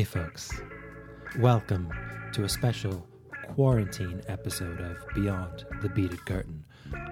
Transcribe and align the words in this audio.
Hey, 0.00 0.04
folks. 0.04 0.62
Welcome 1.38 1.92
to 2.32 2.44
a 2.44 2.48
special 2.48 3.06
quarantine 3.48 4.22
episode 4.28 4.80
of 4.80 4.96
Beyond 5.14 5.66
the 5.82 5.90
Beaded 5.90 6.24
Curtain. 6.24 6.64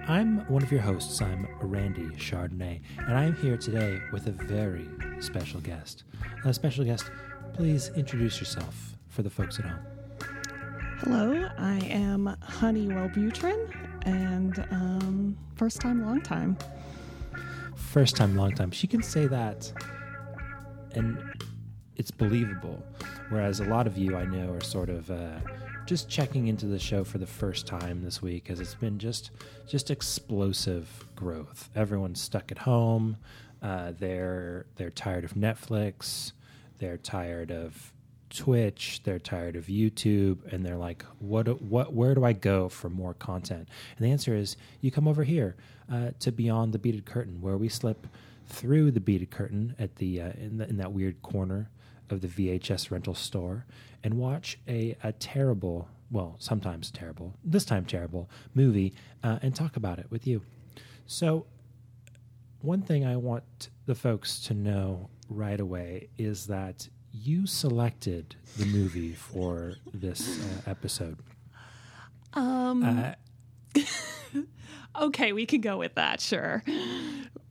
I'm 0.07 0.39
one 0.47 0.63
of 0.63 0.71
your 0.71 0.81
hosts. 0.81 1.21
I'm 1.21 1.47
Randy 1.61 2.07
Chardonnay, 2.17 2.81
and 2.97 3.15
I'm 3.15 3.35
here 3.35 3.57
today 3.57 4.01
with 4.11 4.25
a 4.25 4.31
very 4.31 4.89
special 5.19 5.59
guest. 5.59 6.03
A 6.45 6.51
special 6.51 6.83
guest, 6.83 7.11
please 7.53 7.91
introduce 7.95 8.39
yourself 8.39 8.95
for 9.07 9.21
the 9.21 9.29
folks 9.29 9.59
at 9.59 9.65
home. 9.65 9.85
Hello, 10.97 11.47
I 11.59 11.77
am 11.91 12.35
Honey 12.41 12.87
Wellbutrin, 12.87 13.71
and 14.07 14.65
um, 14.71 15.37
first 15.53 15.79
time, 15.79 16.03
long 16.03 16.21
time. 16.21 16.57
First 17.75 18.15
time, 18.15 18.35
long 18.35 18.53
time. 18.53 18.71
She 18.71 18.87
can 18.87 19.03
say 19.03 19.27
that, 19.27 19.71
and 20.95 21.19
it's 21.99 22.11
believable. 22.11 22.81
Whereas 23.27 23.59
a 23.59 23.65
lot 23.65 23.85
of 23.85 23.97
you 23.97 24.15
I 24.15 24.25
know 24.25 24.53
are 24.53 24.61
sort 24.61 24.89
of 24.89 25.11
uh, 25.11 25.39
just 25.85 26.09
checking 26.09 26.47
into 26.47 26.65
the 26.65 26.79
show 26.79 27.03
for 27.03 27.19
the 27.19 27.27
first 27.27 27.67
time 27.67 28.01
this 28.01 28.21
week, 28.21 28.45
because 28.45 28.59
it's 28.59 28.73
been 28.73 28.97
just 28.97 29.31
just 29.67 29.91
explosive 29.91 31.05
growth. 31.15 31.69
Everyone's 31.75 32.21
stuck 32.21 32.51
at 32.51 32.59
home. 32.59 33.17
Uh, 33.61 33.91
they're 33.99 34.65
they're 34.77 34.89
tired 34.89 35.25
of 35.25 35.33
Netflix. 35.33 36.31
They're 36.79 36.97
tired 36.97 37.51
of 37.51 37.93
Twitch, 38.29 39.01
they're 39.03 39.19
tired 39.19 39.55
of 39.55 39.65
YouTube, 39.65 40.53
and 40.53 40.65
they're 40.65 40.77
like, 40.77 41.03
"What? 41.19 41.61
What? 41.61 41.93
Where 41.93 42.15
do 42.15 42.23
I 42.23 42.33
go 42.33 42.69
for 42.69 42.89
more 42.89 43.13
content?" 43.15 43.67
And 43.97 44.07
the 44.07 44.11
answer 44.11 44.35
is, 44.35 44.55
you 44.79 44.91
come 44.91 45.07
over 45.07 45.23
here 45.23 45.55
uh, 45.91 46.11
to 46.19 46.31
Beyond 46.31 46.71
the 46.71 46.79
Beaded 46.79 47.05
Curtain, 47.05 47.41
where 47.41 47.57
we 47.57 47.67
slip 47.67 48.07
through 48.45 48.91
the 48.91 48.99
beaded 48.99 49.29
curtain 49.29 49.75
at 49.77 49.95
the, 49.97 50.21
uh, 50.21 50.31
in, 50.39 50.57
the 50.57 50.67
in 50.67 50.77
that 50.77 50.91
weird 50.91 51.21
corner 51.21 51.69
of 52.11 52.21
the 52.21 52.27
VHS 52.27 52.91
rental 52.91 53.13
store, 53.15 53.65
and 54.03 54.15
watch 54.15 54.57
a, 54.67 54.95
a 55.03 55.11
terrible, 55.13 55.87
well, 56.11 56.35
sometimes 56.39 56.91
terrible, 56.91 57.33
this 57.43 57.65
time 57.65 57.85
terrible 57.85 58.29
movie, 58.53 58.93
uh, 59.23 59.39
and 59.41 59.55
talk 59.55 59.75
about 59.75 59.99
it 59.99 60.07
with 60.09 60.25
you. 60.27 60.41
So, 61.05 61.45
one 62.61 62.81
thing 62.81 63.05
I 63.05 63.15
want 63.15 63.69
the 63.85 63.95
folks 63.95 64.39
to 64.41 64.53
know 64.53 65.09
right 65.29 65.59
away 65.59 66.09
is 66.17 66.47
that 66.47 66.87
you 67.11 67.47
selected 67.47 68.35
the 68.57 68.65
movie 68.65 69.13
for 69.13 69.73
this 69.93 70.39
uh, 70.39 70.69
episode. 70.69 71.17
Um, 72.33 72.83
Uh, 72.83 73.81
okay, 75.01 75.31
we 75.31 75.45
can 75.45 75.61
go 75.61 75.77
with 75.77 75.95
that, 75.95 76.19
sure. 76.21 76.63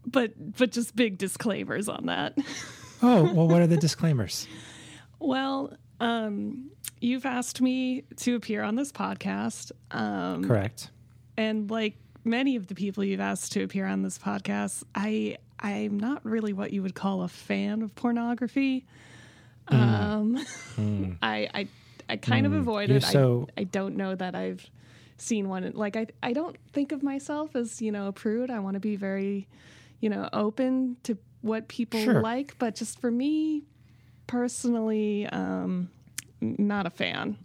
But 0.06 0.56
but 0.56 0.70
just 0.72 0.94
big 0.96 1.18
disclaimers 1.18 1.88
on 1.88 2.06
that. 2.06 2.36
oh, 3.02 3.32
well, 3.32 3.48
what 3.48 3.60
are 3.62 3.66
the 3.66 3.76
disclaimers? 3.76 4.46
Well, 5.20 5.72
um, 5.98 6.70
you've 7.00 7.26
asked 7.26 7.60
me 7.60 8.04
to 8.18 8.36
appear 8.36 8.62
on 8.62 8.76
this 8.76 8.92
podcast, 8.92 9.72
um, 9.90 10.44
Correct. 10.44 10.90
and 11.36 11.68
like 11.68 11.96
many 12.24 12.54
of 12.54 12.68
the 12.68 12.76
people 12.76 13.02
you've 13.02 13.18
asked 13.18 13.50
to 13.54 13.64
appear 13.64 13.84
on 13.84 14.02
this 14.02 14.16
podcast, 14.16 14.84
I 14.94 15.38
I'm 15.58 15.98
not 15.98 16.24
really 16.24 16.52
what 16.52 16.72
you 16.72 16.84
would 16.84 16.94
call 16.94 17.22
a 17.22 17.28
fan 17.28 17.82
of 17.82 17.96
pornography. 17.96 18.86
Um, 19.66 20.38
I 21.20 21.48
I 21.52 21.68
I 22.08 22.16
kind 22.16 22.46
of 22.46 22.52
avoid 22.52 22.86
Mm. 22.86 22.88
You're 22.90 22.96
it. 22.98 23.02
so- 23.04 23.48
I 23.56 23.62
I 23.62 23.64
don't 23.64 23.96
know 23.96 24.14
that 24.14 24.36
I've 24.36 24.64
seen 25.16 25.48
one. 25.48 25.68
Like 25.74 25.96
I 25.96 26.06
I 26.22 26.32
don't 26.32 26.56
think 26.72 26.92
of 26.92 27.02
myself 27.02 27.56
as 27.56 27.82
you 27.82 27.90
know 27.90 28.06
a 28.06 28.12
prude. 28.12 28.50
I 28.50 28.60
want 28.60 28.74
to 28.74 28.80
be 28.80 28.94
very 28.94 29.48
you 30.00 30.08
know 30.10 30.28
open 30.32 30.96
to 31.02 31.18
what 31.42 31.68
people 31.68 32.02
Sure. 32.02 32.20
like, 32.20 32.56
but 32.58 32.74
just 32.74 33.00
for 33.00 33.10
me 33.10 33.64
personally, 34.26 35.26
um, 35.26 35.90
not 36.40 36.86
a 36.86 36.90
fan. 36.90 37.38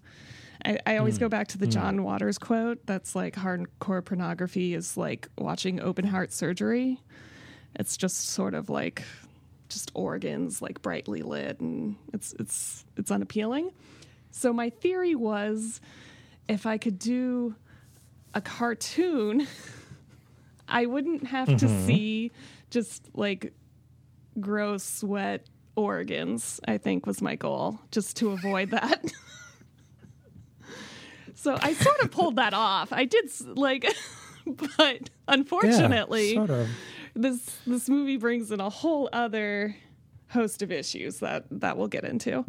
I, 0.65 0.79
I 0.85 0.97
always 0.97 1.15
hmm. 1.15 1.21
go 1.21 1.29
back 1.29 1.47
to 1.49 1.57
the 1.57 1.65
hmm. 1.65 1.71
John 1.71 2.03
Waters 2.03 2.37
quote 2.37 2.85
that's 2.85 3.15
like 3.15 3.35
hardcore 3.35 4.03
pornography 4.03 4.73
is 4.73 4.95
like 4.97 5.27
watching 5.37 5.81
open 5.81 6.05
heart 6.05 6.31
surgery. 6.31 7.01
It's 7.75 7.97
just 7.97 8.29
sort 8.29 8.53
of 8.53 8.69
like 8.69 9.03
just 9.69 9.91
organs 9.95 10.61
like 10.61 10.81
brightly 10.81 11.23
lit 11.23 11.59
and 11.59 11.95
it's 12.13 12.33
it's 12.39 12.85
it's 12.97 13.11
unappealing. 13.11 13.71
So 14.31 14.53
my 14.53 14.69
theory 14.69 15.15
was 15.15 15.81
if 16.47 16.65
I 16.65 16.77
could 16.77 16.99
do 16.99 17.55
a 18.33 18.41
cartoon, 18.41 19.47
I 20.67 20.85
wouldn't 20.85 21.27
have 21.27 21.47
to 21.47 21.65
mm-hmm. 21.65 21.85
see 21.85 22.31
just 22.69 23.09
like 23.13 23.53
gross 24.39 24.83
sweat 24.83 25.47
organs, 25.75 26.59
I 26.67 26.77
think 26.77 27.05
was 27.05 27.21
my 27.21 27.35
goal, 27.35 27.79
just 27.91 28.17
to 28.17 28.31
avoid 28.31 28.71
that. 28.71 29.03
so 31.35 31.57
I 31.61 31.73
sort 31.73 31.99
of 32.01 32.11
pulled 32.11 32.35
that 32.37 32.53
off. 32.53 32.93
I 32.93 33.05
did 33.05 33.29
like 33.57 33.85
but 34.45 35.09
unfortunately 35.27 36.29
Yeah, 36.33 36.45
sort 36.45 36.49
of. 36.49 36.69
this 37.15 37.57
this 37.65 37.89
movie 37.89 38.17
brings 38.17 38.51
in 38.51 38.59
a 38.59 38.69
whole 38.69 39.09
other 39.13 39.75
host 40.29 40.61
of 40.61 40.71
issues 40.71 41.19
that 41.19 41.45
that 41.51 41.77
we'll 41.77 41.87
get 41.87 42.03
into. 42.03 42.45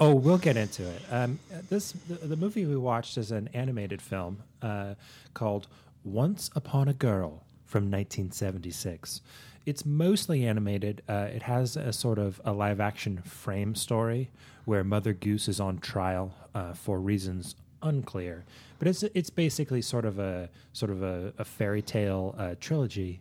Oh, 0.00 0.14
we'll 0.14 0.38
get 0.38 0.56
into 0.56 0.88
it. 0.88 1.02
Um, 1.10 1.38
this 1.68 1.92
the, 1.92 2.14
the 2.14 2.36
movie 2.36 2.64
we 2.64 2.76
watched 2.76 3.18
is 3.18 3.32
an 3.32 3.48
animated 3.52 4.00
film 4.00 4.42
uh, 4.62 4.94
called 5.34 5.66
Once 6.04 6.50
Upon 6.54 6.88
a 6.88 6.94
Girl 6.94 7.44
from 7.66 7.90
1976. 7.90 9.20
It's 9.68 9.84
mostly 9.84 10.46
animated. 10.46 11.02
Uh, 11.08 11.28
it 11.30 11.42
has 11.42 11.76
a 11.76 11.92
sort 11.92 12.18
of 12.18 12.40
a 12.44 12.52
live 12.52 12.80
action 12.80 13.18
frame 13.18 13.74
story 13.74 14.30
where 14.64 14.82
Mother 14.82 15.12
Goose 15.12 15.48
is 15.48 15.60
on 15.60 15.78
trial 15.78 16.34
uh, 16.54 16.72
for 16.72 16.98
reasons 17.00 17.54
unclear, 17.82 18.44
but 18.78 18.88
it's 18.88 19.02
it's 19.02 19.30
basically 19.30 19.82
sort 19.82 20.04
of 20.04 20.18
a 20.18 20.48
sort 20.72 20.90
of 20.90 21.02
a, 21.02 21.32
a 21.38 21.44
fairy 21.44 21.82
tale 21.82 22.34
uh, 22.38 22.54
trilogy, 22.58 23.20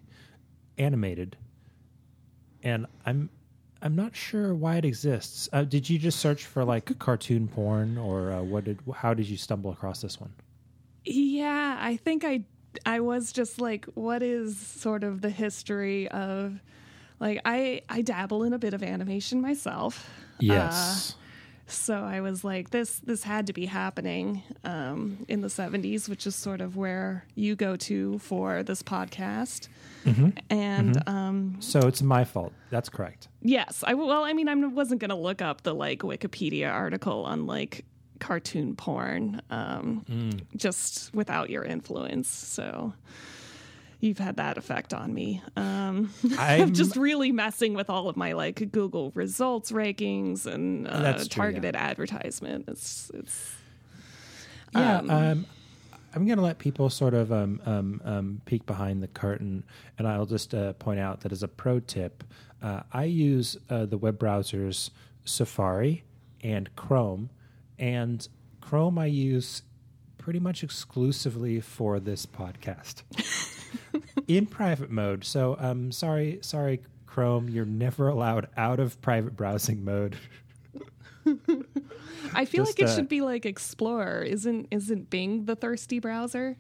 animated 0.78 1.36
and 2.64 2.86
I'm 3.06 3.30
I'm 3.82 3.96
not 3.96 4.16
sure 4.16 4.56
why 4.56 4.78
it 4.78 4.86
exists. 4.86 5.48
Uh, 5.54 5.64
did 5.64 5.90
you 5.90 6.00
just 6.00 6.20
search 6.20 6.46
for 6.46 6.64
like 6.64 6.98
cartoon 7.00 7.48
porn, 7.48 7.98
or 7.98 8.32
uh, 8.32 8.42
what 8.42 8.66
did? 8.66 8.80
How 8.96 9.14
did 9.14 9.28
you 9.28 9.38
stumble 9.38 9.72
across 9.72 10.02
this 10.02 10.20
one? 10.20 10.34
Yeah, 11.06 11.78
I 11.80 11.96
think 11.98 12.26
I 12.26 12.44
I 12.86 13.00
was 13.00 13.32
just 13.32 13.60
like 13.60 13.86
what 13.94 14.22
is 14.24 14.58
sort 14.58 15.04
of 15.04 15.22
the 15.22 15.30
history 15.30 16.08
of 16.10 16.60
like 17.20 17.42
I 17.46 17.82
I 17.90 18.02
dabble 18.02 18.44
in 18.44 18.54
a 18.54 18.60
bit 18.60 18.74
of 18.74 18.84
animation 18.84 19.42
myself. 19.42 20.10
Yes. 20.40 21.16
So 21.70 21.96
I 21.96 22.22
was 22.22 22.46
like, 22.46 22.70
this 22.70 23.00
this 23.00 23.24
had 23.24 23.48
to 23.48 23.54
be 23.54 23.66
happening 23.66 24.42
um, 24.64 25.26
in 25.28 25.42
the 25.42 25.50
'70s, 25.50 26.08
which 26.08 26.26
is 26.26 26.34
sort 26.34 26.62
of 26.62 26.78
where 26.78 27.26
you 27.36 27.58
go 27.58 27.76
to 27.76 28.20
for 28.20 28.64
this 28.64 28.82
podcast. 28.82 29.68
And 30.50 30.98
um, 31.10 31.58
so 31.60 31.80
it's 31.82 32.02
my 32.02 32.24
fault. 32.24 32.54
That's 32.70 32.88
correct. 32.88 33.28
yes, 33.42 33.84
I 33.86 33.96
well, 33.96 34.24
I 34.24 34.32
mean, 34.32 34.48
I 34.48 34.56
wasn't 34.56 35.02
going 35.02 35.10
to 35.10 35.16
look 35.18 35.42
up 35.42 35.64
the 35.64 35.76
like 35.76 36.00
Wikipedia 36.00 36.72
article 36.72 37.26
on 37.26 37.46
like 37.46 37.84
cartoon 38.20 38.76
porn, 38.76 39.42
um, 39.50 40.06
just 40.56 41.14
without 41.14 41.50
your 41.50 41.64
influence. 41.64 42.28
So 42.28 42.94
you've 44.00 44.18
had 44.20 44.38
that 44.38 44.58
effect 44.58 44.94
on 44.94 45.14
me. 45.14 45.42
Um, 45.56 46.12
I'm 46.38 46.74
just 46.74 46.96
really 46.96 47.32
messing 47.32 47.74
with 47.74 47.90
all 47.90 48.10
of 48.10 48.18
my 48.18 48.34
like 48.34 48.72
Google 48.72 49.12
results 49.16 49.72
rankings 49.72 50.46
and 50.46 50.88
uh, 50.88 51.14
true, 51.14 51.22
yeah. 51.22 51.24
targeted 51.30 51.76
advertisement. 51.76 52.66
It's 52.68 53.12
it's 53.14 53.56
Yeah. 54.74 54.98
Um, 54.98 55.10
Um, 55.10 55.46
I'm 56.16 56.26
going 56.26 56.38
to 56.38 56.44
let 56.44 56.58
people 56.58 56.90
sort 56.90 57.14
of 57.14 57.32
um, 57.32 57.62
um, 57.66 58.02
um, 58.04 58.42
peek 58.46 58.66
behind 58.66 59.04
the 59.04 59.08
curtain, 59.08 59.64
and 60.00 60.08
I'll 60.08 60.26
just 60.26 60.56
uh, 60.56 60.74
point 60.74 61.00
out 61.00 61.22
that 61.22 61.32
as 61.32 61.44
a 61.44 61.48
pro 61.48 61.80
tip, 61.80 62.24
uh, 62.64 62.82
I 62.92 63.04
use 63.04 63.56
uh, 63.70 63.86
the 63.86 64.00
web 64.00 64.18
browsers 64.18 64.90
Safari 65.26 66.04
and 66.42 66.76
Chrome, 66.76 67.30
and 67.80 68.28
Chrome 68.62 68.98
I 68.98 69.06
use 69.06 69.64
pretty 70.18 70.40
much 70.40 70.64
exclusively 70.64 71.62
for 71.62 72.00
this 72.00 72.26
podcast 72.26 73.04
in 74.28 74.46
private 74.46 74.92
mode. 74.92 75.24
So, 75.24 75.56
um, 75.60 75.92
sorry, 75.92 76.40
sorry, 76.42 76.82
Chrome, 77.06 77.50
you're 77.50 77.66
never 77.66 78.10
allowed 78.10 78.50
out 78.58 78.80
of 78.80 79.02
private 79.02 79.36
browsing 79.36 79.86
mode. 79.86 80.18
I 82.34 82.46
feel 82.46 82.66
Just, 82.66 82.78
like 82.78 82.88
it 82.88 82.92
uh, 82.92 82.96
should 82.96 83.10
be 83.10 83.22
like 83.22 83.46
Explorer. 83.46 84.22
Isn't 84.22 84.68
isn't 84.72 85.10
Bing 85.10 85.46
the 85.46 85.56
thirsty 85.56 86.00
browser 86.00 86.58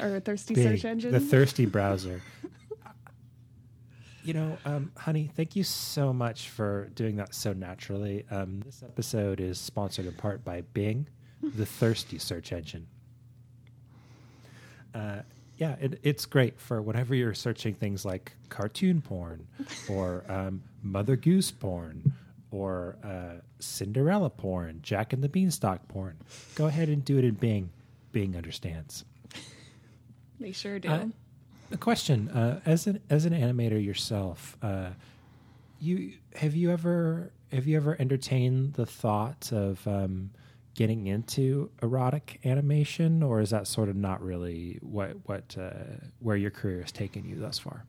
or 0.00 0.16
a 0.16 0.20
thirsty 0.20 0.54
Big, 0.54 0.66
search 0.66 0.84
engine? 0.84 1.12
The 1.12 1.20
thirsty 1.20 1.66
browser. 1.66 2.22
You 4.24 4.34
know, 4.34 4.58
um, 4.64 4.92
honey, 4.96 5.30
thank 5.34 5.56
you 5.56 5.64
so 5.64 6.12
much 6.12 6.48
for 6.48 6.88
doing 6.94 7.16
that 7.16 7.34
so 7.34 7.52
naturally. 7.52 8.24
Um, 8.30 8.60
this 8.64 8.82
episode 8.82 9.40
is 9.40 9.58
sponsored 9.58 10.06
in 10.06 10.12
part 10.12 10.44
by 10.44 10.60
Bing, 10.60 11.08
the 11.42 11.66
thirsty 11.66 12.18
search 12.18 12.52
engine. 12.52 12.86
Uh, 14.94 15.22
yeah, 15.56 15.76
it, 15.80 15.98
it's 16.02 16.24
great 16.26 16.60
for 16.60 16.80
whenever 16.80 17.14
you're 17.14 17.34
searching 17.34 17.74
things 17.74 18.04
like 18.04 18.32
cartoon 18.48 19.00
porn 19.02 19.46
or 19.88 20.24
um, 20.28 20.62
Mother 20.82 21.16
Goose 21.16 21.50
porn 21.50 22.12
or 22.50 22.96
uh, 23.02 23.40
Cinderella 23.58 24.30
porn, 24.30 24.80
Jack 24.82 25.12
and 25.12 25.22
the 25.22 25.28
Beanstalk 25.28 25.88
porn. 25.88 26.16
Go 26.54 26.66
ahead 26.66 26.88
and 26.88 27.04
do 27.04 27.18
it 27.18 27.24
in 27.24 27.34
Bing. 27.34 27.70
Bing 28.12 28.36
understands. 28.36 29.04
They 30.38 30.52
sure 30.52 30.78
do. 30.78 30.88
Uh, 30.88 31.06
a 31.72 31.76
question: 31.76 32.28
uh, 32.28 32.60
as 32.64 32.86
an 32.86 33.00
as 33.10 33.24
an 33.24 33.32
animator 33.32 33.82
yourself, 33.82 34.56
uh, 34.62 34.90
you 35.80 36.14
have 36.34 36.54
you 36.54 36.70
ever 36.70 37.30
have 37.52 37.66
you 37.66 37.76
ever 37.76 37.96
entertained 37.98 38.74
the 38.74 38.86
thought 38.86 39.50
of 39.52 39.86
um, 39.86 40.30
getting 40.74 41.06
into 41.06 41.70
erotic 41.82 42.40
animation, 42.44 43.22
or 43.22 43.40
is 43.40 43.50
that 43.50 43.66
sort 43.66 43.88
of 43.88 43.96
not 43.96 44.22
really 44.22 44.78
what 44.82 45.16
what 45.24 45.56
uh, 45.58 45.72
where 46.20 46.36
your 46.36 46.50
career 46.50 46.80
has 46.80 46.92
taken 46.92 47.24
you 47.24 47.36
thus 47.36 47.58
far? 47.58 47.84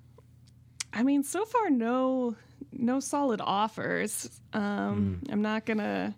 I 0.91 1.03
mean, 1.03 1.23
so 1.23 1.43
far, 1.45 1.69
no, 1.69 2.35
no 2.71 2.99
solid 2.99 3.41
offers. 3.41 4.29
Um, 4.53 5.21
I'm 5.29 5.41
not 5.41 5.65
gonna 5.65 6.15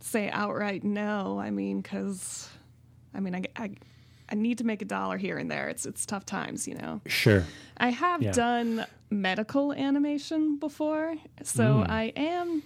say 0.00 0.28
outright 0.30 0.84
no. 0.84 1.38
I 1.38 1.50
mean, 1.50 1.80
because, 1.80 2.48
I 3.14 3.20
mean, 3.20 3.34
I, 3.34 3.42
I, 3.56 3.70
I 4.28 4.34
need 4.34 4.58
to 4.58 4.64
make 4.64 4.82
a 4.82 4.84
dollar 4.84 5.16
here 5.16 5.38
and 5.38 5.50
there. 5.50 5.68
It's 5.68 5.86
it's 5.86 6.04
tough 6.06 6.24
times, 6.26 6.66
you 6.66 6.74
know. 6.74 7.00
Sure. 7.06 7.44
I 7.76 7.90
have 7.90 8.22
Yeah. 8.22 8.32
done 8.32 8.86
medical 9.10 9.72
animation 9.72 10.58
before, 10.58 11.14
so 11.42 11.74
hmm. 11.78 11.90
I 11.90 12.12
am 12.16 12.62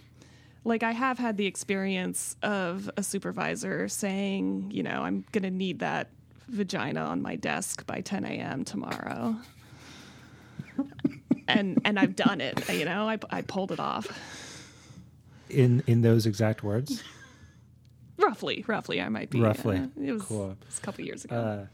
like 0.65 0.83
I 0.83 0.93
have 0.93 1.19
had 1.19 1.37
the 1.37 1.47
experience 1.47 2.37
of 2.43 2.91
a 2.97 3.03
supervisor 3.03 3.89
saying, 3.89 4.71
you 4.73 4.83
know, 4.83 5.03
I'm 5.03 5.25
gonna 5.33 5.51
need 5.51 5.81
that 5.81 6.09
vagina 6.49 7.01
on 7.01 7.23
my 7.23 7.37
desk 7.37 7.87
by 7.87 8.01
10 8.01 8.25
a.m. 8.25 8.65
tomorrow. 8.65 9.37
and 11.49 11.81
and 11.85 11.99
I've 11.99 12.17
done 12.17 12.41
it, 12.41 12.69
you 12.71 12.85
know. 12.85 13.09
I 13.09 13.19
I 13.31 13.43
pulled 13.43 13.73
it 13.73 13.81
off. 13.81 14.07
In 15.49 15.83
in 15.87 16.03
those 16.03 16.27
exact 16.27 16.63
words. 16.63 17.03
Roughly, 18.21 18.65
roughly 18.67 19.01
I 19.01 19.09
might 19.09 19.31
be. 19.31 19.41
Roughly. 19.41 19.79
uh, 19.79 19.87
it 20.03 20.13
was, 20.13 20.23
Cool. 20.23 20.51
it 20.53 20.67
was 20.67 20.79
a 20.79 20.81
couple 20.83 21.05
years 21.05 21.25
ago. 21.25 21.69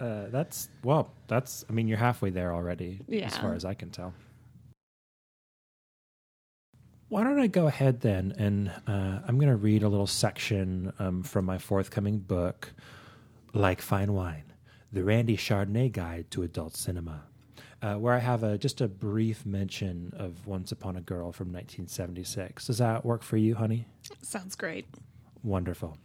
Uh, 0.00 0.02
uh, 0.04 0.28
that's 0.30 0.68
well. 0.82 1.12
That's. 1.28 1.64
I 1.68 1.72
mean, 1.72 1.88
you're 1.88 1.98
halfway 1.98 2.30
there 2.30 2.54
already, 2.54 3.00
as 3.12 3.36
far 3.36 3.54
as 3.54 3.64
I 3.64 3.74
can 3.74 3.90
tell. 3.90 4.14
Why 7.08 7.24
don't 7.24 7.40
I 7.40 7.48
go 7.48 7.66
ahead 7.66 8.00
then, 8.02 8.34
and 8.38 8.68
uh, 8.86 9.18
I'm 9.26 9.36
going 9.36 9.48
to 9.50 9.56
read 9.56 9.82
a 9.82 9.88
little 9.88 10.06
section 10.06 10.92
um, 11.00 11.22
from 11.24 11.44
my 11.44 11.58
forthcoming 11.58 12.18
book, 12.18 12.72
"Like 13.52 13.82
Fine 13.82 14.12
Wine: 14.12 14.44
The 14.92 15.02
Randy 15.02 15.36
Chardonnay 15.36 15.90
Guide 15.92 16.30
to 16.30 16.44
Adult 16.44 16.76
Cinema," 16.76 17.24
uh, 17.82 17.94
where 17.96 18.14
I 18.14 18.20
have 18.20 18.44
a 18.44 18.56
just 18.56 18.80
a 18.80 18.86
brief 18.86 19.44
mention 19.44 20.12
of 20.16 20.46
"Once 20.46 20.70
Upon 20.70 20.96
a 20.96 21.00
Girl" 21.00 21.32
from 21.32 21.48
1976. 21.48 22.66
Does 22.68 22.78
that 22.78 23.04
work 23.04 23.22
for 23.24 23.36
you, 23.36 23.56
honey? 23.56 23.86
Sounds 24.22 24.54
great. 24.54 24.86
Wonderful. 25.42 25.96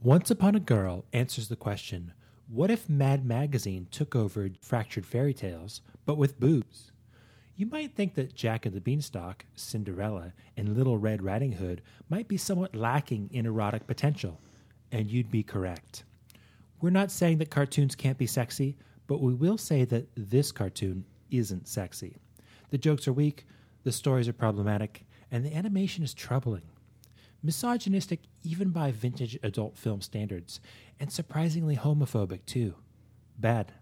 Once 0.00 0.30
Upon 0.30 0.54
a 0.54 0.60
Girl 0.60 1.04
answers 1.12 1.48
the 1.48 1.56
question 1.56 2.12
What 2.46 2.70
if 2.70 2.88
Mad 2.88 3.24
Magazine 3.24 3.88
took 3.90 4.14
over 4.14 4.48
Fractured 4.60 5.04
Fairy 5.04 5.34
Tales, 5.34 5.80
but 6.04 6.16
with 6.16 6.38
boobs? 6.38 6.92
You 7.56 7.66
might 7.66 7.96
think 7.96 8.14
that 8.14 8.36
Jack 8.36 8.64
and 8.64 8.74
the 8.74 8.80
Beanstalk, 8.80 9.44
Cinderella, 9.56 10.34
and 10.56 10.76
Little 10.76 10.98
Red 10.98 11.22
Riding 11.22 11.52
Hood 11.52 11.82
might 12.08 12.28
be 12.28 12.36
somewhat 12.36 12.76
lacking 12.76 13.30
in 13.32 13.46
erotic 13.46 13.88
potential, 13.88 14.40
and 14.92 15.10
you'd 15.10 15.30
be 15.30 15.42
correct. 15.42 16.04
We're 16.80 16.90
not 16.90 17.10
saying 17.10 17.38
that 17.38 17.50
cartoons 17.50 17.96
can't 17.96 18.18
be 18.18 18.26
sexy, 18.26 18.76
but 19.08 19.20
we 19.20 19.34
will 19.34 19.58
say 19.58 19.84
that 19.86 20.06
this 20.14 20.52
cartoon 20.52 21.04
isn't 21.30 21.66
sexy. 21.66 22.18
The 22.70 22.78
jokes 22.78 23.08
are 23.08 23.12
weak, 23.12 23.46
the 23.82 23.90
stories 23.90 24.28
are 24.28 24.32
problematic, 24.32 25.06
and 25.32 25.44
the 25.44 25.56
animation 25.56 26.04
is 26.04 26.14
troubling 26.14 26.62
misogynistic 27.46 28.20
even 28.42 28.70
by 28.70 28.90
vintage 28.90 29.38
adult 29.42 29.76
film 29.76 30.00
standards, 30.00 30.60
and 31.00 31.10
surprisingly 31.10 31.76
homophobic 31.76 32.44
too. 32.44 32.74
Bad. 33.38 33.72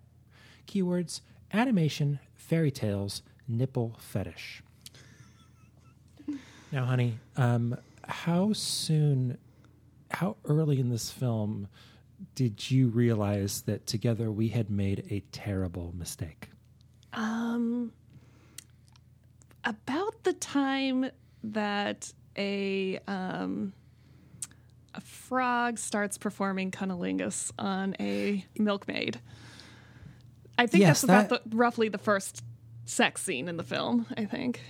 Keywords 0.66 1.20
animation, 1.52 2.20
fairy 2.34 2.70
tales, 2.70 3.22
nipple 3.48 3.96
fetish. 3.98 4.62
Now, 6.72 6.84
honey, 6.86 7.18
um, 7.36 7.76
how 8.06 8.52
soon, 8.52 9.38
how 10.10 10.36
early 10.44 10.80
in 10.80 10.90
this 10.90 11.10
film 11.10 11.68
did 12.34 12.70
you 12.70 12.88
realize 12.88 13.62
that 13.62 13.86
together 13.86 14.30
we 14.30 14.48
had 14.48 14.70
made 14.70 15.06
a 15.10 15.20
terrible 15.30 15.92
mistake? 15.96 16.48
Um, 17.12 17.92
about 19.64 20.24
the 20.24 20.32
time 20.32 21.10
that 21.44 22.12
a 22.36 22.98
um, 23.06 23.72
a 24.94 25.00
frog 25.00 25.78
starts 25.78 26.18
performing 26.18 26.70
cunnilingus 26.70 27.50
on 27.58 27.96
a 28.00 28.44
milkmaid. 28.58 29.20
I 30.56 30.66
think 30.66 30.82
Yes, 30.82 31.00
that's 31.00 31.04
about 31.04 31.28
that- 31.44 31.50
the, 31.50 31.56
roughly 31.56 31.88
the 31.88 31.98
first 31.98 32.42
sex 32.84 33.22
scene 33.22 33.48
in 33.48 33.56
the 33.56 33.64
film. 33.64 34.06
I 34.16 34.24
think. 34.24 34.60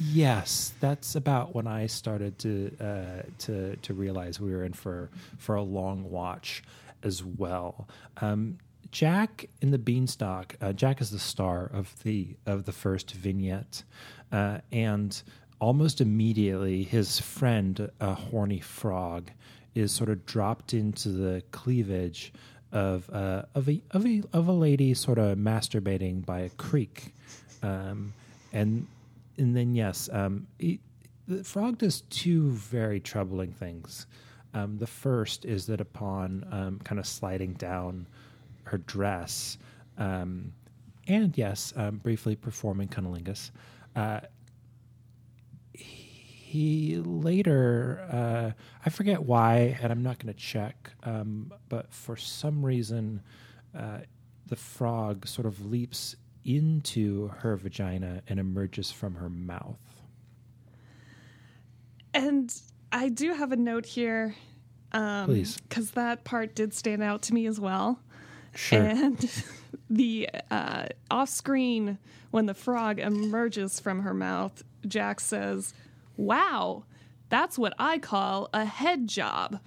Yes, 0.00 0.72
that's 0.80 1.16
about 1.16 1.54
when 1.54 1.66
I 1.66 1.86
started 1.86 2.38
to 2.40 2.76
uh, 2.80 3.22
to 3.38 3.76
to 3.76 3.94
realize 3.94 4.40
we 4.40 4.52
were 4.52 4.64
in 4.64 4.72
for 4.72 5.10
for 5.38 5.54
a 5.56 5.62
long 5.62 6.08
watch 6.10 6.62
as 7.02 7.24
well. 7.24 7.88
Um, 8.20 8.58
Jack 8.90 9.48
and 9.60 9.72
the 9.72 9.78
Beanstalk. 9.78 10.56
Uh, 10.60 10.72
Jack 10.72 11.00
is 11.00 11.10
the 11.10 11.18
star 11.18 11.68
of 11.72 12.00
the 12.04 12.36
of 12.46 12.64
the 12.64 12.72
first 12.72 13.10
vignette, 13.12 13.82
uh, 14.32 14.58
and 14.72 15.20
almost 15.60 16.00
immediately 16.00 16.82
his 16.82 17.20
friend, 17.20 17.90
a 18.00 18.14
horny 18.14 18.60
frog, 18.60 19.30
is 19.74 19.92
sort 19.92 20.10
of 20.10 20.24
dropped 20.26 20.74
into 20.74 21.08
the 21.10 21.42
cleavage 21.50 22.32
of 22.72 23.08
uh, 23.10 23.42
of 23.54 23.68
a 23.68 23.80
of 23.92 24.06
a 24.06 24.22
of 24.32 24.48
a 24.48 24.52
lady 24.52 24.94
sort 24.94 25.18
of 25.18 25.38
masturbating 25.38 26.24
by 26.24 26.40
a 26.40 26.50
creek, 26.50 27.14
um, 27.62 28.12
and 28.52 28.86
and 29.38 29.56
then 29.56 29.74
yes, 29.74 30.08
um, 30.12 30.46
he, 30.58 30.80
the 31.26 31.44
frog 31.44 31.78
does 31.78 32.02
two 32.10 32.50
very 32.50 33.00
troubling 33.00 33.52
things. 33.52 34.06
Um, 34.54 34.78
the 34.78 34.86
first 34.86 35.44
is 35.44 35.66
that 35.66 35.80
upon 35.80 36.46
um, 36.50 36.80
kind 36.84 36.98
of 36.98 37.06
sliding 37.06 37.52
down 37.54 38.06
her 38.64 38.78
dress, 38.78 39.58
um, 39.98 40.52
and 41.06 41.36
yes, 41.36 41.72
um, 41.76 41.98
briefly 41.98 42.36
performing 42.36 42.88
cunnilingus, 42.88 43.50
uh, 43.96 44.20
he 46.48 46.96
later, 46.96 48.00
uh, 48.10 48.62
I 48.84 48.88
forget 48.90 49.22
why, 49.22 49.78
and 49.82 49.92
I'm 49.92 50.02
not 50.02 50.18
going 50.18 50.32
to 50.32 50.40
check, 50.40 50.92
um, 51.02 51.52
but 51.68 51.92
for 51.92 52.16
some 52.16 52.64
reason, 52.64 53.20
uh, 53.76 53.98
the 54.46 54.56
frog 54.56 55.26
sort 55.26 55.46
of 55.46 55.66
leaps 55.66 56.16
into 56.46 57.28
her 57.40 57.54
vagina 57.56 58.22
and 58.28 58.40
emerges 58.40 58.90
from 58.90 59.16
her 59.16 59.28
mouth. 59.28 59.78
And 62.14 62.54
I 62.90 63.10
do 63.10 63.34
have 63.34 63.52
a 63.52 63.56
note 63.56 63.84
here. 63.84 64.34
Um, 64.92 65.26
Please. 65.26 65.58
Because 65.68 65.90
that 65.90 66.24
part 66.24 66.54
did 66.54 66.72
stand 66.72 67.02
out 67.02 67.20
to 67.22 67.34
me 67.34 67.46
as 67.46 67.60
well. 67.60 68.00
Sure. 68.54 68.80
And 68.80 69.44
the 69.90 70.30
uh, 70.50 70.86
off 71.10 71.28
screen, 71.28 71.98
when 72.30 72.46
the 72.46 72.54
frog 72.54 72.98
emerges 72.98 73.80
from 73.80 74.00
her 74.00 74.14
mouth, 74.14 74.62
Jack 74.86 75.20
says, 75.20 75.74
Wow, 76.18 76.84
that's 77.30 77.56
what 77.58 77.72
I 77.78 77.98
call 77.98 78.50
a 78.52 78.64
head 78.66 79.06
job. 79.08 79.60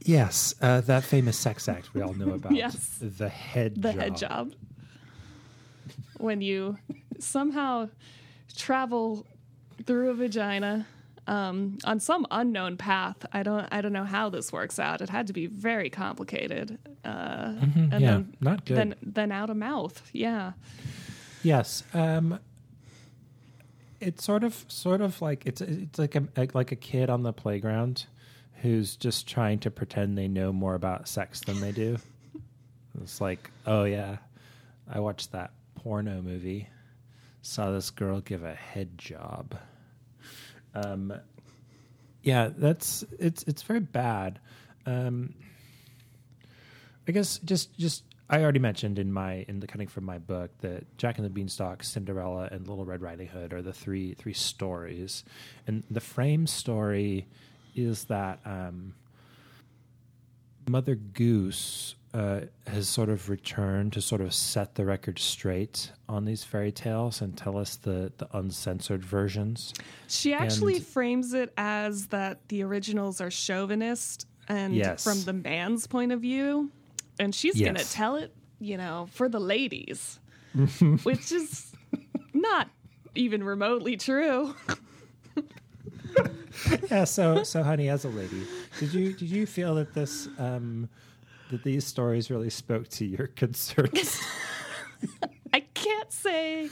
Yes, 0.00 0.54
uh, 0.62 0.80
that 0.82 1.02
famous 1.04 1.36
sex 1.36 1.68
act 1.68 1.92
we 1.92 2.00
all 2.00 2.14
know 2.14 2.30
about. 2.34 2.54
Yes. 2.54 2.98
The 3.00 3.28
head 3.28 3.82
The 3.82 3.92
job. 3.92 4.00
head 4.00 4.16
job. 4.16 4.52
When 6.18 6.40
you 6.40 6.78
somehow 7.18 7.88
travel 8.56 9.26
through 9.84 10.10
a 10.10 10.14
vagina 10.14 10.86
um, 11.26 11.78
on 11.84 11.98
some 12.00 12.26
unknown 12.30 12.76
path. 12.76 13.16
I 13.32 13.42
don't. 13.42 13.66
I 13.72 13.80
don't 13.80 13.92
know 13.92 14.04
how 14.04 14.28
this 14.30 14.52
works 14.52 14.78
out. 14.78 15.00
It 15.00 15.08
had 15.10 15.26
to 15.28 15.32
be 15.32 15.46
very 15.46 15.90
complicated. 15.90 16.78
Uh, 17.04 17.08
and 17.08 17.60
Mm-hmm. 17.74 17.92
yeah, 17.92 17.98
then, 17.98 18.36
not 18.40 18.64
good. 18.64 18.76
Then, 18.76 18.94
then 19.02 19.32
out 19.32 19.50
of 19.50 19.56
mouth. 19.56 20.08
Yeah. 20.12 20.52
Yes. 21.42 21.82
Um, 21.94 22.38
it's 24.00 24.24
sort 24.24 24.44
of, 24.44 24.64
sort 24.68 25.00
of 25.00 25.20
like 25.22 25.46
it's 25.46 25.60
it's 25.60 25.98
like 25.98 26.14
a 26.16 26.24
like 26.54 26.72
a 26.72 26.76
kid 26.76 27.08
on 27.10 27.22
the 27.22 27.32
playground 27.32 28.06
who's 28.62 28.96
just 28.96 29.26
trying 29.28 29.58
to 29.60 29.70
pretend 29.70 30.16
they 30.16 30.28
know 30.28 30.52
more 30.52 30.74
about 30.74 31.08
sex 31.08 31.40
than 31.40 31.60
they 31.60 31.72
do. 31.72 31.96
it's 33.02 33.20
like, 33.20 33.50
oh 33.66 33.84
yeah, 33.84 34.16
I 34.90 35.00
watched 35.00 35.32
that 35.32 35.52
porno 35.76 36.20
movie, 36.22 36.68
saw 37.42 37.70
this 37.70 37.90
girl 37.90 38.20
give 38.20 38.44
a 38.44 38.54
head 38.54 38.96
job. 38.98 39.54
Um, 40.76 41.12
yeah, 42.22 42.50
that's 42.56 43.04
it's 43.18 43.42
it's 43.44 43.62
very 43.62 43.80
bad. 43.80 44.40
Um, 44.84 45.34
I 47.08 47.12
guess 47.12 47.38
just 47.38 47.76
just 47.78 48.02
I 48.28 48.42
already 48.42 48.58
mentioned 48.58 48.98
in 48.98 49.12
my 49.12 49.44
in 49.48 49.60
the 49.60 49.66
cutting 49.66 49.88
from 49.88 50.04
my 50.04 50.18
book 50.18 50.50
that 50.60 50.98
Jack 50.98 51.18
and 51.18 51.24
the 51.24 51.30
Beanstalk, 51.30 51.82
Cinderella, 51.82 52.48
and 52.50 52.68
Little 52.68 52.84
Red 52.84 53.00
Riding 53.00 53.28
Hood 53.28 53.52
are 53.52 53.62
the 53.62 53.72
three 53.72 54.14
three 54.14 54.34
stories, 54.34 55.24
and 55.66 55.82
the 55.90 56.00
frame 56.00 56.46
story 56.46 57.26
is 57.74 58.04
that 58.04 58.40
um, 58.44 58.94
Mother 60.68 60.94
Goose 60.94 61.94
uh, 62.16 62.40
has 62.66 62.88
sort 62.88 63.08
of 63.10 63.28
returned 63.28 63.92
to 63.92 64.00
sort 64.00 64.20
of 64.22 64.32
set 64.32 64.74
the 64.76 64.84
record 64.84 65.18
straight 65.18 65.92
on 66.08 66.24
these 66.24 66.42
fairy 66.44 66.72
tales 66.72 67.20
and 67.20 67.36
tell 67.36 67.56
us 67.58 67.76
the 67.76 68.10
the 68.18 68.26
uncensored 68.36 69.04
versions. 69.04 69.74
She 70.08 70.32
actually 70.32 70.76
And- 70.76 70.86
frames 70.86 71.34
it 71.34 71.52
as 71.56 72.06
that 72.08 72.48
the 72.48 72.62
originals 72.62 73.20
are 73.20 73.30
chauvinist 73.30 74.26
and 74.48 74.74
Yes. 74.74 75.04
from 75.04 75.22
the 75.24 75.32
man's 75.32 75.86
point 75.86 76.12
of 76.12 76.20
view. 76.20 76.70
And 77.18 77.34
she's 77.34 77.58
going 77.60 77.74
to 77.76 77.90
tell 77.90 78.16
it, 78.16 78.32
you 78.60 78.76
know, 78.76 79.08
for 79.12 79.28
the 79.28 79.40
ladies, 79.40 80.18
which 81.02 81.32
is 81.32 81.72
not 82.32 82.68
even 83.14 83.42
remotely 83.44 83.96
true. 83.96 84.54
yeah 86.90 87.04
so 87.04 87.42
so 87.42 87.62
honey 87.62 87.88
as 87.90 88.04
a 88.04 88.08
lady 88.08 88.46
did 88.78 88.92
you 88.94 89.12
did 89.12 89.28
you 89.28 89.44
feel 89.46 89.74
that 89.74 89.92
this 89.92 90.28
um 90.38 90.88
that 91.50 91.62
these 91.62 91.84
stories 91.84 92.30
really 92.30 92.50
spoke 92.50 92.88
to 92.88 93.04
your 93.04 93.26
concerns 93.36 94.20
I 95.52 95.60
can't 95.74 96.12
say 96.12 96.68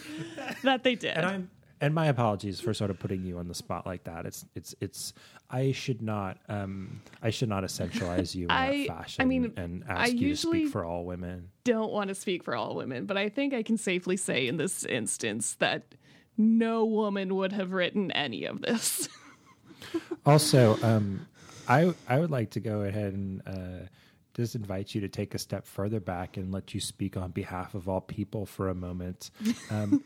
that 0.62 0.82
they 0.82 0.94
did. 0.94 1.16
and 1.16 1.26
i'm 1.26 1.50
and 1.80 1.94
my 1.94 2.06
apologies 2.06 2.60
for 2.60 2.72
sort 2.72 2.90
of 2.90 2.98
putting 2.98 3.22
you 3.24 3.38
on 3.38 3.48
the 3.48 3.54
spot 3.54 3.84
like 3.86 4.04
that 4.04 4.24
it's 4.26 4.46
it's 4.54 4.74
it's 4.80 5.12
i 5.50 5.72
should 5.72 6.00
not 6.02 6.38
um 6.48 7.00
i 7.22 7.28
should 7.30 7.48
not 7.48 7.62
essentialize 7.64 8.34
you 8.34 8.44
in 8.46 8.50
I- 8.50 8.86
that 8.88 8.96
fashion 8.98 9.22
I 9.22 9.24
mean, 9.26 9.52
and 9.56 9.84
I 9.88 10.04
ask 10.04 10.12
you 10.14 10.30
to 10.30 10.36
speak 10.36 10.68
for 10.68 10.84
all 10.84 11.04
women 11.04 11.50
don't 11.64 11.92
want 11.92 12.08
to 12.08 12.14
speak 12.14 12.44
for 12.44 12.54
all 12.54 12.74
women, 12.74 13.06
but 13.06 13.16
I 13.16 13.30
think 13.30 13.54
I 13.54 13.62
can 13.62 13.78
safely 13.78 14.18
say 14.18 14.46
in 14.46 14.58
this 14.58 14.84
instance 14.84 15.54
that 15.60 15.94
no 16.36 16.84
woman 16.84 17.34
would 17.36 17.52
have 17.52 17.72
written 17.72 18.10
any 18.10 18.44
of 18.44 18.60
this. 18.60 19.08
also 20.26 20.78
um 20.82 21.26
i 21.68 21.92
i 22.08 22.18
would 22.18 22.30
like 22.30 22.50
to 22.50 22.60
go 22.60 22.82
ahead 22.82 23.12
and 23.12 23.42
uh 23.46 23.86
just 24.34 24.54
invite 24.54 24.94
you 24.94 25.00
to 25.00 25.08
take 25.08 25.34
a 25.34 25.38
step 25.38 25.66
further 25.66 26.00
back 26.00 26.36
and 26.36 26.52
let 26.52 26.74
you 26.74 26.80
speak 26.80 27.16
on 27.16 27.30
behalf 27.30 27.74
of 27.74 27.88
all 27.88 28.00
people 28.00 28.46
for 28.46 28.68
a 28.68 28.74
moment. 28.74 29.30
Um, 29.70 30.04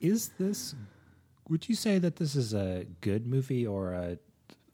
is 0.00 0.30
this? 0.38 0.74
Would 1.48 1.68
you 1.68 1.74
say 1.74 1.98
that 1.98 2.16
this 2.16 2.34
is 2.34 2.54
a 2.54 2.86
good 3.02 3.26
movie 3.26 3.66
or 3.66 3.92
a 3.92 4.18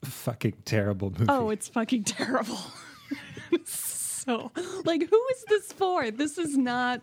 fucking 0.05 0.55
terrible 0.65 1.11
movie? 1.11 1.27
Oh, 1.29 1.51
it's 1.51 1.69
fucking 1.69 2.05
terrible. 2.05 2.59
so, 3.65 4.53
like, 4.85 5.09
who 5.09 5.27
is 5.35 5.45
this 5.49 5.73
for? 5.73 6.11
This 6.11 6.39
is 6.39 6.57
not 6.57 7.03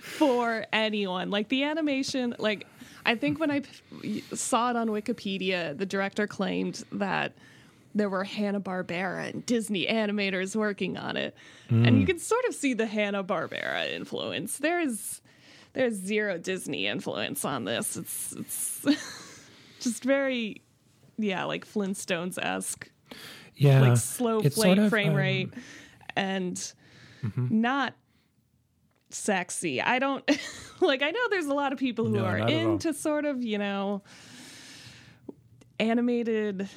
for 0.00 0.66
anyone. 0.72 1.30
Like, 1.30 1.48
the 1.48 1.64
animation, 1.64 2.36
like, 2.38 2.66
I 3.04 3.16
think 3.16 3.40
when 3.40 3.50
I 3.50 3.60
p- 4.02 4.22
saw 4.32 4.70
it 4.70 4.76
on 4.76 4.88
Wikipedia, 4.88 5.76
the 5.76 5.86
director 5.86 6.26
claimed 6.26 6.84
that 6.92 7.32
there 7.94 8.08
were 8.08 8.24
Hanna-Barbera 8.24 9.30
and 9.32 9.46
Disney 9.46 9.86
animators 9.86 10.56
working 10.56 10.96
on 10.96 11.16
it. 11.16 11.36
And 11.68 12.00
you 12.00 12.06
can 12.06 12.18
sort 12.18 12.44
of 12.46 12.54
see 12.54 12.74
the 12.74 12.86
Hanna-Barbera 12.86 13.92
influence. 13.92 14.58
There's 14.58 15.20
there's 15.72 15.94
zero 15.94 16.38
Disney 16.38 16.86
influence 16.86 17.44
on 17.44 17.64
this. 17.64 17.96
It's 17.96 18.32
it's 18.32 18.84
just 19.80 20.04
very 20.04 20.62
yeah, 21.16 21.44
like 21.44 21.66
Flintstones-esque 21.66 22.90
yeah, 23.56 23.80
like 23.80 23.96
slow 23.98 24.40
flame, 24.40 24.50
sort 24.50 24.78
of, 24.78 24.90
frame 24.90 25.10
um, 25.10 25.14
rate 25.16 25.54
and 26.16 26.72
not 27.36 27.94
sexy. 29.10 29.80
I 29.80 29.98
don't 30.00 30.28
like 30.80 31.02
I 31.02 31.10
know 31.10 31.28
there's 31.30 31.46
a 31.46 31.54
lot 31.54 31.72
of 31.72 31.78
people 31.78 32.06
who 32.06 32.16
No, 32.16 32.24
are 32.24 32.38
not 32.38 32.50
at 32.50 32.54
all. 32.56 32.72
into 32.72 32.92
sort 32.92 33.24
of, 33.24 33.42
you 33.44 33.58
know, 33.58 34.02
animated 35.78 36.68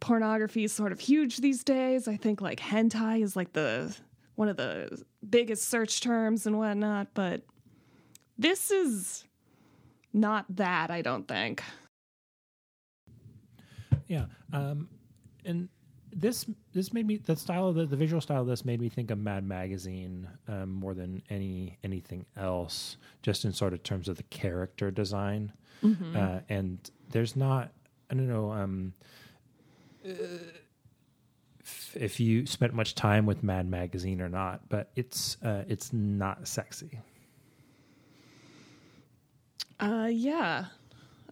pornography 0.00 0.64
is 0.64 0.72
sort 0.72 0.92
of 0.92 1.00
huge 1.00 1.38
these 1.38 1.64
days. 1.64 2.08
I 2.08 2.16
think 2.16 2.40
like 2.40 2.60
hentai 2.60 3.22
is 3.22 3.36
like 3.36 3.52
the 3.52 3.96
one 4.34 4.48
of 4.48 4.56
the 4.56 5.02
biggest 5.28 5.68
search 5.68 6.00
terms 6.00 6.46
and 6.46 6.58
whatnot, 6.58 7.08
but 7.14 7.42
this 8.38 8.70
is 8.70 9.24
not 10.12 10.44
that, 10.56 10.90
I 10.90 11.02
don't 11.02 11.26
think. 11.26 11.62
Yeah, 14.06 14.26
um, 14.52 14.88
and 15.44 15.68
this 16.12 16.46
this 16.72 16.92
made 16.92 17.06
me 17.06 17.16
the 17.16 17.36
style 17.36 17.68
of 17.68 17.74
the, 17.74 17.84
the 17.84 17.96
visual 17.96 18.20
style 18.20 18.42
of 18.42 18.46
this 18.46 18.64
made 18.64 18.80
me 18.80 18.88
think 18.88 19.10
of 19.10 19.18
Mad 19.18 19.44
Magazine 19.44 20.28
um, 20.46 20.72
more 20.72 20.94
than 20.94 21.22
any 21.28 21.78
anything 21.84 22.24
else, 22.36 22.96
just 23.22 23.44
in 23.44 23.52
sort 23.52 23.72
of 23.72 23.82
terms 23.82 24.08
of 24.08 24.16
the 24.16 24.22
character 24.24 24.90
design. 24.90 25.52
Uh, 26.16 26.40
and 26.48 26.90
there's 27.10 27.36
not 27.36 27.70
I 28.10 28.14
don't 28.14 28.28
know 28.28 28.50
um, 28.52 28.94
if, 31.60 31.96
if 31.96 32.20
you 32.20 32.46
spent 32.46 32.74
much 32.74 32.94
time 32.94 33.26
with 33.26 33.42
Mad 33.42 33.68
Magazine 33.68 34.20
or 34.20 34.28
not, 34.28 34.68
but 34.68 34.90
it's 34.96 35.36
uh, 35.42 35.64
it's 35.68 35.92
not 35.92 36.46
sexy. 36.46 37.00
Uh, 39.80 40.08
yeah, 40.10 40.66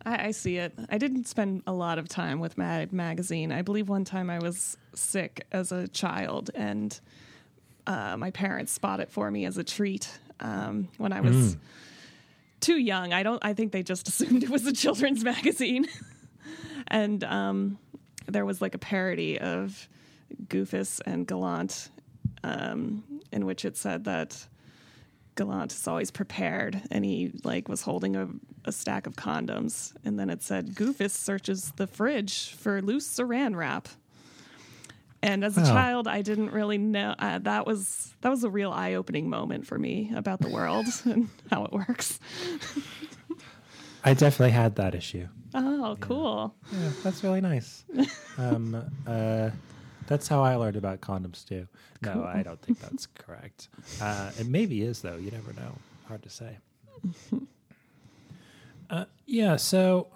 I, 0.04 0.26
I 0.26 0.30
see 0.30 0.56
it. 0.58 0.72
I 0.88 0.98
didn't 0.98 1.26
spend 1.26 1.62
a 1.66 1.72
lot 1.72 1.98
of 1.98 2.08
time 2.08 2.40
with 2.40 2.56
Mad 2.56 2.92
Magazine. 2.92 3.52
I 3.52 3.62
believe 3.62 3.88
one 3.88 4.04
time 4.04 4.30
I 4.30 4.38
was 4.38 4.76
sick 4.94 5.46
as 5.52 5.72
a 5.72 5.88
child, 5.88 6.50
and 6.54 6.98
uh, 7.86 8.16
my 8.16 8.30
parents 8.30 8.76
bought 8.78 9.00
it 9.00 9.10
for 9.10 9.30
me 9.30 9.44
as 9.44 9.58
a 9.58 9.64
treat 9.64 10.08
um, 10.40 10.88
when 10.98 11.12
I 11.12 11.20
was 11.20 11.56
too 12.60 12.78
young. 12.78 13.12
I 13.12 13.22
don't. 13.22 13.44
I 13.44 13.54
think 13.54 13.72
they 13.72 13.82
just 13.82 14.08
assumed 14.08 14.42
it 14.42 14.50
was 14.50 14.66
a 14.66 14.72
children's 14.72 15.24
magazine, 15.34 15.86
and 16.88 17.24
um, 17.24 17.78
there 18.26 18.44
was 18.44 18.60
like 18.60 18.74
a 18.74 18.78
parody 18.78 19.38
of 19.38 19.88
Goofus 20.48 21.00
and 21.06 21.26
Gallant, 21.26 21.88
um, 22.44 23.02
in 23.32 23.46
which 23.46 23.64
it 23.64 23.76
said 23.76 24.04
that 24.04 24.46
Gallant 25.36 25.72
is 25.72 25.86
always 25.86 26.10
prepared, 26.10 26.80
and 26.90 27.04
he 27.04 27.32
like 27.44 27.68
was 27.68 27.82
holding 27.82 28.16
a, 28.16 28.28
a 28.64 28.72
stack 28.72 29.06
of 29.06 29.14
condoms, 29.16 29.94
and 30.04 30.18
then 30.18 30.30
it 30.30 30.42
said 30.42 30.74
Goofus 30.74 31.10
searches 31.12 31.72
the 31.76 31.86
fridge 31.86 32.54
for 32.54 32.80
loose 32.82 33.06
Saran 33.08 33.54
wrap. 33.54 33.88
And 35.22 35.44
as 35.44 35.56
a 35.56 35.60
Wow. 35.62 35.66
child, 35.72 36.08
I 36.08 36.22
didn't 36.22 36.52
really 36.52 36.78
know 36.78 37.14
uh, 37.18 37.38
that 37.40 37.66
was 37.66 38.14
that 38.20 38.28
was 38.30 38.44
a 38.44 38.50
real 38.50 38.70
eye 38.72 38.94
opening 38.94 39.28
moment 39.28 39.66
for 39.66 39.78
me 39.78 40.12
about 40.14 40.40
the 40.40 40.48
world 40.48 40.86
and 41.04 41.28
how 41.50 41.64
it 41.64 41.72
works. 41.72 42.18
I 44.06 44.14
definitely 44.14 44.52
had 44.52 44.76
that 44.76 44.94
issue. 44.94 45.26
Oh, 45.54 45.96
cool! 46.00 46.54
Yeah, 46.72 46.90
that's 47.02 47.22
really 47.24 47.40
nice. 47.40 47.84
um, 48.38 48.82
uh, 49.06 49.50
that's 50.06 50.28
how 50.28 50.42
I 50.42 50.54
learned 50.56 50.76
about 50.76 51.00
condoms 51.00 51.44
too. 51.46 51.66
No, 52.02 52.24
I 52.24 52.42
don't 52.42 52.60
think 52.62 52.80
that's 52.80 53.06
correct. 53.06 53.68
Uh, 54.00 54.30
it 54.38 54.46
maybe 54.46 54.82
is 54.82 55.02
though. 55.02 55.16
You 55.16 55.30
never 55.30 55.52
know. 55.54 55.72
Hard 56.08 56.22
to 56.22 56.30
say. 56.30 56.56
Uh, 58.88 59.04
yeah. 59.26 59.56
So 59.56 60.06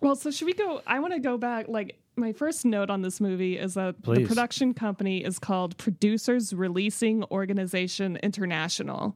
Well, 0.00 0.16
so 0.16 0.32
should 0.32 0.46
we 0.46 0.54
go? 0.54 0.82
I 0.88 0.98
want 0.98 1.12
to 1.12 1.20
go 1.20 1.38
back. 1.38 1.68
Like, 1.68 1.98
my 2.16 2.32
first 2.32 2.64
note 2.64 2.90
on 2.90 3.02
this 3.02 3.20
movie 3.20 3.56
is 3.56 3.74
that 3.74 4.02
the 4.02 4.24
production 4.26 4.74
company 4.74 5.24
is 5.24 5.38
called 5.38 5.76
Producers 5.76 6.52
Releasing 6.52 7.22
Organization 7.30 8.16
International, 8.24 9.14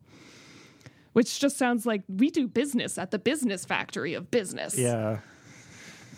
which 1.12 1.41
just 1.41 1.57
sounds 1.57 1.87
like 1.87 2.03
we 2.09 2.31
do 2.31 2.47
business 2.47 2.99
at 2.99 3.11
the 3.11 3.19
business 3.19 3.65
factory 3.65 4.15
of 4.15 4.31
business. 4.31 4.79
yeah, 4.79 5.19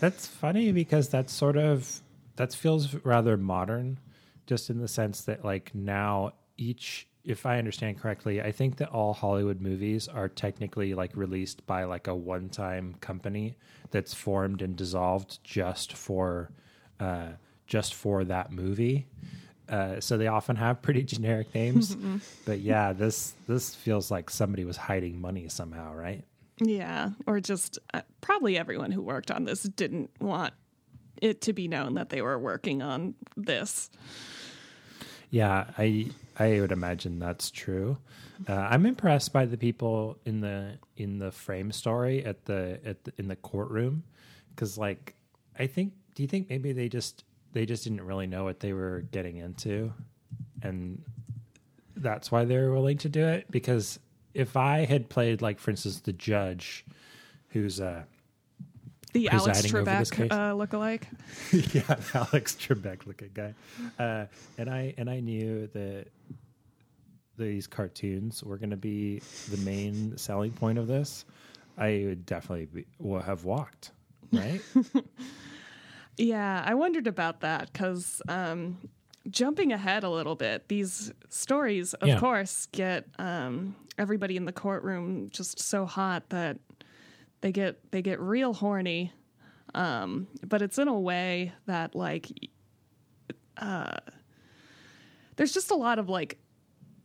that's 0.00 0.26
funny 0.26 0.72
because 0.72 1.08
that's 1.08 1.32
sort 1.32 1.56
of 1.56 2.00
that 2.36 2.54
feels 2.54 2.94
rather 3.04 3.36
modern, 3.36 3.98
just 4.46 4.70
in 4.70 4.78
the 4.78 4.88
sense 4.88 5.22
that 5.22 5.44
like 5.44 5.74
now 5.74 6.32
each. 6.56 7.06
If 7.22 7.44
I 7.44 7.58
understand 7.58 8.00
correctly, 8.00 8.40
I 8.40 8.50
think 8.50 8.78
that 8.78 8.88
all 8.88 9.12
Hollywood 9.12 9.60
movies 9.60 10.08
are 10.08 10.26
technically 10.26 10.94
like 10.94 11.14
released 11.14 11.66
by 11.66 11.84
like 11.84 12.06
a 12.06 12.14
one-time 12.14 12.94
company 13.02 13.58
that's 13.90 14.14
formed 14.14 14.62
and 14.62 14.74
dissolved 14.74 15.38
just 15.44 15.92
for 15.92 16.50
uh, 16.98 17.32
just 17.66 17.94
for 17.94 18.24
that 18.24 18.50
movie. 18.50 19.06
Uh, 19.70 20.00
so 20.00 20.18
they 20.18 20.26
often 20.26 20.56
have 20.56 20.82
pretty 20.82 21.04
generic 21.04 21.54
names, 21.54 21.96
but 22.44 22.58
yeah, 22.58 22.92
this 22.92 23.34
this 23.46 23.74
feels 23.74 24.10
like 24.10 24.28
somebody 24.28 24.64
was 24.64 24.76
hiding 24.76 25.20
money 25.20 25.48
somehow, 25.48 25.94
right? 25.94 26.24
Yeah. 26.60 27.10
Or 27.26 27.40
just 27.40 27.78
uh, 27.94 28.02
probably 28.20 28.58
everyone 28.58 28.90
who 28.92 29.02
worked 29.02 29.30
on 29.30 29.44
this 29.44 29.62
didn't 29.62 30.10
want 30.20 30.52
it 31.22 31.40
to 31.42 31.52
be 31.52 31.68
known 31.68 31.94
that 31.94 32.10
they 32.10 32.22
were 32.22 32.38
working 32.38 32.82
on 32.82 33.14
this. 33.36 33.90
Yeah, 35.30 35.66
I 35.78 36.10
I 36.38 36.60
would 36.60 36.72
imagine 36.72 37.18
that's 37.18 37.50
true. 37.50 37.98
Uh, 38.48 38.54
I'm 38.54 38.86
impressed 38.86 39.32
by 39.32 39.44
the 39.44 39.56
people 39.56 40.18
in 40.24 40.40
the 40.40 40.78
in 40.96 41.18
the 41.18 41.30
frame 41.30 41.70
story 41.72 42.24
at 42.24 42.44
the 42.46 42.80
at 42.84 43.04
the, 43.04 43.12
in 43.18 43.28
the 43.28 43.36
courtroom 43.36 44.02
because 44.50 44.76
like 44.76 45.14
I 45.58 45.66
think 45.66 45.92
do 46.14 46.22
you 46.22 46.28
think 46.28 46.48
maybe 46.50 46.72
they 46.72 46.88
just 46.88 47.24
they 47.52 47.66
just 47.66 47.84
didn't 47.84 48.02
really 48.02 48.26
know 48.26 48.44
what 48.44 48.60
they 48.60 48.72
were 48.72 49.04
getting 49.10 49.36
into 49.36 49.92
and 50.62 51.02
that's 51.96 52.32
why 52.32 52.44
they 52.44 52.56
were 52.56 52.72
willing 52.72 52.98
to 52.98 53.08
do 53.08 53.26
it. 53.26 53.46
Because 53.50 53.98
if 54.34 54.56
I 54.56 54.84
had 54.84 55.08
played, 55.08 55.42
like, 55.42 55.58
for 55.58 55.70
instance, 55.70 56.00
the 56.00 56.12
judge, 56.12 56.84
who's 57.48 57.80
uh, 57.80 58.04
The 59.12 59.28
Alex 59.28 59.62
Trebek 59.62 60.30
uh, 60.30 60.54
lookalike. 60.54 61.04
yeah, 61.74 61.96
Alex 62.14 62.56
Trebek 62.56 63.06
looking 63.06 63.30
guy. 63.34 63.54
Uh, 63.98 64.26
and 64.58 64.70
I 64.70 64.94
and 64.96 65.10
I 65.10 65.20
knew 65.20 65.68
that 65.68 66.06
these 67.36 67.66
cartoons 67.66 68.42
were 68.42 68.58
going 68.58 68.70
to 68.70 68.76
be 68.76 69.20
the 69.50 69.56
main 69.58 70.16
selling 70.16 70.52
point 70.52 70.78
of 70.78 70.86
this. 70.86 71.24
I 71.78 72.04
would 72.06 72.26
definitely 72.26 72.66
be, 72.66 72.86
will 72.98 73.20
have 73.20 73.44
walked, 73.44 73.92
right? 74.32 74.60
Yeah, 76.20 76.62
I 76.66 76.74
wondered 76.74 77.06
about 77.06 77.40
that 77.40 77.72
because 77.72 78.20
um, 78.28 78.78
jumping 79.28 79.72
ahead 79.72 80.04
a 80.04 80.10
little 80.10 80.34
bit, 80.36 80.68
these 80.68 81.12
stories, 81.28 81.94
of 81.94 82.08
Yeah. 82.08 82.18
course, 82.20 82.66
get 82.72 83.06
um, 83.18 83.74
everybody 83.98 84.36
in 84.36 84.44
the 84.44 84.52
courtroom 84.52 85.28
just 85.30 85.58
so 85.58 85.86
hot 85.86 86.28
that 86.30 86.58
they 87.40 87.52
get 87.52 87.90
they 87.90 88.02
get 88.02 88.20
real 88.20 88.52
horny. 88.52 89.12
Um, 89.74 90.26
but 90.46 90.62
it's 90.62 90.78
in 90.78 90.88
a 90.88 90.98
way 90.98 91.52
that 91.66 91.94
like 91.94 92.26
uh, 93.56 93.96
there's 95.36 95.52
just 95.52 95.70
a 95.70 95.74
lot 95.76 95.98
of 95.98 96.08
like 96.08 96.38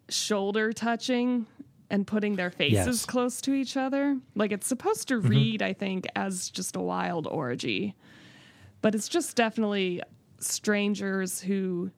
shoulder 0.09 0.73
touching 0.73 1.45
and 1.89 2.05
putting 2.07 2.35
their 2.35 2.49
faces 2.49 2.73
Yes. 2.73 2.87
Mm-hmm. 2.87 3.11
close 3.11 3.41
to 3.41 3.53
each 3.53 3.77
other. 3.77 4.17
Like 4.35 4.51
it's 4.51 4.67
supposed 4.67 5.07
to 5.09 5.19
read, 5.19 5.61
I 5.61 5.73
think, 5.73 6.05
as 6.15 6.49
just 6.49 6.75
a 6.75 6.79
wild 6.81 7.27
orgy 7.27 7.95
but 8.81 8.95
it's 8.95 9.07
just 9.07 9.35
definitely 9.35 10.01
strangers 10.39 11.41
who 11.41 11.89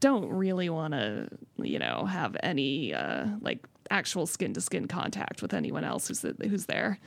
don't 0.00 0.28
really 0.30 0.68
want 0.68 0.94
to 0.94 1.28
you 1.58 1.78
know 1.78 2.04
have 2.06 2.36
any 2.42 2.94
uh 2.94 3.26
like 3.40 3.66
actual 3.90 4.26
skin 4.26 4.54
to 4.54 4.60
skin 4.60 4.86
contact 4.86 5.42
with 5.42 5.52
anyone 5.52 5.84
else 5.84 6.08
who's 6.08 6.24
who's 6.42 6.66
there 6.66 6.98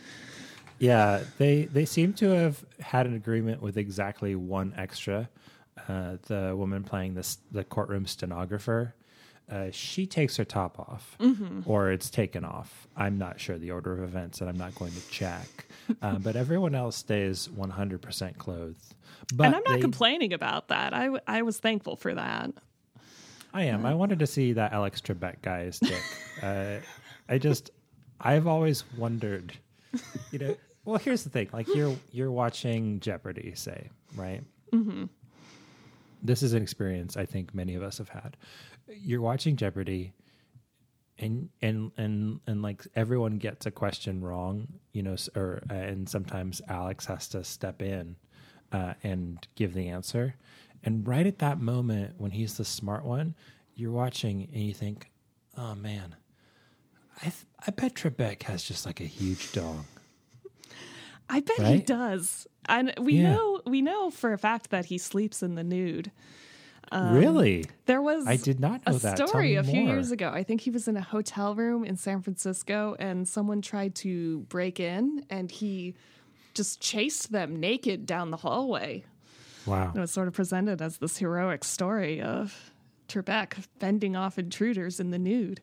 yeah, 0.79 1.21
they 1.37 1.65
they 1.65 1.85
seem 1.85 2.13
to 2.15 2.29
have 2.31 2.63
had 2.81 3.05
an 3.05 3.15
agreement 3.15 3.61
with 3.61 3.77
exactly 3.77 4.35
one 4.35 4.73
extra. 4.75 5.29
Uh, 5.87 6.17
the 6.27 6.53
woman 6.55 6.83
playing 6.83 7.13
this 7.13 7.37
the 7.51 7.63
courtroom 7.63 8.05
stenographer. 8.05 8.93
Uh, 9.49 9.67
she 9.71 10.05
takes 10.05 10.37
her 10.37 10.45
top 10.45 10.79
off, 10.79 11.17
or 11.65 11.91
it's 11.91 12.09
taken 12.09 12.43
off. 12.43 12.87
I'm 12.95 13.17
not 13.17 13.39
sure 13.39 13.57
the 13.57 13.71
order 13.71 13.93
of 13.93 14.03
events, 14.03 14.41
and 14.41 14.49
I'm 14.49 14.57
not 14.57 14.75
going 14.75 14.91
to 14.91 15.09
check. 15.09 15.65
Uh, 16.01 16.17
but 16.17 16.35
everyone 16.35 16.75
else 16.75 16.95
stays 16.95 17.49
100% 17.49 18.37
clothed. 18.37 18.95
But 19.33 19.47
and 19.47 19.55
i'm 19.55 19.63
not 19.65 19.75
they- 19.75 19.81
complaining 19.81 20.31
about 20.33 20.69
that 20.69 20.93
I, 20.93 21.03
w- 21.05 21.21
I 21.27 21.41
was 21.41 21.57
thankful 21.59 21.95
for 21.97 22.13
that 22.13 22.51
I 23.53 23.65
am. 23.65 23.85
I 23.85 23.93
wanted 23.93 24.17
to 24.19 24.25
see 24.27 24.53
that 24.53 24.73
Alex 24.73 24.99
Trebek 24.99 25.41
guy's 25.43 25.77
dick. 25.79 26.01
uh, 26.41 26.77
I 27.29 27.37
just, 27.37 27.69
I've 28.19 28.47
always 28.47 28.83
wondered, 28.97 29.53
you 30.31 30.39
know. 30.39 30.55
Well, 30.85 30.97
here's 30.97 31.23
the 31.23 31.29
thing: 31.29 31.49
like 31.53 31.67
you're 31.75 31.95
you're 32.11 32.31
watching 32.31 32.99
Jeopardy, 32.99 33.53
say, 33.55 33.89
right? 34.15 34.41
Mm-hmm. 34.71 35.05
This 36.23 36.41
is 36.41 36.53
an 36.53 36.63
experience 36.63 37.15
I 37.15 37.25
think 37.27 37.53
many 37.53 37.75
of 37.75 37.83
us 37.83 37.99
have 37.99 38.09
had. 38.09 38.37
You're 38.87 39.21
watching 39.21 39.55
Jeopardy, 39.55 40.13
and 41.19 41.49
and 41.61 41.91
and 41.97 42.39
and 42.47 42.61
like 42.61 42.85
everyone 42.95 43.37
gets 43.37 43.65
a 43.65 43.71
question 43.71 44.21
wrong, 44.21 44.67
you 44.91 45.03
know, 45.03 45.15
or 45.35 45.63
uh, 45.69 45.73
and 45.73 46.09
sometimes 46.09 46.61
Alex 46.67 47.05
has 47.05 47.27
to 47.29 47.43
step 47.43 47.81
in 47.81 48.15
uh, 48.71 48.93
and 49.03 49.47
give 49.55 49.73
the 49.73 49.89
answer. 49.89 50.35
And 50.83 51.07
right 51.07 51.25
at 51.25 51.39
that 51.39 51.59
moment, 51.61 52.15
when 52.17 52.31
he's 52.31 52.57
the 52.57 52.65
smart 52.65 53.05
one, 53.05 53.35
you're 53.75 53.91
watching 53.91 54.49
and 54.53 54.63
you 54.63 54.73
think, 54.73 55.11
"Oh 55.57 55.75
man, 55.75 56.15
I 57.17 57.21
th- 57.23 57.45
I 57.65 57.71
bet 57.71 57.93
Trebek 57.95 58.43
has 58.43 58.63
just 58.63 58.85
like 58.85 58.99
a 58.99 59.05
huge 59.05 59.51
dong." 59.51 59.85
i 61.29 61.39
bet 61.39 61.57
he 61.67 61.79
does 61.79 62.45
and 62.67 62.93
we 62.99 63.13
Yeah. 63.15 63.31
know 63.31 63.61
we 63.65 63.81
know 63.81 64.09
for 64.09 64.33
a 64.33 64.37
fact 64.37 64.71
that 64.71 64.85
he 64.85 64.97
sleeps 64.97 65.41
in 65.41 65.55
the 65.55 65.63
nude 65.63 66.11
really? 67.13 67.65
There 67.85 68.01
was 68.01 68.27
I 68.27 68.35
did 68.37 68.59
not 68.59 68.85
know 68.87 68.95
a 68.95 68.99
that. 68.99 69.17
Story 69.17 69.55
a 69.55 69.63
few 69.63 69.81
more. 69.81 69.93
years 69.95 70.11
ago. 70.11 70.29
I 70.33 70.43
think 70.43 70.61
he 70.61 70.69
was 70.69 70.87
in 70.87 70.95
a 70.97 71.01
hotel 71.01 71.55
room 71.55 71.83
in 71.83 71.95
San 71.97 72.21
Francisco 72.21 72.95
and 72.99 73.27
someone 73.27 73.61
tried 73.61 73.95
to 73.95 74.39
break 74.49 74.79
in 74.79 75.25
and 75.29 75.49
he 75.51 75.95
just 76.53 76.79
chased 76.81 77.31
them 77.31 77.59
naked 77.59 78.05
down 78.05 78.31
the 78.31 78.37
hallway. 78.37 79.03
Wow. 79.65 79.91
It 79.95 79.99
was 79.99 80.11
sort 80.11 80.27
of 80.27 80.33
presented 80.33 80.81
as 80.81 80.97
this 80.97 81.17
heroic 81.17 81.63
story 81.63 82.21
of 82.21 82.71
Trebek 83.07 83.53
fending 83.79 84.15
off 84.15 84.37
intruders 84.37 84.99
in 84.99 85.11
the 85.11 85.19
nude. 85.19 85.61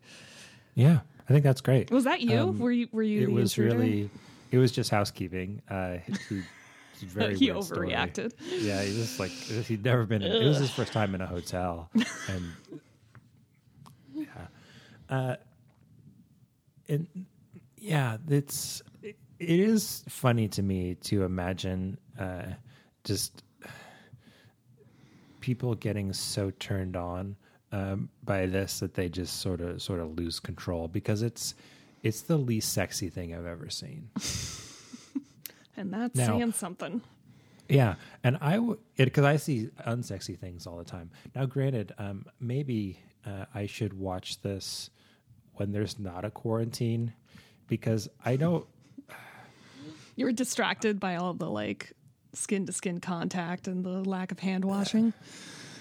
Yeah, 0.74 1.00
I 1.28 1.32
think 1.32 1.44
that's 1.44 1.60
great. 1.60 1.90
Was 1.90 2.04
that 2.04 2.20
you? 2.20 2.46
were 2.46 2.70
you 2.72 2.88
were 2.92 3.02
you 3.02 3.18
Um, 3.18 3.24
it 3.24 3.26
the 3.26 3.32
was 3.34 3.58
intruder? 3.58 3.76
really, 3.78 4.10
it 4.50 4.58
was 4.58 4.72
just 4.72 4.90
housekeeping. 4.90 5.60
Uh, 5.68 5.98
he, 6.28 6.42
very 7.04 7.34
he 7.38 7.50
weird 7.50 7.64
story. 7.64 7.90
overreacted. 7.90 8.32
Yeah, 8.50 8.82
he 8.82 8.94
just 8.94 9.18
like 9.20 9.30
he'd 9.30 9.84
never 9.84 10.04
been. 10.04 10.22
In, 10.22 10.32
it 10.32 10.46
was 10.46 10.58
his 10.58 10.70
first 10.70 10.92
time 10.92 11.14
in 11.14 11.20
a 11.20 11.26
hotel, 11.26 11.90
and 12.28 12.52
yeah, 14.14 14.24
uh, 15.08 15.36
and 16.88 17.06
yeah, 17.76 18.16
it's 18.28 18.82
it 19.02 19.16
is 19.38 20.04
funny 20.08 20.48
to 20.48 20.62
me 20.62 20.96
to 20.96 21.24
imagine 21.24 21.96
uh, 22.18 22.42
just 23.04 23.42
people 25.40 25.74
getting 25.74 26.12
so 26.12 26.50
turned 26.58 26.96
on 26.96 27.36
um, 27.72 28.10
by 28.24 28.46
this 28.46 28.80
that 28.80 28.94
they 28.94 29.08
just 29.08 29.40
sort 29.40 29.60
of 29.60 29.80
sort 29.80 30.00
of 30.00 30.16
lose 30.16 30.40
control 30.40 30.88
because 30.88 31.22
it's 31.22 31.54
it's 32.02 32.22
the 32.22 32.36
least 32.36 32.72
sexy 32.72 33.08
thing 33.08 33.34
I've 33.34 33.46
ever 33.46 33.70
seen. 33.70 34.10
And 35.80 35.92
that's 35.92 36.14
Now- 36.16 36.26
saying 36.26 36.52
something. 36.52 37.02
Yeah, 37.68 37.94
and 38.24 38.36
I 38.40 38.58
would 38.58 38.78
because 38.96 39.24
I 39.24 39.36
see 39.36 39.68
unsexy 39.86 40.36
things 40.36 40.66
all 40.66 40.76
the 40.76 40.84
time. 40.84 41.10
Now, 41.36 41.46
granted, 41.46 41.92
um, 41.98 42.26
maybe 42.40 42.98
uh, 43.24 43.44
I 43.54 43.66
should 43.66 43.92
watch 43.94 44.42
this 44.42 44.90
when 45.54 45.70
there's 45.70 45.96
not 45.98 46.24
a 46.24 46.30
quarantine 46.30 47.12
because 47.68 48.08
I 48.24 48.36
don't. 48.36 48.66
You 50.16 50.26
were 50.26 50.32
distracted 50.32 51.00
by 51.00 51.16
all 51.16 51.32
the 51.32 51.48
like 51.48 51.92
skin 52.34 52.66
to 52.66 52.72
skin 52.72 53.00
contact 53.00 53.68
and 53.68 53.84
the 53.84 54.02
lack 54.04 54.32
of 54.32 54.38
hand 54.40 54.64
washing. 54.64 55.12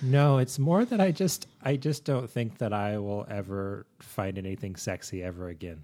No, 0.02 0.38
it's 0.38 0.58
more 0.58 0.86
that 0.86 1.02
I 1.02 1.12
just 1.12 1.46
I 1.62 1.76
just 1.76 2.06
don't 2.06 2.30
think 2.30 2.60
that 2.60 2.72
I 2.72 3.00
will 3.00 3.28
ever 3.30 3.86
find 4.00 4.38
anything 4.38 4.78
sexy 4.78 5.22
ever 5.22 5.50
again. 5.50 5.84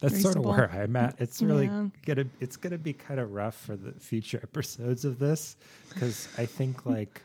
That's 0.00 0.20
sort 0.22 0.36
of 0.36 0.44
where 0.44 0.70
I'm 0.70 0.94
at. 0.96 1.16
It's 1.20 1.42
really 1.42 1.66
Yeah. 1.66 1.88
gonna 2.06 2.26
it's 2.40 2.56
gonna 2.56 2.78
be 2.78 2.92
kind 2.92 3.18
of 3.20 3.32
rough 3.32 3.56
for 3.56 3.76
the 3.76 3.92
future 3.92 4.38
episodes 4.42 5.04
of 5.04 5.18
this 5.18 5.56
because 5.88 6.28
I 6.38 6.46
think 6.46 6.86
like 6.86 7.22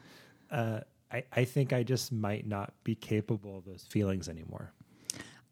uh, 0.51 0.79
I 1.11 1.23
I 1.31 1.43
think 1.45 1.71
I 1.73 1.83
just 1.83 2.11
might 2.11 2.47
not 2.47 2.73
be 2.83 2.95
capable 2.95 3.57
of 3.57 3.65
those 3.65 3.83
feelings 3.83 4.27
anymore. 4.29 4.71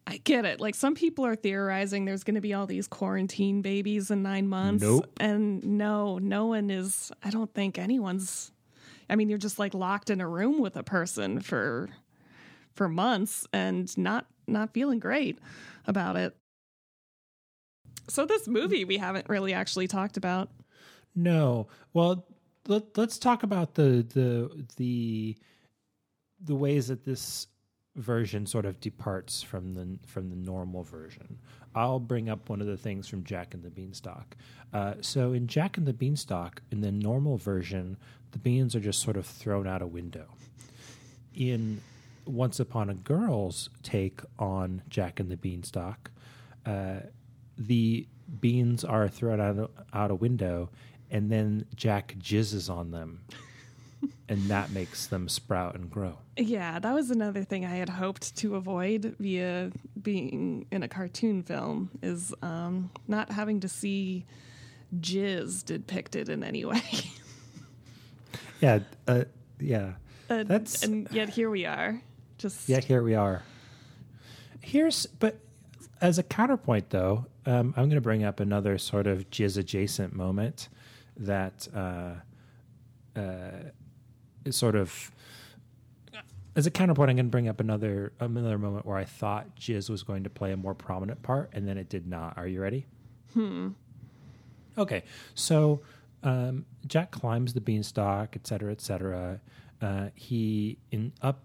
I 0.04 0.16
get 0.24 0.44
it. 0.44 0.60
Like 0.60 0.74
some 0.74 0.96
people 0.96 1.24
are 1.24 1.36
theorizing 1.36 2.04
there's 2.06 2.24
going 2.24 2.34
to 2.34 2.40
be 2.40 2.52
all 2.54 2.66
these 2.66 2.88
quarantine 2.88 3.62
babies 3.62 4.10
in 4.10 4.20
nine 4.24 4.48
months. 4.48 4.82
Nope. 4.82 5.08
And 5.20 5.62
no, 5.78 6.18
no 6.18 6.46
one 6.46 6.70
is, 6.70 7.12
I 7.22 7.30
don't 7.30 7.54
think 7.54 7.78
anyone's, 7.78 8.50
I 9.08 9.14
mean, 9.14 9.28
you're 9.28 9.38
just 9.38 9.60
like 9.60 9.74
locked 9.74 10.10
in 10.10 10.20
a 10.20 10.28
room 10.28 10.58
with 10.60 10.76
a 10.76 10.82
person 10.82 11.38
for, 11.40 11.88
for 12.74 12.88
months 12.88 13.46
and 13.52 13.96
not, 13.96 14.26
not 14.48 14.74
feeling 14.74 14.98
great 14.98 15.38
about 15.86 16.16
it. 16.16 16.34
So 18.12 18.26
this 18.26 18.46
movie 18.46 18.84
we 18.84 18.98
haven't 18.98 19.28
really 19.28 19.54
actually 19.54 19.88
talked 19.88 20.18
about. 20.18 20.50
No. 21.14 21.68
Well, 21.94 22.26
let, 22.68 22.96
let's 22.98 23.18
talk 23.18 23.42
about 23.42 23.74
the 23.74 24.06
the 24.12 24.66
the 24.76 25.36
the 26.44 26.54
ways 26.54 26.88
that 26.88 27.04
this 27.04 27.46
version 27.96 28.46
sort 28.46 28.66
of 28.66 28.80
departs 28.80 29.42
from 29.42 29.72
the 29.72 29.98
from 30.06 30.28
the 30.28 30.36
normal 30.36 30.82
version. 30.82 31.38
I'll 31.74 32.00
bring 32.00 32.28
up 32.28 32.50
one 32.50 32.60
of 32.60 32.66
the 32.66 32.76
things 32.76 33.08
from 33.08 33.24
Jack 33.24 33.54
and 33.54 33.62
the 33.62 33.70
Beanstalk. 33.70 34.36
Uh, 34.74 34.94
so 35.00 35.32
in 35.32 35.46
Jack 35.46 35.78
and 35.78 35.86
the 35.86 35.94
Beanstalk, 35.94 36.60
in 36.70 36.82
the 36.82 36.92
normal 36.92 37.38
version, 37.38 37.96
the 38.32 38.38
beans 38.38 38.76
are 38.76 38.80
just 38.80 39.00
sort 39.00 39.16
of 39.16 39.24
thrown 39.24 39.66
out 39.66 39.80
a 39.80 39.86
window. 39.86 40.26
In 41.34 41.80
Once 42.26 42.60
Upon 42.60 42.90
a 42.90 42.94
Girl's 42.94 43.70
take 43.82 44.20
on 44.38 44.82
Jack 44.90 45.18
and 45.18 45.30
the 45.30 45.36
Beanstalk, 45.38 46.10
uh, 46.66 47.00
the 47.66 48.06
beans 48.40 48.84
are 48.84 49.08
thrown 49.08 49.40
out, 49.40 49.70
out 49.92 50.10
a 50.10 50.14
window, 50.14 50.70
and 51.10 51.30
then 51.30 51.66
Jack 51.74 52.14
jizzes 52.18 52.70
on 52.70 52.90
them, 52.90 53.22
and 54.28 54.42
that 54.48 54.70
makes 54.70 55.06
them 55.06 55.28
sprout 55.28 55.74
and 55.74 55.90
grow. 55.90 56.18
Yeah, 56.36 56.78
that 56.78 56.94
was 56.94 57.10
another 57.10 57.44
thing 57.44 57.64
I 57.66 57.74
had 57.76 57.88
hoped 57.90 58.36
to 58.38 58.56
avoid 58.56 59.16
via 59.20 59.70
being 60.00 60.66
in 60.70 60.82
a 60.82 60.88
cartoon 60.88 61.42
film 61.42 61.90
is 62.02 62.32
um, 62.42 62.90
not 63.06 63.30
having 63.30 63.60
to 63.60 63.68
see 63.68 64.24
jizz 64.98 65.64
depicted 65.64 66.28
in 66.28 66.42
any 66.42 66.64
way. 66.64 66.82
Yeah, 68.60 68.78
uh, 69.08 69.24
yeah, 69.58 69.94
Uh, 70.30 70.44
That's- 70.44 70.84
and 70.84 71.08
yet 71.10 71.28
here 71.28 71.50
we 71.50 71.66
are. 71.66 72.00
Just 72.38 72.68
yeah. 72.68 72.78
Here 72.80 73.02
we 73.02 73.14
are. 73.16 73.42
here's 74.60 75.06
but 75.06 75.40
as 76.02 76.18
a 76.18 76.22
counterpoint, 76.22 76.90
though, 76.90 77.26
um, 77.46 77.72
I'm 77.76 77.84
going 77.84 77.90
to 77.90 78.00
bring 78.00 78.24
up 78.24 78.40
another 78.40 78.76
sort 78.76 79.06
of 79.06 79.30
jizz 79.30 79.56
adjacent 79.56 80.14
moment 80.14 80.68
that 81.16 81.68
uh, 81.74 82.14
uh, 83.16 83.70
is 84.44 84.56
sort 84.56 84.74
of 84.74 85.12
as 86.56 86.66
a 86.66 86.70
counterpoint. 86.70 87.08
I'm 87.08 87.16
going 87.16 87.26
to 87.26 87.30
bring 87.30 87.48
up 87.48 87.60
another 87.60 88.12
another 88.18 88.58
moment 88.58 88.84
where 88.84 88.98
I 88.98 89.04
thought 89.04 89.56
jizz 89.56 89.88
was 89.88 90.02
going 90.02 90.24
to 90.24 90.30
play 90.30 90.50
a 90.52 90.56
more 90.56 90.74
prominent 90.74 91.22
part, 91.22 91.50
and 91.52 91.66
then 91.66 91.78
it 91.78 91.88
did 91.88 92.06
not. 92.06 92.36
Are 92.36 92.48
you 92.48 92.60
ready? 92.60 92.86
Hmm. 93.32 93.68
Okay, 94.76 95.04
so 95.34 95.82
um, 96.24 96.66
Jack 96.86 97.12
climbs 97.12 97.54
the 97.54 97.60
beanstalk, 97.60 98.34
et 98.34 98.46
cetera, 98.46 98.72
et 98.72 98.80
cetera. 98.80 99.40
Uh, 99.80 100.08
he 100.14 100.78
in 100.90 101.12
up 101.22 101.38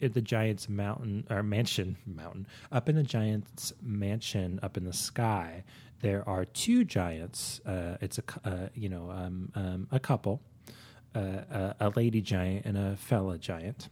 in 0.00 0.12
the 0.12 0.22
giant's 0.22 0.68
mountain 0.68 1.26
or 1.30 1.42
mansion 1.42 1.96
mountain 2.06 2.46
up 2.72 2.88
in 2.88 2.96
the 2.96 3.02
giant's 3.02 3.72
mansion 3.82 4.58
up 4.62 4.76
in 4.76 4.84
the 4.84 4.92
sky 4.92 5.62
there 6.00 6.26
are 6.28 6.44
two 6.44 6.84
giants 6.84 7.60
uh, 7.66 7.96
it's 8.00 8.18
a 8.18 8.48
uh, 8.48 8.68
you 8.74 8.88
know 8.88 9.10
um, 9.10 9.52
um, 9.54 9.88
a 9.90 10.00
couple 10.00 10.40
uh, 11.14 11.18
a, 11.18 11.76
a, 11.80 11.88
lady 11.96 12.20
giant 12.20 12.64
and 12.66 12.78
a 12.78 12.96
fella 12.96 13.36
giant. 13.36 13.88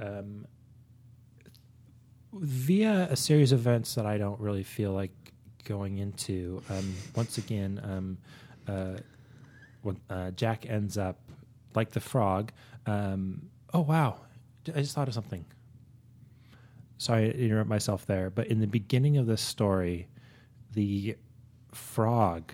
Um, 0.00 0.46
via 2.32 3.08
a 3.10 3.16
series 3.16 3.52
of 3.52 3.60
events 3.60 3.94
that 3.94 4.06
I 4.06 4.16
don't 4.16 4.40
really 4.40 4.62
feel 4.62 4.92
like 4.92 5.10
going 5.64 5.98
into 5.98 6.62
um, 6.70 6.94
once 7.14 7.36
again 7.36 7.80
um, 7.84 8.18
uh, 8.66 8.98
when 9.82 10.00
uh, 10.08 10.30
Jack 10.30 10.64
ends 10.68 10.96
up 10.96 11.20
like 11.74 11.90
the 11.90 12.00
frog 12.00 12.52
um, 12.86 13.50
oh 13.74 13.82
wow 13.82 14.20
I 14.68 14.80
just 14.80 14.94
thought 14.94 15.08
of 15.08 15.14
something. 15.14 15.44
Sorry 16.98 17.32
to 17.32 17.38
interrupt 17.38 17.68
myself 17.68 18.06
there, 18.06 18.30
but 18.30 18.46
in 18.46 18.60
the 18.60 18.66
beginning 18.66 19.16
of 19.16 19.26
this 19.26 19.40
story, 19.40 20.08
the 20.72 21.16
frog 21.72 22.52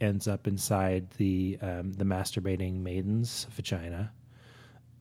ends 0.00 0.28
up 0.28 0.46
inside 0.46 1.10
the 1.12 1.58
um, 1.60 1.92
the 1.92 2.04
masturbating 2.04 2.80
maiden's 2.80 3.46
vagina. 3.50 4.12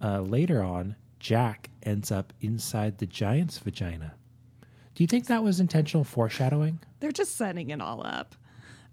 Uh, 0.01 0.21
later 0.21 0.63
on, 0.63 0.95
Jack 1.19 1.69
ends 1.83 2.11
up 2.11 2.33
inside 2.41 2.97
the 2.97 3.05
giant's 3.05 3.57
vagina. 3.59 4.13
Do 4.95 5.03
you 5.03 5.07
think 5.07 5.27
that 5.27 5.43
was 5.43 5.59
intentional 5.59 6.03
foreshadowing? 6.03 6.79
They're 6.99 7.11
just 7.11 7.35
setting 7.35 7.69
it 7.69 7.81
all 7.81 8.05
up. 8.05 8.35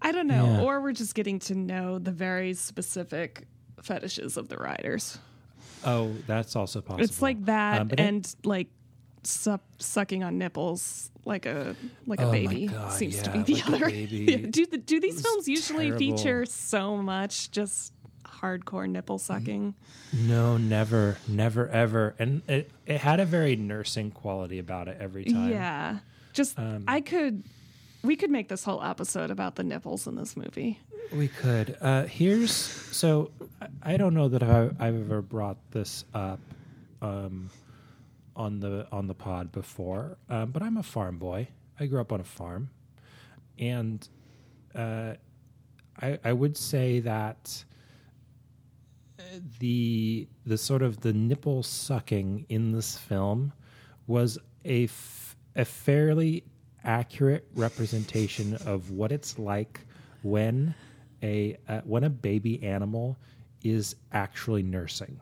I 0.03 0.12
don't 0.12 0.27
know, 0.27 0.44
yeah. 0.44 0.62
or 0.62 0.83
we're 0.83 0.92
just 0.92 1.14
getting 1.14 1.38
to 1.40 1.55
know 1.55 1.98
the 1.98 2.11
very 2.11 2.53
specific 2.53 3.46
fetishes 3.83 4.37
of 4.37 4.48
the 4.48 4.59
writers. 4.59 5.18
Oh, 5.85 6.12
that's 6.27 6.57
also 6.57 6.81
possible. 6.81 7.05
It's 7.05 7.23
like 7.23 7.44
that 7.47 7.83
um, 7.83 7.90
and 7.99 8.25
it, 8.25 8.47
like 8.47 8.68
su- 9.23 9.61
sucking 9.79 10.23
on 10.23 10.38
nipples 10.38 11.11
like 11.25 11.47
a 11.47 11.75
like 12.07 12.20
a 12.20 12.27
oh 12.27 12.33
baby 12.33 12.66
God, 12.66 12.92
seems 12.92 13.16
yeah, 13.16 13.23
to 13.23 13.31
be 13.31 13.42
the 13.42 13.55
like 13.55 13.83
other. 13.83 13.88
yeah. 13.90 14.37
Do 14.51 14.66
the, 14.66 14.79
do 14.79 15.01
these 15.01 15.20
films 15.20 15.49
usually 15.49 15.87
terrible. 15.87 16.16
feature 16.16 16.47
so 16.47 16.97
much 16.97 17.51
just 17.51 17.92
hardcore 18.25 18.88
nipple 18.88 19.18
sucking? 19.18 19.75
No, 20.12 20.57
never, 20.57 21.18
never, 21.27 21.68
ever. 21.68 22.14
And 22.18 22.42
it 22.49 22.70
it 22.87 23.01
had 23.01 23.20
a 23.20 23.25
very 23.25 23.57
nursing 23.57 24.11
quality 24.11 24.59
about 24.59 24.88
it 24.88 24.99
every 25.01 25.25
time. 25.25 25.51
Yeah, 25.51 25.99
just 26.33 26.59
um, 26.59 26.85
I 26.87 27.01
could. 27.01 27.44
We 28.03 28.16
could 28.16 28.31
make 28.31 28.49
this 28.49 28.64
whole 28.64 28.83
episode 28.83 29.31
about 29.31 29.57
the 29.57 29.64
nipples 29.64 30.07
in 30.07 30.14
this 30.14 30.37
movie. 30.37 30.79
We 31.12 31.29
could. 31.29 31.77
Uh, 31.81 32.05
here's 32.05 32.53
so 32.53 33.31
I 33.83 33.97
don't 33.97 34.14
know 34.14 34.29
that 34.29 34.43
I've, 34.43 34.81
I've 34.81 34.95
ever 35.01 35.23
brought 35.23 35.59
this 35.71 36.05
up 36.14 36.40
um, 37.03 37.51
on 38.37 38.61
the 38.61 38.87
on 38.90 39.07
the 39.07 39.14
pod 39.14 39.53
before, 39.53 40.17
um, 40.29 40.51
but 40.51 40.62
I'm 40.62 40.77
a 40.77 40.83
farm 40.83 41.19
boy. 41.19 41.49
I 41.79 41.87
grew 41.87 42.01
up 42.01 42.12
on 42.12 42.21
a 42.21 42.25
farm, 42.25 42.71
and 43.59 44.07
uh, 44.75 45.14
I, 46.01 46.19
I 46.25 46.33
would 46.33 46.57
say 46.57 47.01
that 47.01 47.64
the 49.59 50.29
the 50.47 50.59
sort 50.59 50.83
of 50.83 51.01
the 51.01 51.12
nipple 51.12 51.62
sucking 51.62 52.47
in 52.49 52.73
this 52.73 52.97
film 52.99 53.53
was 54.07 54.38
a, 54.64 54.85
f- 54.85 55.37
a 55.57 55.64
fairly 55.64 56.45
accurate 56.85 57.47
representation 57.55 58.55
of 58.67 58.90
what 58.90 59.12
it's 59.12 59.38
like 59.38 59.81
when 60.23 60.75
a 61.22 61.57
uh, 61.68 61.81
when 61.85 62.05
a 62.05 62.11
baby 62.11 62.62
animal 62.62 63.16
is 63.62 63.96
actually 64.12 64.62
nursing. 64.62 65.20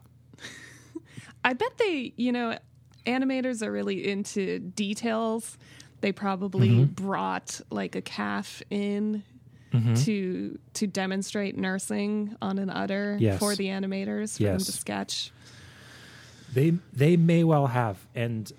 I 1.44 1.52
bet 1.52 1.78
they, 1.78 2.12
you 2.16 2.32
know, 2.32 2.58
animators 3.06 3.62
are 3.62 3.72
really 3.72 4.08
into 4.08 4.58
details. 4.58 5.56
They 6.00 6.12
probably 6.12 6.70
mm-hmm. 6.70 6.92
brought 6.92 7.60
like 7.70 7.94
a 7.94 8.02
calf 8.02 8.62
in 8.70 9.22
mm-hmm. 9.72 9.94
to 9.94 10.58
to 10.74 10.86
demonstrate 10.86 11.56
nursing 11.56 12.36
on 12.42 12.58
an 12.58 12.70
udder 12.70 13.16
yes. 13.20 13.38
for 13.38 13.54
the 13.54 13.66
animators 13.66 14.36
for 14.36 14.44
yes. 14.44 14.52
them 14.52 14.66
to 14.66 14.72
sketch. 14.72 15.32
They 16.52 16.74
they 16.92 17.16
may 17.16 17.44
well 17.44 17.68
have, 17.68 17.98
and 18.14 18.52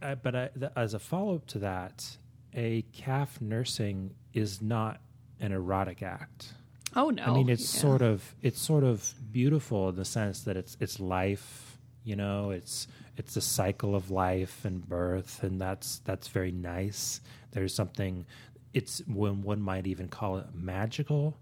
uh, 0.00 0.14
but 0.16 0.34
uh, 0.34 0.48
the, 0.54 0.78
as 0.78 0.94
a 0.94 0.98
follow 0.98 1.36
up 1.36 1.46
to 1.48 1.58
that, 1.60 2.16
a 2.54 2.84
calf 2.92 3.40
nursing 3.40 4.14
is 4.32 4.62
not 4.62 5.00
an 5.44 5.52
erotic 5.52 6.02
act. 6.02 6.52
Oh 6.96 7.10
no! 7.10 7.22
I 7.22 7.32
mean, 7.32 7.48
it's 7.48 7.74
yeah. 7.74 7.80
sort 7.80 8.02
of 8.02 8.34
it's 8.42 8.60
sort 8.60 8.84
of 8.84 9.12
beautiful 9.32 9.88
in 9.88 9.96
the 9.96 10.04
sense 10.04 10.42
that 10.42 10.56
it's 10.56 10.76
it's 10.80 10.98
life. 11.00 11.78
You 12.04 12.16
know, 12.16 12.50
it's 12.50 12.86
it's 13.16 13.34
the 13.34 13.40
cycle 13.40 13.94
of 13.94 14.10
life 14.10 14.64
and 14.64 14.86
birth, 14.86 15.42
and 15.42 15.60
that's 15.60 16.00
that's 16.04 16.28
very 16.28 16.52
nice. 16.52 17.20
There's 17.52 17.74
something. 17.74 18.26
It's 18.72 19.02
when 19.06 19.42
one 19.42 19.60
might 19.60 19.86
even 19.86 20.08
call 20.08 20.38
it 20.38 20.46
magical, 20.54 21.36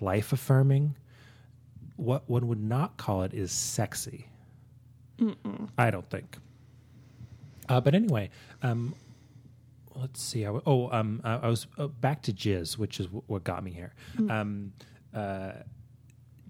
life 0.00 0.32
affirming. 0.32 0.96
What 1.96 2.28
one 2.28 2.48
would 2.48 2.62
not 2.62 2.96
call 2.96 3.22
it 3.22 3.32
is 3.32 3.52
sexy. 3.52 4.28
Mm-mm. 5.18 5.68
I 5.78 5.90
don't 5.90 6.08
think. 6.10 6.36
Uh, 7.68 7.80
but 7.80 7.94
anyway, 7.94 8.30
um, 8.62 8.94
let's 9.94 10.22
see. 10.22 10.46
I, 10.46 10.50
oh, 10.66 10.90
um, 10.90 11.20
I, 11.24 11.34
I 11.34 11.48
was 11.48 11.66
uh, 11.78 11.86
back 11.86 12.22
to 12.22 12.32
jizz, 12.32 12.78
which 12.78 13.00
is 13.00 13.06
w- 13.06 13.22
what 13.26 13.44
got 13.44 13.62
me 13.62 13.72
here. 13.72 13.94
Mm. 14.16 14.30
Um, 14.30 14.72
uh, 15.14 15.52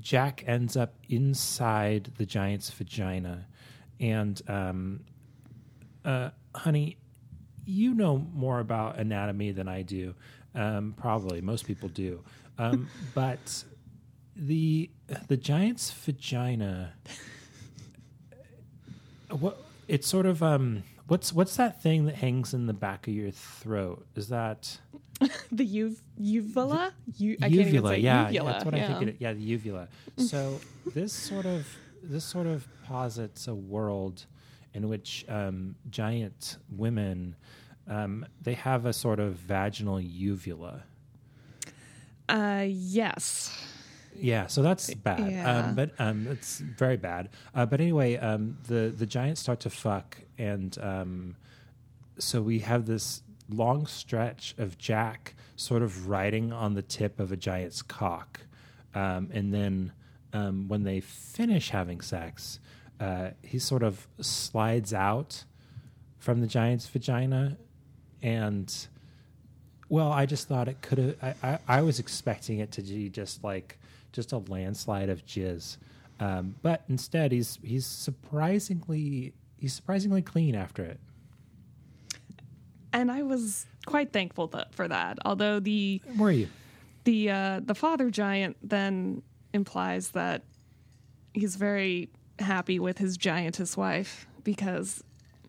Jack 0.01 0.45
ends 0.47 0.77
up 0.77 0.95
inside 1.09 2.11
the 2.19 2.27
giant's 2.27 2.71
vagina, 2.71 3.47
and 4.01 4.41
um, 4.49 5.01
uh, 6.05 6.31
honey, 6.55 6.99
you 7.65 7.95
know 7.95 8.19
more 8.35 8.61
about 8.61 8.99
anatomy 8.99 9.53
than 9.53 9.69
I 9.69 9.83
do. 9.83 10.15
Um, 10.55 10.95
probably 10.97 11.41
most 11.41 11.67
people 11.67 11.89
do, 11.89 12.23
um, 12.59 12.89
but 13.15 13.65
the 14.37 14.91
the 15.29 15.37
giant's 15.37 15.91
vagina. 15.91 16.93
What 19.31 19.59
it's 19.89 20.07
sort 20.07 20.27
of 20.27 20.43
um 20.43 20.83
What's 21.07 21.33
what's 21.33 21.57
that 21.57 21.83
thing 21.83 22.07
that 22.07 22.17
hangs 22.17 22.55
in 22.55 22.67
the 22.67 22.73
back 22.73 23.07
of 23.07 23.15
your 23.15 23.31
throat? 23.31 24.07
Is 24.17 24.29
that 24.29 24.79
the 25.53 25.67
uv- 25.67 26.01
uvula? 26.19 26.93
U- 27.19 27.37
uvula, 27.43 27.97
yeah, 27.97 28.29
uvula. 28.29 28.31
yeah, 28.33 28.43
that's 28.53 28.65
what 28.65 28.77
yeah. 28.77 28.85
I 28.85 28.99
think. 28.99 29.11
It, 29.11 29.17
yeah, 29.19 29.33
the 29.33 29.41
uvula. 29.41 29.89
So 30.17 30.61
this 30.95 31.13
sort 31.13 31.47
of 31.47 31.67
this 32.03 32.25
sort 32.25 32.47
of 32.47 32.67
posits 32.87 33.49
a 33.49 33.55
world 33.55 34.25
in 34.73 34.89
which 34.89 35.25
um, 35.29 35.75
giant 35.91 36.57
women 36.75 37.37
um, 37.89 38.27
they 38.43 38.55
have 38.55 38.87
a 38.87 38.93
sort 38.93 39.21
of 39.21 39.35
vaginal 39.35 40.01
uvula. 40.01 40.85
Uh, 42.29 42.65
yes. 42.67 43.57
Yeah, 44.17 44.47
so 44.47 44.63
that's 44.63 44.93
bad. 44.95 45.21
Um, 45.21 45.31
yeah. 45.31 45.59
Um, 45.59 45.75
but 45.75 45.91
um, 45.99 46.27
it's 46.29 46.59
very 46.59 46.97
bad. 46.97 47.29
Uh, 47.55 47.67
but 47.67 47.81
anyway, 47.81 48.17
um, 48.17 48.59
the 48.67 48.95
the 48.97 49.07
giants 49.07 49.41
start 49.41 49.61
to 49.61 49.71
fuck, 49.71 50.19
and 50.39 50.77
um, 50.81 51.37
so 52.19 52.41
we 52.41 52.61
have 52.61 52.87
this 52.87 53.23
long 53.51 53.87
stretch 53.87 54.55
of 54.59 54.79
Jack 54.79 55.35
sort 55.57 55.83
of 55.83 56.09
riding 56.09 56.53
on 56.53 56.75
the 56.75 56.83
tip 56.83 57.21
of 57.21 57.33
a 57.33 57.37
giant's 57.37 57.83
cock, 57.83 58.41
um, 58.95 59.31
and 59.33 59.53
then 59.53 59.93
um, 60.33 60.69
when 60.69 60.85
they 60.85 61.01
finish 61.01 61.71
having 61.71 62.01
sex, 62.01 62.59
uh, 63.01 63.31
he 63.43 63.59
sort 63.59 63.83
of 63.83 64.07
slides 64.21 64.95
out 64.95 65.45
from 66.19 66.41
the 66.41 66.47
giant's 66.47 66.87
vagina, 66.87 67.57
and 68.23 68.89
well, 69.89 70.11
I 70.11 70.27
just 70.27 70.49
thought 70.49 70.69
it 70.69 70.81
could 70.81 70.99
have. 70.99 71.17
I, 71.23 71.35
I, 71.49 71.59
I 71.69 71.83
was 71.83 71.99
expecting 71.99 72.59
it 72.59 72.73
to 72.73 72.83
be 72.83 73.09
just 73.09 73.45
like 73.45 73.79
just 74.15 74.33
a 74.33 74.39
landslide 74.39 75.11
of 75.11 75.27
jizz. 75.27 75.77
Um, 76.21 76.55
but 76.63 76.85
instead, 76.89 77.33
he's 77.33 77.59
he's 77.63 77.85
surprisingly 77.85 79.35
he's 79.59 79.75
surprisingly 79.75 80.23
clean 80.23 80.55
after 80.55 80.85
it. 80.85 81.01
And 82.93 83.11
I 83.11 83.23
was 83.23 83.67
quite 83.87 84.13
thankful 84.13 84.49
th- 84.49 84.67
for 84.71 84.87
that. 84.89 85.19
Although 85.25 85.61
the 85.61 86.01
were 86.17 86.31
you 86.31 86.49
the 87.03 87.31
uh, 87.31 87.61
the 87.65 87.75
father 87.75 88.11
giant 88.11 88.57
then 88.63 89.23
implies 89.53 90.11
that 90.11 90.43
he's 91.33 91.57
very 91.57 92.09
happy 92.39 92.79
with 92.79 92.99
his 92.99 93.17
giantess 93.17 93.77
wife 93.77 94.27
because 94.43 95.03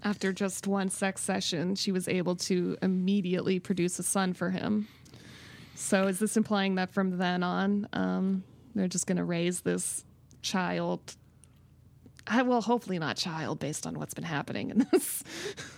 after 0.04 0.32
just 0.32 0.68
one 0.68 0.90
sex 0.90 1.22
session, 1.22 1.76
she 1.76 1.92
was 1.92 2.08
able 2.08 2.36
to 2.36 2.78
immediately 2.82 3.60
produce 3.60 3.98
a 3.98 4.04
son 4.04 4.34
for 4.34 4.52
him. 4.52 4.88
So 5.74 6.08
is 6.08 6.20
this 6.20 6.38
implying 6.38 6.76
that 6.76 6.94
from 6.94 7.18
then 7.18 7.44
on, 7.44 7.88
um, 7.92 8.44
they're 8.80 8.88
just 8.88 9.08
going 9.08 9.18
to 9.18 9.24
raise 9.24 9.62
this 9.62 10.04
child? 10.42 11.16
I, 12.28 12.42
well, 12.42 12.62
hopefully 12.62 12.98
not 12.98 13.18
child, 13.18 13.60
based 13.60 13.86
on 13.86 14.00
what's 14.00 14.14
been 14.14 14.24
happening 14.24 14.72
in 14.72 14.88
this 14.92 15.24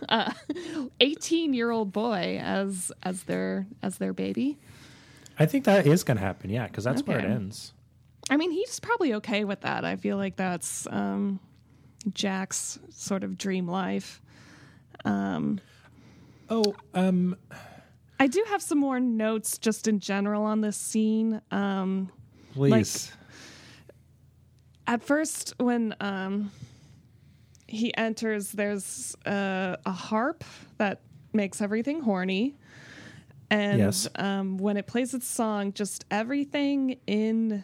eighteen-year-old 1.00 1.92
boy 1.92 2.40
as 2.42 2.92
as 3.04 3.24
their 3.24 3.68
as 3.84 3.98
their 3.98 4.14
baby. 4.14 4.58
I 5.40 5.46
think 5.46 5.66
that 5.66 5.86
is 5.86 6.04
going 6.04 6.18
to 6.18 6.24
happen. 6.24 6.50
Yeah, 6.50 6.68
because 6.68 6.84
that's 6.84 7.04
where 7.06 7.20
it 7.20 7.26
ends. 7.26 7.74
I 8.30 8.38
mean, 8.38 8.52
he's 8.52 8.80
probably 8.80 9.14
okay 9.16 9.44
with 9.44 9.62
that. 9.62 9.86
I 9.86 9.96
feel 9.98 10.18
like 10.18 10.36
that's 10.36 10.88
um, 10.90 11.40
Jack's 12.14 12.80
sort 12.90 13.24
of 13.24 13.38
dream 13.38 13.68
life. 13.68 14.22
Um, 15.06 15.60
Oh, 16.50 16.76
um, 16.94 17.36
I 18.20 18.28
do 18.28 18.44
have 18.48 18.62
some 18.62 18.78
more 18.80 19.00
notes 19.00 19.58
just 19.58 19.88
in 19.88 20.00
general 20.00 20.44
on 20.44 20.62
this 20.62 20.78
scene. 20.78 21.42
Um, 21.52 22.10
please. 22.58 23.12
at 24.88 25.04
first, 25.04 25.54
when 25.58 25.96
um, 26.00 26.52
he 27.68 27.96
enters, 27.98 28.52
there's 28.52 29.16
uh, 29.26 29.76
a 29.86 29.92
harp 29.92 30.44
that 30.78 31.02
makes 31.34 31.62
everything 31.62 32.02
horny. 32.02 32.56
And 33.50 33.80
Yes. 33.80 34.08
um, 34.16 34.58
when 34.58 34.76
it 34.78 34.88
plays 34.88 35.14
its 35.14 35.28
song, 35.28 35.72
just 35.74 36.06
everything 36.12 37.00
in 37.08 37.64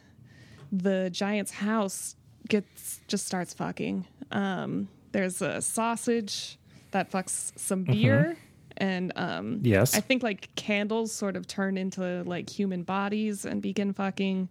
the 0.71 1.09
giant's 1.11 1.51
house 1.51 2.15
gets 2.47 3.01
just 3.07 3.25
starts 3.25 3.53
fucking. 3.53 4.05
Um, 4.31 4.87
there's 5.11 5.41
a 5.41 5.61
sausage 5.61 6.57
that 6.91 7.11
fucks 7.11 7.51
some 7.57 7.83
beer, 7.83 8.37
and 8.77 9.11
um, 9.15 9.59
Yes. 9.63 9.95
I 9.95 9.99
think 9.99 10.23
like 10.23 10.49
candles 10.55 11.11
sort 11.11 11.35
of 11.35 11.47
turn 11.47 11.77
into 11.77 12.23
like 12.23 12.49
human 12.49 12.83
bodies 12.83 13.45
and 13.45 13.61
begin 13.61 13.93
fucking. 13.93 14.49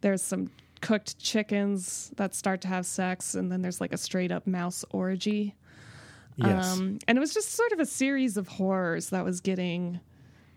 There's 0.00 0.22
some 0.22 0.50
cooked 0.80 1.18
chickens 1.18 2.10
that 2.16 2.34
start 2.34 2.60
to 2.62 2.68
have 2.68 2.84
sex, 2.86 3.34
and 3.34 3.52
then 3.52 3.62
there's 3.62 3.80
like 3.80 3.92
a 3.92 3.96
straight 3.98 4.32
up 4.32 4.46
mouse 4.46 4.84
orgy. 4.90 5.54
yes. 6.36 6.72
Um, 6.78 6.98
and 7.06 7.16
it 7.16 7.20
was 7.20 7.32
just 7.34 7.50
sort 7.50 7.72
of 7.72 7.78
a 7.80 7.86
series 7.86 8.36
of 8.36 8.48
horrors 8.48 9.10
that 9.10 9.24
was 9.24 9.40
getting 9.40 10.00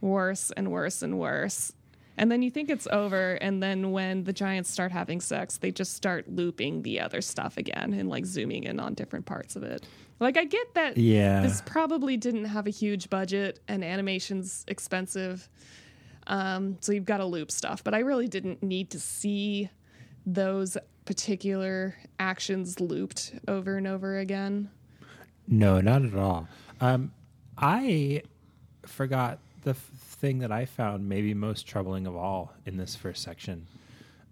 worse 0.01 0.51
and 0.57 0.71
worse 0.71 1.01
and 1.01 1.19
worse. 1.19 1.73
And 2.17 2.31
then 2.31 2.41
you 2.41 2.49
think 2.49 2.69
it's 2.69 2.87
over, 2.91 3.33
and 3.35 3.61
then 3.61 3.91
when 3.91 4.23
the 4.23 4.31
giants 4.31 4.69
start 4.69 4.91
having 4.91 5.19
sex, 5.19 5.57
they 5.57 5.71
just 5.71 5.93
start 5.95 6.29
looping 6.29 6.81
the 6.83 6.99
other 7.01 7.19
stuff 7.21 7.57
again 7.57 7.93
and 7.93 8.07
like 8.09 8.25
zooming 8.25 8.63
in 8.63 8.79
on 8.79 8.93
different 8.93 9.25
parts 9.25 9.55
of 9.57 9.63
it. 9.63 9.85
Like, 10.19 10.37
I 10.37 10.45
get 10.45 10.73
that 10.75 10.97
Yeah. 10.97 11.41
this 11.41 11.61
probably 11.65 12.15
didn't 12.15 12.45
have 12.45 12.67
a 12.67 12.69
huge 12.69 13.09
budget 13.09 13.59
and 13.67 13.83
animation's 13.83 14.63
expensive. 14.69 15.49
Um, 16.27 16.77
so 16.79 16.93
you've 16.93 17.05
got 17.05 17.17
to 17.17 17.25
loop 17.25 17.51
stuff, 17.51 17.83
but 17.83 17.93
I 17.93 17.99
really 17.99 18.27
didn't 18.29 18.63
need 18.63 18.89
to 18.91 18.99
see 18.99 19.69
those 20.25 20.77
particular 21.03 21.95
actions 22.17 22.79
looped 22.79 23.33
over 23.47 23.75
and 23.77 23.85
over 23.87 24.17
again. 24.19 24.69
No, 25.47 25.81
not 25.81 26.03
at 26.03 26.15
all. 26.15 26.47
Um, 26.81 27.11
I 27.57 28.23
forgot 28.85 29.39
the 29.63 29.71
f- 29.71 29.91
thing 30.15 30.39
that 30.39 30.51
I 30.51 30.65
found 30.65 31.07
maybe 31.07 31.33
most 31.33 31.67
troubling 31.67 32.07
of 32.07 32.15
all 32.15 32.53
in 32.65 32.77
this 32.77 32.95
first 32.95 33.21
section, 33.23 33.67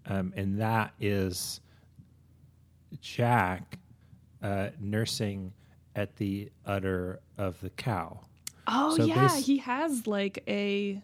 um, 0.06 0.32
and 0.36 0.60
that 0.60 0.92
is 1.00 1.60
Jack 3.00 3.78
uh, 4.42 4.68
nursing 4.80 5.52
at 5.96 6.16
the 6.16 6.50
udder 6.66 7.20
of 7.38 7.60
the 7.60 7.70
cow. 7.70 8.20
Oh 8.66 8.96
So 8.96 9.04
yeah, 9.04 9.28
bas- 9.28 9.46
he 9.46 9.58
has 9.58 10.06
like 10.06 10.42
a 10.48 11.00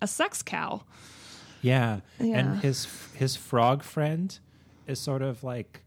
a 0.00 0.06
sex 0.06 0.42
cow. 0.42 0.82
Yeah. 1.60 2.00
Yeah. 2.18 2.38
and 2.38 2.60
his 2.60 2.86
his 3.14 3.36
frog 3.36 3.82
friend 3.82 4.36
is 4.86 4.98
sort 4.98 5.22
of 5.22 5.44
like 5.44 5.82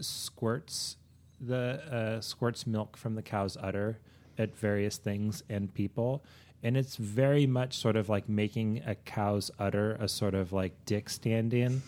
squirts 0.00 0.96
the 1.40 1.80
uh, 1.90 2.20
squirts 2.20 2.66
milk 2.66 2.96
from 2.96 3.14
the 3.14 3.22
cow's 3.22 3.56
udder 3.56 3.98
at 4.40 4.56
various 4.56 4.96
things 4.96 5.42
and 5.48 5.72
people, 5.74 6.24
and 6.62 6.76
it's 6.76 6.96
very 6.96 7.46
much 7.46 7.76
sort 7.76 7.96
of 7.96 8.08
like 8.08 8.28
making 8.28 8.82
a 8.86 8.94
cow's 8.94 9.50
udder 9.58 9.96
a 10.00 10.08
sort 10.08 10.34
of 10.34 10.52
like 10.52 10.72
dick 10.86 11.08
stand-in, 11.10 11.82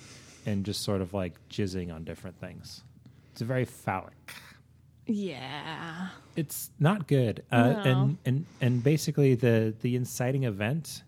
and 0.46 0.64
just 0.64 0.82
sort 0.82 1.00
of 1.00 1.14
like 1.14 1.34
jizzing 1.48 1.92
on 1.94 2.04
different 2.04 2.38
things. 2.38 2.84
It's 3.32 3.40
very 3.40 3.64
phallic. 3.64 4.34
Yeah. 5.06 6.08
It's 6.36 6.70
not 6.78 7.06
good. 7.08 7.42
Uh, 7.50 7.72
No. 7.72 7.80
And 7.90 8.18
and 8.24 8.46
and 8.60 8.84
basically 8.84 9.34
the 9.34 9.74
the 9.80 9.96
inciting 9.96 10.44
event 10.44 11.02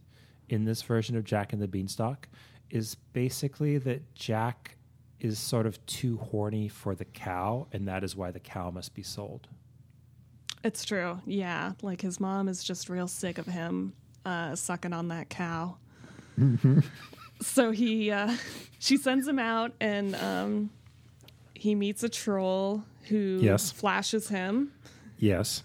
in 0.48 0.64
this 0.64 0.83
version 0.83 1.16
of 1.16 1.24
Jack 1.24 1.52
and 1.52 1.62
the 1.62 1.68
Beanstalk 1.68 2.28
is 2.70 2.96
basically 3.12 3.78
that 3.78 4.14
Jack 4.14 4.76
is 5.20 5.38
sort 5.38 5.66
of 5.66 5.85
too 5.87 6.18
horny 6.18 6.68
for 6.68 6.94
the 6.94 7.04
cow, 7.04 7.66
and 7.72 7.87
that 7.88 8.04
is 8.04 8.14
why 8.16 8.30
the 8.30 8.40
cow 8.40 8.70
must 8.70 8.94
be 8.94 9.02
sold. 9.02 9.48
It's 10.64 10.85
true. 10.85 11.20
Yeah. 11.27 11.72
Like 11.83 12.00
his 12.00 12.18
mom 12.18 12.48
is 12.48 12.64
just 12.64 12.88
real 12.88 13.07
sick 13.07 13.37
of 13.38 13.46
him 13.46 13.92
uh, 14.24 14.57
sucking 14.57 14.92
on 14.94 15.09
that 15.09 15.29
cow. 15.29 15.77
so 17.40 17.70
he, 17.70 18.11
uh, 18.11 18.35
she 18.79 18.96
sends 18.96 19.27
him 19.29 19.38
out 19.38 19.72
and 19.81 20.14
um, 20.16 20.70
he 21.55 21.74
meets 21.74 22.03
a 22.03 22.09
troll 22.09 22.83
who 23.09 23.38
Yes. 23.42 23.70
flashes 23.70 24.29
him 24.29 24.72
Yes. 25.18 25.62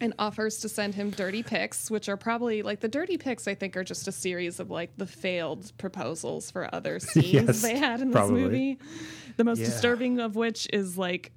and 0.00 0.12
offers 0.18 0.58
to 0.58 0.68
send 0.68 0.94
him 0.96 1.10
dirty 1.10 1.42
pics, 1.44 1.90
which 1.90 2.08
are 2.08 2.16
probably 2.16 2.62
like 2.62 2.80
the 2.80 2.88
dirty 2.88 3.16
pics, 3.16 3.46
I 3.46 3.54
think, 3.54 3.76
are 3.76 3.84
just 3.84 4.08
a 4.08 4.12
series 4.12 4.58
of 4.58 4.70
like 4.70 4.90
the 4.96 5.06
failed 5.06 5.72
proposals 5.78 6.50
for 6.50 6.72
other 6.74 6.98
scenes 6.98 7.32
Yes, 7.32 7.62
they 7.62 7.78
had 7.78 8.00
in 8.00 8.08
this 8.08 8.16
probably. 8.16 8.42
movie. 8.42 8.78
The 9.36 9.44
most 9.44 9.60
Yeah. 9.60 9.66
disturbing 9.66 10.18
of 10.20 10.34
which 10.36 10.68
is 10.72 10.98
like 10.98 11.30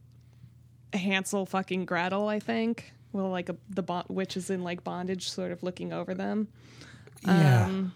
Hansel 0.93 1.45
fucking 1.45 1.85
Gretel, 1.85 2.27
I 2.27 2.39
think. 2.39 2.93
Well, 3.13 3.29
like 3.29 3.49
a, 3.49 3.55
the 3.69 3.83
bo- 3.83 4.03
witch 4.09 4.37
is 4.37 4.49
in 4.49 4.63
like 4.63 4.83
bondage, 4.83 5.29
sort 5.29 5.51
of 5.51 5.63
looking 5.63 5.93
over 5.93 6.13
them. 6.13 6.47
Yeah. 7.25 7.65
Um, 7.65 7.93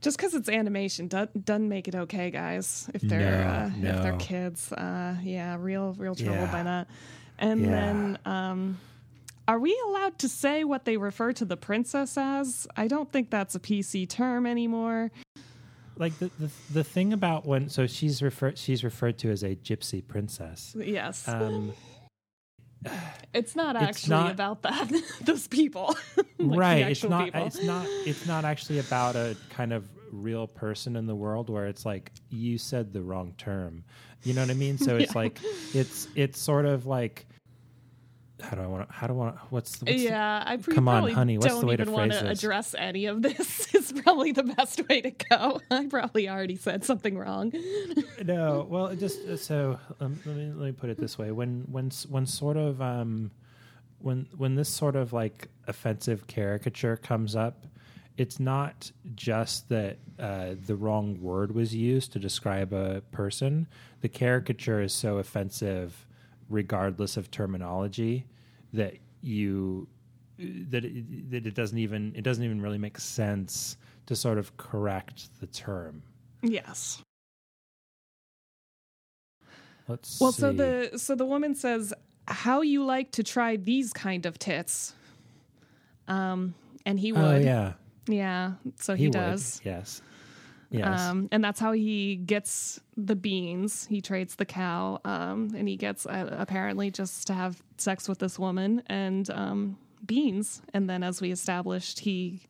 Just 0.00 0.16
because 0.16 0.34
it's 0.34 0.48
animation 0.48 1.08
do- 1.08 1.28
doesn't 1.44 1.68
make 1.68 1.88
it 1.88 1.94
okay, 1.94 2.30
guys. 2.30 2.88
If 2.94 3.02
they're 3.02 3.72
No, 3.78 3.88
uh, 3.88 3.96
if 3.96 4.02
they're 4.02 4.16
kids, 4.18 4.72
uh, 4.72 5.16
yeah, 5.22 5.56
real 5.58 5.94
real 5.94 6.14
trouble 6.14 6.34
Yeah. 6.34 6.52
by 6.52 6.62
that. 6.62 6.88
And 7.38 7.62
Yeah. 7.62 7.70
then, 7.70 8.18
um, 8.24 8.78
are 9.48 9.58
we 9.58 9.80
allowed 9.86 10.18
to 10.18 10.28
say 10.28 10.62
what 10.64 10.84
they 10.84 10.96
refer 10.98 11.32
to 11.32 11.44
the 11.44 11.56
princess 11.56 12.16
as? 12.18 12.66
I 12.76 12.86
don't 12.86 13.10
think 13.10 13.30
that's 13.30 13.54
a 13.54 13.60
PC 13.60 14.06
term 14.06 14.46
anymore. 14.46 15.10
Like 15.98 16.18
the, 16.18 16.30
the 16.38 16.50
the 16.72 16.84
thing 16.84 17.12
about 17.12 17.46
when 17.46 17.68
so 17.68 17.86
she's 17.86 18.22
referred 18.22 18.56
she's 18.58 18.82
referred 18.84 19.18
to 19.18 19.30
as 19.30 19.42
a 19.42 19.54
gypsy 19.56 20.06
princess. 20.06 20.74
Yes, 20.78 21.26
Um, 21.28 21.72
it's 23.34 23.56
not 23.56 23.76
it's 23.76 23.84
actually 23.84 24.10
not- 24.10 24.30
about 24.32 24.62
that. 24.62 24.90
Those 25.22 25.46
people, 25.48 25.96
Like 26.38 26.58
right 26.58 26.88
it's 26.90 27.04
not 27.04 27.24
people. 27.26 27.46
it's 27.46 27.62
not 27.62 27.86
it's 28.06 28.26
not 28.26 28.44
actually 28.44 28.78
about 28.78 29.16
a 29.16 29.36
kind 29.50 29.72
of 29.72 29.88
real 30.12 30.46
person 30.46 30.96
in 30.96 31.06
the 31.06 31.14
world 31.14 31.50
where 31.50 31.66
it's 31.66 31.84
like 31.84 32.12
you 32.30 32.56
said 32.56 32.94
the 32.94 33.02
wrong 33.02 33.34
term 33.36 33.84
you 34.22 34.32
know 34.32 34.40
what 34.40 34.48
i 34.50 34.54
mean 34.54 34.78
so 34.78 34.96
it's 34.96 35.12
Yeah. 35.14 35.18
like 35.20 35.38
it's 35.74 36.08
it's 36.14 36.40
sort 36.40 36.64
of 36.64 36.86
like 36.86 37.26
how 38.40 38.56
do 38.56 38.62
i 38.62 38.66
want 38.66 38.86
to 38.88 38.92
how 38.94 39.06
do 39.06 39.12
i 39.14 39.16
want 39.16 39.36
what's, 39.50 39.78
the- 39.78 39.84
what's 39.86 39.98
the- 40.02 40.08
yeah, 40.08 40.42
I 40.46 40.56
pre- 40.58 40.74
Come 40.74 40.88
on, 40.88 41.10
honey, 41.10 41.38
what's 41.38 41.58
the 41.58 41.66
way 41.66 41.76
to 41.76 41.82
even 41.82 41.92
want 41.94 42.12
phrase 42.12 42.22
to 42.22 42.28
address 42.30 42.74
any 42.78 43.06
of 43.06 43.22
this. 43.22 43.74
Is 43.74 43.92
probably 43.92 44.32
the 44.32 44.42
best 44.44 44.86
way 44.88 45.00
to 45.00 45.10
go. 45.10 45.60
I 45.70 45.86
probably 45.86 46.28
already 46.28 46.56
said 46.56 46.84
something 46.84 47.16
wrong. 47.18 47.52
no 48.24 48.66
well 48.68 48.94
just 48.94 49.26
uh, 49.26 49.36
so 49.36 49.78
um, 50.00 50.18
let 50.24 50.36
me 50.36 50.46
let 50.54 50.66
me 50.66 50.72
put 50.72 50.90
it 50.90 50.98
this 50.98 51.18
way 51.18 51.30
when 51.32 51.62
when 51.70 51.90
when 52.08 52.26
sort 52.26 52.56
of 52.56 52.80
um 52.80 53.30
when 54.00 54.26
when 54.36 54.54
this 54.54 54.68
sort 54.68 54.94
of 54.96 55.12
like 55.12 55.48
offensive 55.66 56.26
caricature 56.26 56.96
comes 56.96 57.34
up 57.34 57.66
it's 58.16 58.40
not 58.40 58.90
just 59.14 59.68
that 59.68 59.96
uh, 60.18 60.54
the 60.66 60.74
wrong 60.74 61.20
word 61.20 61.54
was 61.54 61.72
used 61.74 62.12
to 62.12 62.18
describe 62.18 62.72
a 62.72 63.00
person 63.12 63.66
the 64.00 64.08
caricature 64.08 64.80
is 64.82 64.92
so 64.92 65.18
offensive 65.18 66.06
regardless 66.48 67.16
of 67.16 67.30
terminology 67.30 68.26
that 68.72 68.94
you 69.22 69.88
that 70.38 70.84
it, 70.84 71.30
that 71.30 71.46
it 71.46 71.54
doesn't 71.54 71.78
even 71.78 72.12
it 72.14 72.22
doesn't 72.22 72.44
even 72.44 72.60
really 72.60 72.78
make 72.78 72.98
sense 72.98 73.76
to 74.06 74.14
sort 74.14 74.38
of 74.38 74.56
correct 74.56 75.28
the 75.40 75.46
term 75.48 76.02
Yes. 76.42 77.02
Let's 79.88 80.20
Well, 80.20 80.32
see. 80.32 80.40
so 80.40 80.52
the 80.52 80.98
so 80.98 81.14
the 81.14 81.24
woman 81.24 81.54
says, 81.54 81.94
"How 82.26 82.60
you 82.60 82.84
like 82.84 83.12
to 83.12 83.22
try 83.22 83.56
these 83.56 83.92
kind 83.92 84.26
of 84.26 84.38
tits?" 84.38 84.94
Um, 86.06 86.54
and 86.84 87.00
he 87.00 87.12
would, 87.12 87.20
oh 87.20 87.38
yeah, 87.38 87.72
yeah. 88.06 88.52
So 88.76 88.94
he, 88.94 89.06
would, 89.06 89.12
does. 89.14 89.60
Yes, 89.64 90.02
Yes. 90.70 91.00
Um, 91.00 91.28
and 91.32 91.42
that's 91.42 91.60
how 91.60 91.72
he 91.72 92.16
gets 92.16 92.80
the 92.96 93.16
beans. 93.16 93.86
He 93.86 94.00
trades 94.00 94.34
the 94.34 94.44
cow, 94.44 95.00
um, 95.04 95.52
and 95.56 95.66
he 95.66 95.76
gets 95.76 96.04
uh, 96.04 96.28
apparently 96.38 96.90
just 96.90 97.26
to 97.28 97.32
have 97.32 97.62
sex 97.78 98.08
with 98.08 98.18
this 98.18 98.38
woman 98.38 98.82
and 98.86 99.30
um, 99.30 99.78
beans. 100.04 100.60
And 100.74 100.88
then, 100.88 101.02
as 101.02 101.22
we 101.22 101.30
established, 101.32 102.00
he 102.00 102.42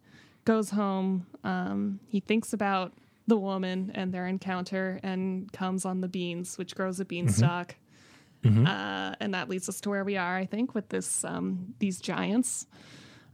goes 0.44 0.70
home. 0.70 1.26
Um, 1.44 2.00
he 2.08 2.18
thinks 2.20 2.52
about 2.52 2.92
the 3.28 3.36
woman 3.36 3.92
and 3.94 4.12
their 4.12 4.26
encounter 4.26 4.98
and 5.02 5.52
comes 5.52 5.84
on 5.84 6.00
the 6.00 6.08
beans, 6.08 6.58
which 6.58 6.74
grows 6.74 6.98
a 6.98 7.04
beanstalk. 7.04 7.76
Uh, 8.44 9.14
and 9.20 9.34
that 9.34 9.48
leads 9.48 9.68
us 9.68 9.80
to 9.82 9.90
where 9.90 10.04
we 10.04 10.16
are, 10.16 10.36
I 10.36 10.46
think, 10.46 10.74
with 10.74 10.88
this 10.88 11.24
um, 11.24 11.74
these 11.78 12.00
giants. 12.00 12.66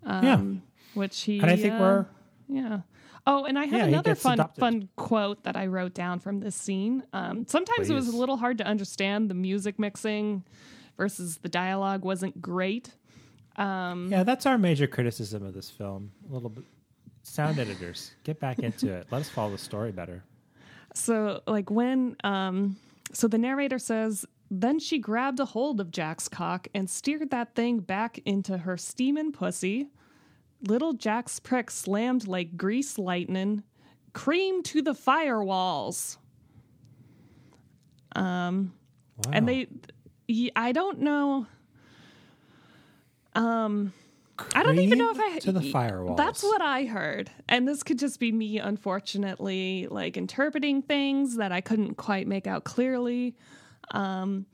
Um, 0.05 0.25
Yeah. 0.25 0.99
Which 1.01 1.23
he 1.23 1.41
and 1.41 1.51
I 1.51 1.57
think 1.57 1.75
uh, 1.75 1.79
we're 1.79 2.07
yeah. 2.49 2.81
Oh, 3.27 3.45
and 3.45 3.59
I 3.59 3.65
have 3.65 3.73
Yeah, 3.79 3.85
another 3.87 4.15
fun 4.15 4.35
adopted. 4.35 4.61
fun 4.61 4.89
quote 4.97 5.45
that 5.45 5.57
I 5.57 5.67
wrote 5.67 5.95
down 5.95 6.21
from 6.21 6.41
this 6.41 6.55
scene. 6.55 7.03
Um, 7.13 7.47
sometimes 7.47 7.89
it 7.89 7.95
was 7.95 8.09
a 8.09 8.17
little 8.17 8.37
hard 8.37 8.59
to 8.59 8.65
understand. 8.67 9.31
The 9.31 9.35
music 9.35 9.79
mixing 9.79 10.45
versus 10.99 11.39
the 11.39 11.49
dialogue 11.49 12.05
wasn't 12.05 12.41
great. 12.43 12.91
Um, 13.57 14.09
yeah. 14.11 14.25
That's 14.25 14.45
our 14.47 14.59
major 14.59 14.87
criticism 14.87 15.45
of 15.45 15.55
this 15.55 15.71
film. 15.71 16.13
A 16.29 16.33
little 16.35 16.51
bit. 16.51 16.65
Sound 17.23 17.59
editors, 17.59 18.13
get 18.23 18.39
back 18.39 18.59
into 18.59 18.93
it. 18.93 19.07
Let 19.11 19.23
us 19.23 19.31
follow 19.31 19.53
the 19.53 19.57
story 19.59 19.93
better. 19.93 20.23
So, 20.93 21.41
like 21.47 21.71
when, 21.71 22.17
um, 22.23 22.77
so 23.15 23.29
the 23.29 23.39
narrator 23.39 23.79
says, 23.79 24.27
then 24.51 24.79
she 24.79 24.99
grabbed 24.99 25.41
a 25.41 25.47
hold 25.47 25.81
of 25.81 25.91
Jack's 25.91 26.29
cock 26.29 26.69
and 26.75 26.89
steered 26.91 27.31
that 27.31 27.55
thing 27.55 27.79
back 27.81 28.19
into 28.27 28.59
her 28.59 28.77
steamin' 28.77 29.33
pussy. 29.33 29.89
Little 30.67 30.95
Jack's 30.95 31.39
prick 31.41 31.71
slammed 31.71 32.27
like 32.27 32.57
grease 32.57 32.99
lightning, 32.99 33.63
cream 34.13 34.63
to 34.65 34.83
the 34.83 34.95
firewalls. 34.95 36.17
Wow. 39.17 39.33
And 39.33 39.49
they, 39.49 39.69
I 40.57 40.73
don't 40.73 41.01
know. 41.01 41.47
Um, 43.35 43.93
I 44.55 44.63
don't 44.63 44.79
even 44.79 44.99
know 44.99 45.11
if 45.11 45.21
I 45.21 45.39
to 45.41 45.53
the 45.53 45.61
firewalls. 45.61 46.17
That's 46.17 46.43
what 46.43 46.63
I 46.63 46.85
heard, 46.85 47.31
and 47.49 47.69
this 47.69 47.83
could 47.83 47.99
just 47.99 48.19
be 48.19 48.33
me, 48.33 48.59
unfortunately, 48.59 49.87
like 49.91 50.17
interpreting 50.17 50.83
things 50.83 51.37
that 51.37 51.53
I 51.53 51.61
couldn't 51.61 51.97
quite 51.97 52.27
make 52.27 52.47
out 52.47 52.65
clearly. 52.65 53.37
Um, 53.91 54.47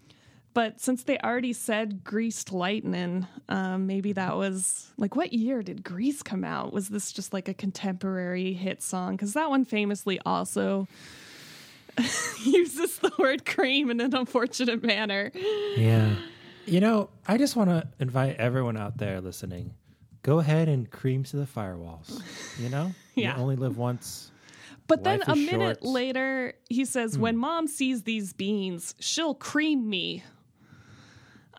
but 0.53 0.81
since 0.81 1.05
they 1.05 1.19
already 1.19 1.53
said 1.53 2.03
"greased 2.05 2.53
lightning," 2.53 3.27
um, 3.49 3.87
maybe 3.87 4.13
that 4.15 4.37
was 4.37 4.91
like 4.97 5.15
what 5.17 5.33
year 5.33 5.63
did 5.63 5.85
"Grease" 5.85 6.23
come 6.23 6.45
out? 6.45 6.73
Was 6.73 6.89
this 6.89 7.13
just 7.13 7.33
like 7.33 7.49
a 7.49 7.55
contemporary 7.55 8.53
hit 8.53 8.83
song? 8.83 9.17
Because 9.17 9.33
that 9.35 9.49
one 9.51 9.65
famously 9.65 10.19
also 10.27 10.89
uses 12.45 12.99
the 12.99 13.13
word 13.19 13.45
"cream" 13.45 13.91
in 13.91 14.01
an 14.01 14.15
unfortunate 14.15 14.83
manner. 14.83 15.31
Yeah. 15.77 16.15
You 16.67 16.81
know, 16.81 17.11
I 17.27 17.37
just 17.37 17.57
want 17.57 17.71
to 17.71 17.89
invite 17.99 18.37
everyone 18.37 18.77
out 18.77 18.97
there 18.99 19.21
listening. 19.21 19.75
Go 20.23 20.39
ahead 20.39 20.69
and 20.69 20.89
cream 20.91 21.25
to 21.25 21.37
the 21.37 21.47
firewalls. 21.47 22.21
You 22.59 22.69
know, 22.69 22.93
Yeah. 23.15 23.35
you 23.37 23.43
only 23.43 23.57
live 23.57 23.77
once. 23.79 24.31
But 24.87 25.03
then 25.05 25.23
a 25.27 25.35
minute 25.37 25.79
short. 25.81 25.85
later, 25.85 26.55
he 26.69 26.85
says, 26.85 27.17
"When 27.17 27.37
mom 27.37 27.67
sees 27.69 28.03
these 28.03 28.33
beans, 28.33 28.95
she'll 28.99 29.35
cream 29.35 29.89
me." 29.89 30.23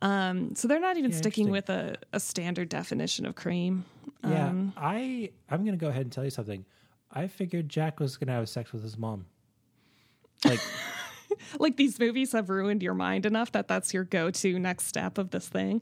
Um, 0.01 0.55
so 0.55 0.67
they're 0.67 0.79
not 0.79 0.97
even 0.97 1.11
Yeah, 1.11 1.17
sticking 1.17 1.49
with 1.51 1.69
a, 1.69 1.95
a 2.11 2.19
standard 2.19 2.69
definition 2.69 3.25
of 3.25 3.35
cream. 3.35 3.85
Yeah, 4.27 4.47
Um, 4.49 4.73
I 4.77 5.31
I'm 5.49 5.63
gonna 5.65 5.77
go 5.77 5.89
ahead 5.89 6.03
and 6.03 6.11
tell 6.11 6.23
you 6.23 6.29
something. 6.31 6.65
I 7.11 7.27
figured 7.27 7.69
Jack 7.69 7.99
was 7.99 8.17
gonna 8.17 8.31
have 8.33 8.47
sex 8.49 8.71
with 8.71 8.83
his 8.83 8.97
mom. 8.97 9.25
Like, 10.45 10.59
Like 11.59 11.77
these 11.77 11.97
movies 11.97 12.33
have 12.33 12.49
ruined 12.49 12.83
your 12.83 12.93
mind 12.93 13.25
enough 13.25 13.53
that 13.53 13.67
that's 13.69 13.93
your 13.93 14.03
go-to 14.03 14.59
next 14.59 14.85
step 14.87 15.17
of 15.17 15.29
this 15.29 15.47
thing. 15.47 15.81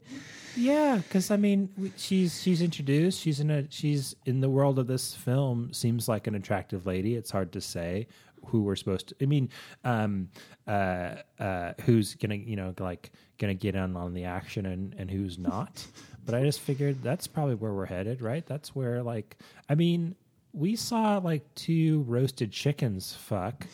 yeah, 0.56 0.98
because 0.98 1.30
I 1.30 1.36
mean, 1.36 1.92
she's 1.96 2.40
she's 2.40 2.62
introduced. 2.62 3.20
She's 3.20 3.40
in 3.40 3.50
a 3.50 3.64
she's 3.70 4.14
in 4.26 4.40
the 4.40 4.48
world 4.48 4.78
of 4.78 4.86
this 4.86 5.14
film. 5.14 5.72
Seems 5.72 6.08
like 6.08 6.26
an 6.28 6.34
attractive 6.36 6.86
lady. 6.86 7.14
It's 7.16 7.30
hard 7.32 7.52
to 7.52 7.60
say 7.60 8.06
who 8.46 8.62
we're 8.62 8.76
supposed 8.76 9.08
to. 9.08 9.14
I 9.22 9.26
mean, 9.26 9.48
um, 9.84 10.28
uh, 10.66 11.16
uh, 11.38 11.72
who's 11.82 12.14
gonna 12.14 12.36
you 12.36 12.56
know 12.56 12.74
like 12.78 13.12
gonna 13.38 13.54
get 13.54 13.74
in 13.74 13.96
on 13.96 14.14
the 14.14 14.24
action 14.24 14.66
and 14.66 14.94
and 14.98 15.10
who's 15.10 15.38
not. 15.50 15.86
but 16.24 16.34
I 16.34 16.42
just 16.42 16.60
figured 16.60 17.02
that's 17.02 17.26
probably 17.26 17.54
where 17.54 17.72
we're 17.72 17.86
headed, 17.86 18.22
right? 18.22 18.44
That's 18.46 18.74
where 18.74 19.02
like 19.02 19.36
I 19.68 19.74
mean, 19.74 20.14
we 20.52 20.76
saw 20.76 21.18
like 21.18 21.54
two 21.54 22.02
roasted 22.02 22.52
chickens 22.52 23.14
fuck, 23.14 23.66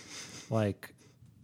like. 0.51 0.93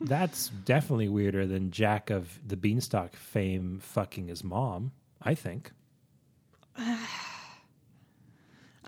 That's 0.04 0.48
definitely 0.48 1.08
weirder 1.08 1.46
than 1.46 1.70
Jack 1.70 2.10
of 2.10 2.40
the 2.44 2.56
Beanstalk 2.56 3.14
fame 3.14 3.78
fucking 3.80 4.26
his 4.26 4.42
mom. 4.42 4.90
I 5.22 5.36
think. 5.36 5.70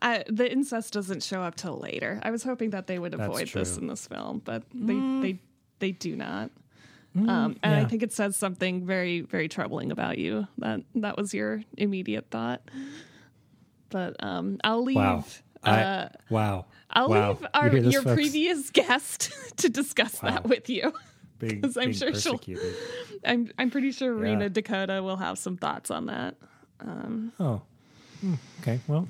I, 0.02 0.24
the 0.28 0.50
incest 0.50 0.92
doesn't 0.92 1.22
show 1.22 1.40
up 1.40 1.54
till 1.54 1.78
later. 1.78 2.20
I 2.22 2.30
was 2.30 2.42
hoping 2.42 2.70
that 2.70 2.86
they 2.86 2.98
would 2.98 3.14
avoid 3.14 3.48
this 3.48 3.76
in 3.78 3.86
this 3.86 4.06
film, 4.06 4.42
but 4.44 4.62
they 4.74 4.94
they 5.22 5.38
they 5.78 5.92
do 5.92 6.16
not. 6.16 6.50
um, 7.16 7.56
and 7.62 7.74
I 7.74 7.84
think 7.84 8.02
it 8.02 8.12
says 8.12 8.36
something 8.36 8.84
very 8.84 9.20
very 9.20 9.48
troubling 9.48 9.92
about 9.92 10.18
you. 10.18 10.46
That 10.58 10.80
that 10.96 11.16
was 11.16 11.32
your 11.32 11.62
immediate 11.76 12.26
thought. 12.30 12.62
But 13.90 14.16
um, 14.22 14.58
I'll 14.64 14.82
leave. 14.82 14.96
Wow. 14.96 15.24
Uh, 15.62 15.68
I, 15.70 16.10
wow. 16.28 16.66
I'll 16.90 17.08
wow. 17.08 17.28
leave 17.30 17.46
our, 17.54 17.68
hear 17.70 17.82
this, 17.82 17.92
your 17.92 18.02
folks? 18.02 18.14
previous 18.14 18.70
guest 18.72 19.32
to 19.58 19.68
discause 19.68 20.18
that 20.20 20.44
with 20.46 20.68
you. 20.68 20.92
Because 21.38 21.76
I'm 21.76 21.86
being 21.86 21.94
sure 21.94 22.14
she'll- 22.14 22.38
persecuted. 22.38 22.74
I'm 23.24 23.50
I'm 23.58 23.70
pretty 23.70 23.90
sure 23.90 24.16
Yeah. 24.16 24.30
Rena 24.30 24.48
Dakota 24.48 25.02
will 25.02 25.16
have 25.16 25.36
some 25.36 25.56
thoughts 25.56 25.90
on 25.90 26.06
that. 26.06 26.36
Oh. 27.40 27.60
Hmm, 28.20 28.34
Okay. 28.62 28.80
Well, 28.86 29.08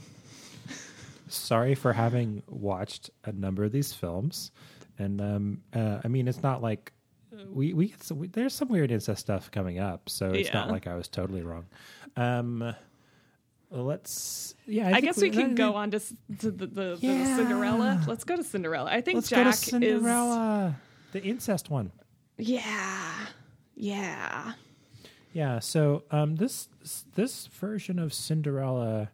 sorry 1.29 1.75
for 1.75 1.93
having 1.93 2.43
watched 2.49 3.11
a 3.25 3.33
number 3.33 3.65
of 3.65 3.73
these 3.73 3.93
films, 3.93 4.51
and 4.99 5.21
um, 5.21 5.63
uh, 5.73 6.01
I 6.05 6.09
mean, 6.09 6.29
it's 6.29 6.43
not 6.43 6.63
like 6.63 6.93
uh, 7.33 7.45
we 7.51 7.73
we, 7.73 7.89
get 7.89 8.03
some, 8.03 8.19
we 8.19 8.29
there's 8.29 8.55
some 8.55 8.69
weird 8.69 8.91
incest 8.91 9.21
stuff 9.21 9.51
coming 9.51 9.79
up, 9.79 10.09
so 10.09 10.31
it's 10.31 10.53
not 10.53 10.71
like 10.71 10.87
I 10.87 10.95
was 10.95 11.09
totally 11.09 11.43
wrong. 11.43 11.67
Um, 12.17 12.75
let's 13.71 14.55
yeah. 14.67 14.89
I, 14.89 14.95
I, 14.95 15.01
guess 15.01 15.21
we 15.21 15.31
can 15.31 15.53
I 15.53 15.55
go 15.55 15.75
on 15.75 15.91
to, 15.91 16.01
to 16.01 16.51
the, 16.51 16.67
the, 16.67 16.99
Yeah. 17.01 17.19
the 17.19 17.37
Cinderella. 17.37 18.03
Let's 18.07 18.25
go 18.25 18.37
to 18.37 18.45
Cinderella. 18.45 18.91
I 18.91 19.01
think 19.01 19.17
Let's 19.17 19.29
Jack 19.29 19.55
Cinderella, 19.55 20.77
the 21.13 21.23
incest 21.23 21.71
one. 21.71 21.93
yeah, 22.39 23.27
yeah. 23.75 24.53
Yeah, 25.33 25.59
so 25.59 26.05
um, 26.13 26.37
this 26.37 26.69
this 27.17 27.49
version 27.49 27.99
of 27.99 28.15
Cinderella 28.15 29.11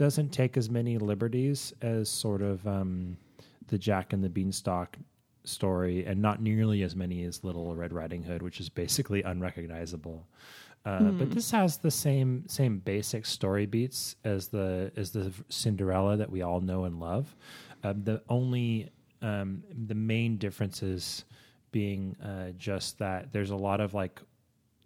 doesn't 0.00 0.30
take 0.30 0.56
as 0.56 0.70
many 0.70 0.96
liberties 0.96 1.74
as 1.82 2.08
sort 2.08 2.40
of 2.40 2.66
um, 2.66 3.18
the 3.66 3.76
Jack 3.76 4.14
and 4.14 4.24
the 4.24 4.30
Beanstalk 4.30 4.96
story, 5.44 6.06
and 6.06 6.22
not 6.22 6.40
nearly 6.40 6.82
as 6.82 6.96
many 6.96 7.22
as 7.24 7.44
Little 7.44 7.76
Red 7.76 7.92
Riding 7.92 8.22
Hood, 8.22 8.40
which 8.40 8.60
is 8.60 8.70
basically 8.70 9.22
unrecognizable. 9.22 10.26
Uh, 10.86 11.10
But 11.10 11.32
this 11.32 11.50
has 11.50 11.76
the 11.76 11.90
same 11.90 12.48
same 12.48 12.78
basic 12.78 13.26
story 13.26 13.66
beats 13.66 14.16
as 14.24 14.48
the 14.48 14.90
as 14.96 15.10
the 15.10 15.34
Cinderella 15.50 16.16
that 16.16 16.30
we 16.30 16.40
all 16.40 16.62
know 16.62 16.84
and 16.84 16.98
love. 16.98 17.36
Um, 17.84 18.02
the 18.02 18.22
only 18.30 18.88
um, 19.20 19.62
the 19.86 19.94
main 19.94 20.38
differences 20.38 21.26
being 21.72 22.16
uh, 22.24 22.52
just 22.56 22.98
that 23.00 23.34
there's 23.34 23.50
a 23.50 23.56
lot 23.68 23.82
of 23.82 23.92
like 23.92 24.18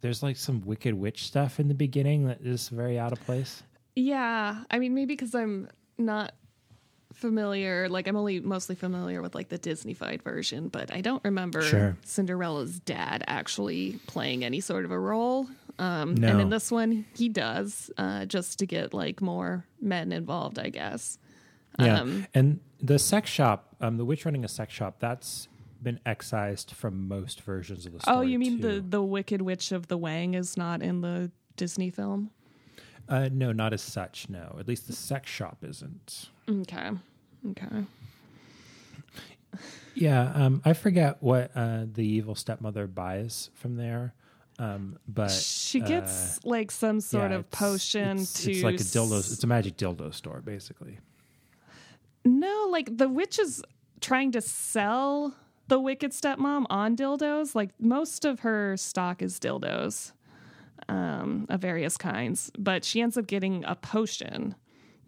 there's 0.00 0.24
like 0.24 0.36
some 0.36 0.60
wicked 0.66 0.92
witch 0.92 1.22
stuff 1.24 1.60
in 1.60 1.68
the 1.68 1.74
beginning 1.74 2.26
that 2.26 2.40
is 2.40 2.68
very 2.68 2.98
out 2.98 3.12
of 3.12 3.20
place. 3.24 3.62
Yeah, 3.96 4.64
I 4.70 4.78
mean, 4.78 4.94
maybe 4.94 5.14
because 5.14 5.34
I'm 5.34 5.68
not 5.98 6.32
familiar. 7.12 7.88
Like, 7.88 8.08
I'm 8.08 8.16
only 8.16 8.40
mostly 8.40 8.74
familiar 8.74 9.22
with 9.22 9.34
like 9.34 9.48
the 9.48 9.58
Disneyfied 9.58 10.22
version, 10.22 10.68
but 10.68 10.92
I 10.92 11.00
don't 11.00 11.22
remember 11.24 11.62
Sure. 11.62 11.96
Cinderella's 12.04 12.80
dad 12.80 13.22
actually 13.28 14.00
playing 14.06 14.44
any 14.44 14.60
sort 14.60 14.84
of 14.84 14.90
a 14.90 14.98
role. 14.98 15.46
Um, 15.78 16.14
No. 16.14 16.28
And 16.28 16.40
in 16.40 16.48
this 16.50 16.70
one, 16.70 17.04
he 17.16 17.28
does, 17.28 17.90
uh, 17.96 18.26
just 18.26 18.58
to 18.60 18.66
get 18.66 18.92
like 18.94 19.20
more 19.22 19.64
men 19.80 20.12
involved, 20.12 20.58
I 20.58 20.70
guess. 20.70 21.18
Yeah, 21.78 22.00
Um, 22.00 22.26
and 22.34 22.60
the 22.80 22.98
sex 22.98 23.30
shop, 23.30 23.74
um, 23.80 23.96
the 23.96 24.04
witch 24.04 24.24
running 24.24 24.44
a 24.44 24.48
sex 24.48 24.72
shop, 24.72 24.96
that's 25.00 25.48
been 25.82 26.00
excised 26.06 26.70
from 26.72 27.06
most 27.08 27.42
versions 27.42 27.84
of 27.86 27.92
the 27.92 28.00
story. 28.00 28.16
Oh, 28.16 28.20
you 28.22 28.38
mean 28.38 28.60
the 28.60 28.80
the 28.80 29.02
Wicked 29.02 29.42
Witch 29.42 29.70
of 29.70 29.88
the 29.88 29.98
Wang 29.98 30.34
is 30.34 30.56
not 30.56 30.82
in 30.82 31.00
the 31.02 31.30
Disney 31.56 31.90
film? 31.90 32.30
Uh, 33.08 33.28
no, 33.32 33.52
not 33.52 33.72
as 33.72 33.82
such. 33.82 34.28
No, 34.28 34.56
at 34.58 34.66
least 34.66 34.86
the 34.86 34.92
sex 34.94 35.30
shop 35.30 35.58
isn't. 35.62 36.30
Okay, 36.48 36.90
okay. 37.50 37.84
Yeah, 39.94 40.32
um, 40.34 40.60
I 40.64 40.72
forget 40.72 41.18
what 41.22 41.52
uh, 41.54 41.84
the 41.92 42.04
evil 42.04 42.34
stepmother 42.34 42.88
buys 42.88 43.50
from 43.54 43.76
there, 43.76 44.12
um, 44.58 44.98
but 45.06 45.30
She 45.30 45.80
uh, 45.80 45.86
gets 45.86 46.44
like 46.44 46.72
some 46.72 47.00
sort 47.00 47.30
yeah, 47.30 47.36
of 47.36 47.40
it's- 47.46 47.58
potion 47.60 48.18
It's, 48.18 48.42
to 48.42 48.50
it's 48.50 48.62
like 48.64 48.74
a 48.74 48.78
dildo. 48.78 49.18
It's 49.18 49.44
a 49.44 49.46
magic 49.46 49.76
dildo 49.76 50.12
store, 50.12 50.40
basically. 50.40 50.98
No, 52.24 52.66
like 52.70 52.96
the 52.96 53.08
witch 53.08 53.38
is 53.38 53.62
trying 54.00 54.32
to 54.32 54.40
sell 54.40 55.34
the 55.68 55.78
wicked 55.78 56.10
stepmom 56.10 56.64
on 56.70 56.96
dildos. 56.96 57.54
Like 57.54 57.70
most 57.78 58.24
of 58.24 58.40
her 58.40 58.76
stock 58.76 59.22
is 59.22 59.38
dildos 59.38 60.12
um, 60.88 61.46
of 61.48 61.60
various 61.60 61.96
kinds, 61.96 62.50
but 62.58 62.84
she 62.84 63.00
ends 63.00 63.16
up 63.16 63.26
getting 63.26 63.64
a 63.64 63.74
potion 63.74 64.54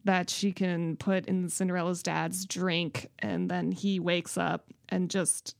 that 0.05 0.31
she 0.31 0.53
can 0.53 0.97
put 0.97 1.27
in 1.27 1.49
Cinderella's 1.49 2.03
dad's 2.03 2.47
drink, 2.47 3.11
and 3.18 3.51
then 3.51 3.72
he 3.72 3.99
wakes 3.99 4.39
up 4.39 4.72
and 4.89 5.11
just 5.11 5.57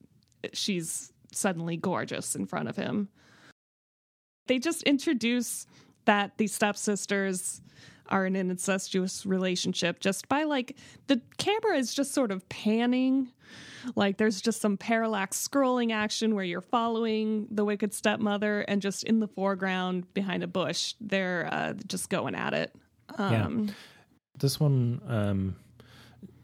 she's 0.53 1.13
suddenly 1.33 1.77
gorgeous 1.77 2.35
in 2.37 2.47
front 2.47 2.69
of 2.69 2.77
him. 2.77 3.09
They 4.47 4.59
just 4.59 4.83
introduce 4.85 5.67
that 6.05 6.39
the 6.39 6.47
stepsisters 6.47 7.61
are 8.09 8.27
in 8.27 8.37
an 8.37 8.51
incestuous 8.51 9.27
relationship 9.27 10.01
just 10.01 10.29
by 10.29 10.45
like 10.45 10.77
the 11.07 11.21
camera 11.39 11.77
is 11.77 11.95
just 11.95 12.13
sort 12.13 12.31
of 12.31 12.49
panning 12.49 13.29
like 13.95 14.17
there's 14.17 14.41
just 14.41 14.61
some 14.61 14.77
parallax 14.77 15.47
scrolling 15.47 15.93
action 15.93 16.35
where 16.35 16.45
you're 16.45 16.61
following 16.61 17.47
the 17.51 17.65
wicked 17.65 17.95
stepmother, 17.95 18.63
and 18.63 18.83
just 18.83 19.05
in 19.05 19.21
the 19.21 19.29
foreground 19.29 20.13
behind 20.15 20.43
a 20.43 20.47
bush, 20.47 20.95
they're 21.01 21.49
uh, 21.53 21.75
just 21.87 22.11
going 22.11 22.35
at 22.35 22.55
it. 22.55 22.75
Um, 23.17 23.69
yeah. 23.69 23.75
This 24.39 24.59
one 24.59 25.01
um, 25.07 25.57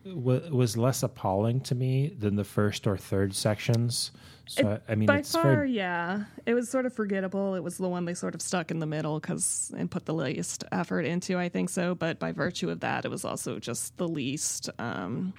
w- 0.04 0.54
was 0.54 0.76
less 0.76 1.02
appalling 1.02 1.60
to 1.62 1.74
me 1.74 2.14
than 2.16 2.36
the 2.36 2.44
first 2.44 2.86
or 2.86 2.96
third 2.96 3.34
sections. 3.34 4.12
So 4.52 4.72
it, 4.72 4.82
I 4.86 4.94
mean, 4.96 5.06
by 5.06 5.22
far, 5.22 5.42
very... 5.42 5.72
yeah, 5.72 6.24
it 6.44 6.52
was 6.52 6.68
sort 6.68 6.84
of 6.84 6.92
forgettable. 6.92 7.54
It 7.54 7.62
was 7.62 7.78
the 7.78 7.88
one 7.88 8.04
they 8.04 8.12
sort 8.12 8.34
of 8.34 8.42
stuck 8.42 8.70
in 8.70 8.80
the 8.80 8.86
middle 8.86 9.18
because 9.18 9.72
and 9.76 9.90
put 9.90 10.04
the 10.04 10.12
least 10.12 10.64
effort 10.70 11.06
into. 11.06 11.38
I 11.38 11.48
think 11.48 11.70
so, 11.70 11.94
but 11.94 12.18
by 12.18 12.32
virtue 12.32 12.68
of 12.68 12.80
that, 12.80 13.06
it 13.06 13.10
was 13.10 13.24
also 13.24 13.58
just 13.58 13.96
the 13.96 14.08
least. 14.08 14.68
Um, 14.78 15.32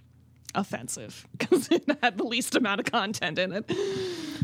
offensive 0.56 1.28
because 1.38 1.68
it 1.70 1.84
had 2.04 2.16
the 2.16 2.24
least 2.24 2.54
amount 2.56 2.80
of 2.80 2.86
content 2.86 3.40
in 3.40 3.52
it. 3.54 3.66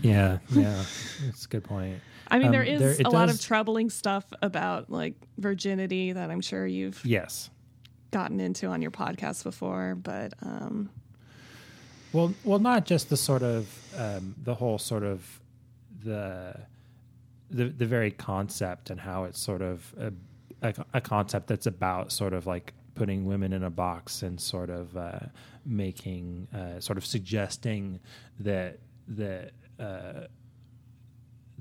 Yeah, 0.01 0.39
yeah, 0.49 0.83
that's 1.23 1.45
a 1.45 1.47
good 1.47 1.63
point. 1.63 1.99
I 2.29 2.39
mean, 2.39 2.47
um, 2.47 2.51
there 2.51 2.63
is 2.63 2.79
there, 2.79 2.91
a 2.93 3.03
does... 3.03 3.13
lot 3.13 3.29
of 3.29 3.39
troubling 3.39 3.91
stuff 3.91 4.25
about 4.41 4.89
like 4.89 5.13
virginity 5.37 6.13
that 6.13 6.31
I'm 6.31 6.41
sure 6.41 6.65
you've 6.65 7.03
yes 7.05 7.51
gotten 8.11 8.39
into 8.39 8.67
on 8.67 8.81
your 8.81 8.91
podcast 8.91 9.43
before, 9.43 9.95
but 9.95 10.33
um, 10.41 10.89
well, 12.13 12.33
well, 12.43 12.59
not 12.59 12.85
just 12.85 13.09
the 13.09 13.17
sort 13.17 13.43
of 13.43 13.67
um, 13.97 14.35
the 14.43 14.55
whole 14.55 14.77
sort 14.77 15.03
of 15.03 15.39
the 16.03 16.55
the 17.49 17.65
the 17.65 17.85
very 17.85 18.11
concept 18.11 18.89
and 18.89 18.99
how 18.99 19.23
it's 19.23 19.39
sort 19.39 19.61
of 19.61 19.93
a, 19.99 20.13
a, 20.61 20.73
a 20.95 21.01
concept 21.01 21.47
that's 21.47 21.67
about 21.67 22.11
sort 22.11 22.33
of 22.33 22.47
like 22.47 22.73
putting 22.95 23.25
women 23.25 23.53
in 23.53 23.63
a 23.63 23.69
box 23.69 24.23
and 24.23 24.39
sort 24.39 24.69
of 24.69 24.95
uh, 24.97 25.19
making, 25.65 26.47
uh, 26.53 26.79
sort 26.81 26.97
of 26.97 27.05
suggesting 27.05 27.99
that 28.39 28.77
that 29.07 29.51
uh, 29.79 30.27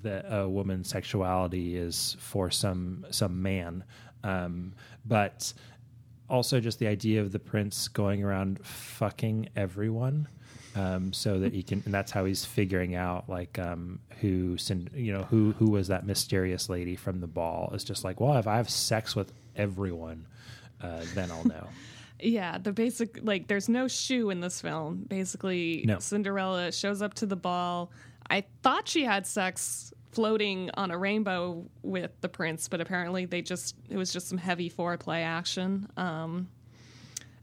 that 0.02 0.24
a 0.28 0.48
woman's 0.48 0.88
sexuality 0.88 1.76
is 1.76 2.16
for 2.18 2.50
some 2.50 3.06
some 3.10 3.40
man, 3.40 3.84
um, 4.24 4.74
but 5.06 5.52
also 6.28 6.60
just 6.60 6.78
the 6.78 6.86
idea 6.86 7.20
of 7.20 7.32
the 7.32 7.38
prince 7.38 7.88
going 7.88 8.24
around 8.24 8.58
fucking 8.64 9.48
everyone. 9.56 10.26
Um, 10.76 11.12
so 11.12 11.40
that 11.40 11.52
he 11.52 11.62
can, 11.62 11.82
and 11.84 11.94
that's 11.94 12.12
how 12.12 12.24
he's 12.24 12.44
figuring 12.44 12.94
out 12.94 13.28
like 13.28 13.58
um, 13.58 13.98
who, 14.20 14.56
you 14.94 15.12
know, 15.12 15.22
who 15.24 15.52
who 15.58 15.70
was 15.70 15.88
that 15.88 16.06
mysterious 16.06 16.68
lady 16.68 16.94
from 16.94 17.20
the 17.20 17.26
ball? 17.26 17.70
It's 17.72 17.84
just 17.84 18.04
like, 18.04 18.20
well, 18.20 18.36
if 18.36 18.46
I 18.46 18.56
have 18.56 18.70
sex 18.70 19.16
with 19.16 19.32
everyone, 19.56 20.26
uh, 20.80 21.00
then 21.14 21.30
I'll 21.30 21.44
know. 21.44 21.66
yeah, 22.20 22.58
the 22.58 22.72
basic 22.72 23.18
like 23.22 23.48
there's 23.48 23.68
no 23.68 23.88
shoe 23.88 24.30
in 24.30 24.40
this 24.40 24.60
film. 24.60 25.04
Basically, 25.08 25.84
no. 25.86 25.98
Cinderella 25.98 26.72
shows 26.72 27.02
up 27.02 27.14
to 27.14 27.26
the 27.26 27.36
ball. 27.36 27.90
I 28.30 28.44
thought 28.62 28.88
she 28.88 29.04
had 29.04 29.26
sex 29.26 29.92
floating 30.10 30.70
on 30.74 30.90
a 30.90 30.98
rainbow 30.98 31.64
with 31.82 32.10
the 32.20 32.28
prince, 32.28 32.68
but 32.68 32.80
apparently 32.80 33.24
they 33.24 33.42
just 33.42 33.76
it 33.88 33.96
was 33.96 34.12
just 34.12 34.28
some 34.28 34.38
heavy 34.38 34.70
foreplay 34.70 35.22
action. 35.22 35.88
Um, 35.96 36.48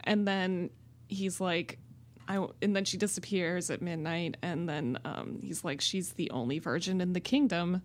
and 0.04 0.28
then 0.28 0.70
he's 1.08 1.40
like, 1.40 1.80
I 2.28 2.46
and 2.62 2.76
then 2.76 2.86
she 2.86 2.98
disappears 2.98 3.70
at 3.70 3.82
midnight, 3.82 4.38
and 4.42 4.68
then 4.68 4.98
um, 5.06 5.40
he's 5.42 5.64
like, 5.64 5.82
she's 5.82 6.14
the 6.14 6.30
only 6.32 6.60
virgin 6.60 7.02
in 7.02 7.14
the 7.14 7.20
kingdom. 7.20 7.82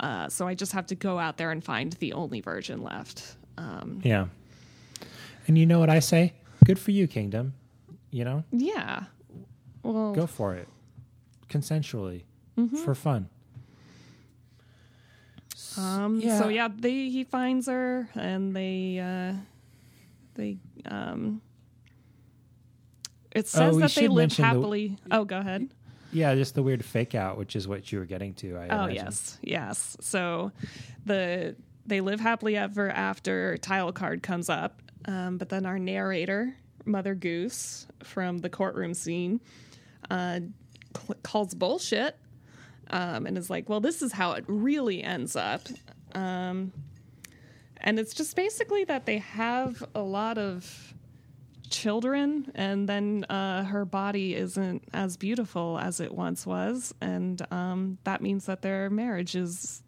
Uh, 0.00 0.28
so 0.28 0.46
I 0.46 0.54
just 0.54 0.72
have 0.72 0.86
to 0.86 0.94
go 0.94 1.18
out 1.18 1.38
there 1.38 1.50
and 1.50 1.62
find 1.62 1.92
the 1.94 2.12
only 2.12 2.40
virgin 2.40 2.82
left. 2.82 3.36
Um, 3.56 4.00
yeah. 4.04 4.26
And 5.48 5.58
you 5.58 5.66
know 5.66 5.80
what 5.80 5.90
I 5.90 5.98
say? 5.98 6.34
Good 6.64 6.78
for 6.78 6.92
you, 6.92 7.08
Kingdom. 7.08 7.54
You 8.10 8.24
know? 8.24 8.44
Yeah. 8.52 9.04
Well, 9.82 10.12
go 10.12 10.26
for 10.26 10.54
it. 10.54 10.68
Consensually. 11.48 12.22
Mm-hmm. 12.56 12.76
For 12.76 12.94
fun. 12.94 13.28
Um 15.76 16.20
yeah. 16.20 16.38
so 16.38 16.48
yeah, 16.48 16.68
they 16.74 17.08
he 17.08 17.24
finds 17.24 17.66
her 17.66 18.08
and 18.14 18.54
they 18.54 18.98
uh 18.98 19.34
they 20.34 20.58
um 20.86 21.40
it 23.38 23.48
says 23.48 23.76
oh, 23.76 23.80
that 23.80 23.94
they 23.94 24.08
live 24.08 24.36
happily. 24.36 24.96
The, 25.04 25.16
oh, 25.16 25.24
go 25.24 25.38
ahead. 25.38 25.70
Yeah, 26.12 26.34
just 26.34 26.54
the 26.54 26.62
weird 26.62 26.84
fake 26.84 27.14
out, 27.14 27.36
which 27.36 27.54
is 27.54 27.68
what 27.68 27.92
you 27.92 27.98
were 27.98 28.06
getting 28.06 28.34
to. 28.34 28.56
I 28.56 28.68
oh 28.68 28.84
imagine. 28.84 28.94
yes, 28.96 29.38
yes. 29.42 29.96
So 30.00 30.52
the 31.04 31.54
they 31.86 32.00
live 32.00 32.20
happily 32.20 32.56
ever 32.56 32.90
after 32.90 33.56
tile 33.58 33.92
card 33.92 34.22
comes 34.22 34.48
up, 34.48 34.82
um, 35.04 35.38
but 35.38 35.48
then 35.48 35.66
our 35.66 35.78
narrator, 35.78 36.54
Mother 36.84 37.14
Goose, 37.14 37.86
from 38.02 38.38
the 38.38 38.48
courtroom 38.50 38.94
scene, 38.94 39.40
uh, 40.10 40.40
cl- 40.96 41.18
calls 41.22 41.54
bullshit 41.54 42.18
um, 42.90 43.26
and 43.26 43.38
is 43.38 43.50
like, 43.50 43.68
well, 43.68 43.80
this 43.80 44.02
is 44.02 44.12
how 44.12 44.32
it 44.32 44.44
really 44.48 45.02
ends 45.02 45.36
up. 45.36 45.62
Um, 46.14 46.72
and 47.80 47.98
it's 47.98 48.14
just 48.14 48.34
basically 48.34 48.84
that 48.84 49.06
they 49.06 49.18
have 49.18 49.84
a 49.94 50.02
lot 50.02 50.38
of 50.38 50.94
children, 51.70 52.50
and 52.54 52.88
then 52.88 53.24
uh, 53.28 53.64
her 53.64 53.84
body 53.84 54.34
isn't 54.34 54.82
as 54.92 55.16
beautiful 55.16 55.78
as 55.78 56.00
it 56.00 56.12
once 56.12 56.46
was. 56.46 56.94
And 57.00 57.40
um, 57.52 57.98
that 58.04 58.20
means 58.20 58.46
that 58.46 58.62
their 58.62 58.90
marriage 58.90 59.34
is 59.34 59.82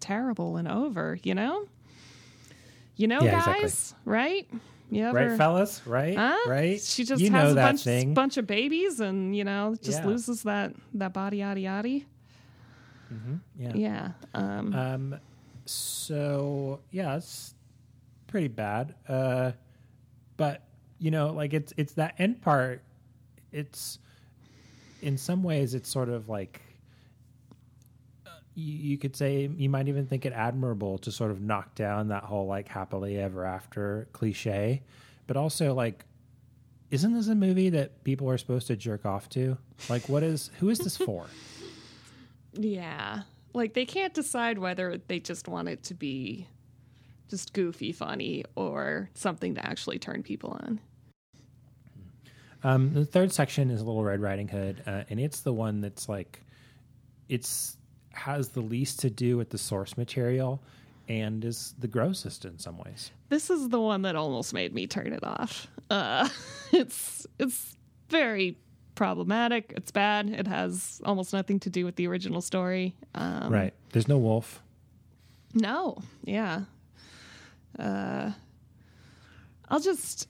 terrible 0.00 0.56
and 0.56 0.68
over, 0.68 1.18
you 1.22 1.34
know? 1.34 1.66
You 2.96 3.08
know, 3.08 3.20
yeah, 3.20 3.44
guys, 3.44 3.62
exactly. 3.62 4.12
right? 4.12 4.48
Yeah, 4.90 5.10
right, 5.12 5.36
fellas, 5.36 5.82
right, 5.84 6.16
huh? 6.16 6.36
right. 6.46 6.80
She 6.80 7.04
just 7.04 7.20
you 7.20 7.30
has 7.32 7.52
a 7.52 7.56
bunch, 7.56 7.82
thing. 7.82 8.14
bunch 8.14 8.36
of 8.36 8.46
babies, 8.46 9.00
and 9.00 9.36
you 9.36 9.42
know, 9.42 9.74
just 9.82 10.00
yeah. 10.00 10.06
loses 10.06 10.44
that 10.44 10.74
that 10.94 11.12
body, 11.12 11.38
yada 11.38 11.58
yada. 11.60 11.88
Mm-hmm. 11.88 13.34
Yeah, 13.58 13.72
yeah. 13.74 14.08
Um, 14.32 14.74
um, 14.74 15.20
so 15.64 16.80
yeah, 16.92 17.16
it's 17.16 17.54
pretty 18.28 18.48
bad. 18.48 18.94
Uh, 19.08 19.52
but 20.36 20.62
you 20.98 21.10
know, 21.10 21.28
like 21.28 21.54
it's 21.54 21.72
it's 21.76 21.94
that 21.94 22.14
end 22.18 22.42
part. 22.42 22.82
It's 23.52 23.98
in 25.02 25.16
some 25.16 25.42
ways, 25.42 25.74
it's 25.74 25.88
sort 25.88 26.08
of 26.08 26.28
like 26.28 26.60
you, 28.56 28.96
could 28.96 29.14
say 29.14 29.50
you 29.54 29.68
might 29.68 29.86
even 29.86 30.06
think 30.06 30.24
it 30.24 30.32
admirable 30.32 30.96
to 30.98 31.12
sort 31.12 31.30
of 31.30 31.42
knock 31.42 31.74
down 31.74 32.08
that 32.08 32.24
whole 32.24 32.46
like 32.46 32.68
happily 32.68 33.18
ever 33.18 33.44
after 33.44 34.08
cliche, 34.12 34.82
but 35.26 35.36
also 35.36 35.74
like, 35.74 36.06
isn't 36.90 37.12
this 37.12 37.28
a 37.28 37.34
movie 37.34 37.68
that 37.70 38.02
people 38.02 38.30
are 38.30 38.38
supposed 38.38 38.66
to 38.68 38.76
jerk 38.76 39.04
off 39.04 39.28
to? 39.30 39.58
Like, 39.90 40.08
what 40.08 40.22
is 40.22 40.50
who 40.58 40.70
is 40.70 40.78
this 40.78 40.96
for? 40.96 41.26
yeah, 42.54 43.22
like 43.52 43.74
they 43.74 43.84
can't 43.84 44.14
decide 44.14 44.58
whether 44.58 45.00
they 45.06 45.20
just 45.20 45.48
want 45.48 45.68
it 45.68 45.82
to 45.84 45.94
be 45.94 46.48
just 47.28 47.52
goofy, 47.52 47.92
funny, 47.92 48.44
or 48.54 49.10
something 49.14 49.54
to 49.56 49.66
actually 49.66 49.98
turn 49.98 50.22
people 50.22 50.50
on. 50.62 50.80
Um, 52.66 52.92
the 52.92 53.04
third 53.04 53.32
section 53.32 53.70
is 53.70 53.80
a 53.80 53.84
Little 53.84 54.02
Red 54.02 54.20
Riding 54.20 54.48
Hood, 54.48 54.82
uh, 54.88 55.04
and 55.08 55.20
it's 55.20 55.42
the 55.42 55.52
one 55.52 55.80
that's 55.80 56.08
like, 56.08 56.42
it's 57.28 57.76
has 58.10 58.48
the 58.48 58.60
least 58.60 58.98
to 59.00 59.10
do 59.10 59.36
with 59.36 59.50
the 59.50 59.58
source 59.58 59.96
material 59.96 60.60
and 61.08 61.44
is 61.44 61.76
the 61.78 61.86
grossest 61.86 62.44
in 62.44 62.58
some 62.58 62.76
ways. 62.78 63.12
This 63.28 63.50
is 63.50 63.68
the 63.68 63.80
one 63.80 64.02
that 64.02 64.16
almost 64.16 64.52
made 64.52 64.74
me 64.74 64.88
turn 64.88 65.12
it 65.12 65.22
off. 65.22 65.68
Uh, 65.90 66.28
it's 66.72 67.24
it's 67.38 67.76
very 68.08 68.58
problematic. 68.96 69.72
It's 69.76 69.92
bad. 69.92 70.28
It 70.28 70.48
has 70.48 71.00
almost 71.04 71.32
nothing 71.32 71.60
to 71.60 71.70
do 71.70 71.84
with 71.84 71.94
the 71.94 72.08
original 72.08 72.40
story. 72.40 72.96
Um, 73.14 73.52
right. 73.52 73.74
There's 73.92 74.08
no 74.08 74.18
wolf. 74.18 74.60
No. 75.54 75.98
Yeah. 76.24 76.62
Uh, 77.78 78.32
I'll 79.68 79.80
just 79.80 80.26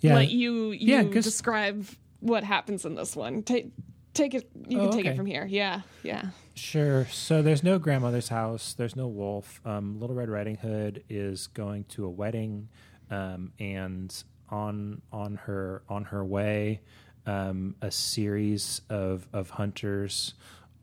yeah. 0.00 0.14
let 0.14 0.30
you 0.30 0.70
you 0.70 0.96
yeah, 0.96 1.02
describe 1.02 1.86
what 2.20 2.44
happens 2.44 2.84
in 2.84 2.94
this 2.94 3.16
one. 3.16 3.42
Take 3.42 3.72
take 4.14 4.34
it. 4.34 4.48
You 4.68 4.80
oh, 4.80 4.82
can 4.84 4.92
take 4.92 5.00
okay. 5.00 5.10
it 5.10 5.16
from 5.16 5.26
here. 5.26 5.46
Yeah. 5.46 5.82
Yeah. 6.02 6.26
Sure. 6.54 7.06
So 7.06 7.42
there's 7.42 7.62
no 7.62 7.78
grandmother's 7.78 8.28
house. 8.28 8.74
There's 8.74 8.96
no 8.96 9.08
wolf. 9.08 9.60
Um, 9.64 9.98
Little 9.98 10.16
Red 10.16 10.28
Riding 10.28 10.56
Hood 10.56 11.04
is 11.08 11.46
going 11.48 11.84
to 11.90 12.04
a 12.04 12.10
wedding, 12.10 12.68
um, 13.10 13.52
and 13.58 14.12
on 14.48 15.02
on 15.12 15.36
her 15.36 15.82
on 15.88 16.04
her 16.04 16.24
way, 16.24 16.80
um, 17.26 17.76
a 17.80 17.90
series 17.90 18.82
of 18.90 19.26
of 19.32 19.50
hunters 19.50 20.34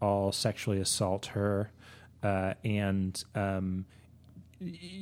all 0.01 0.31
sexually 0.31 0.79
assault 0.79 1.27
her, 1.27 1.71
uh, 2.23 2.53
and 2.63 3.23
um, 3.35 3.85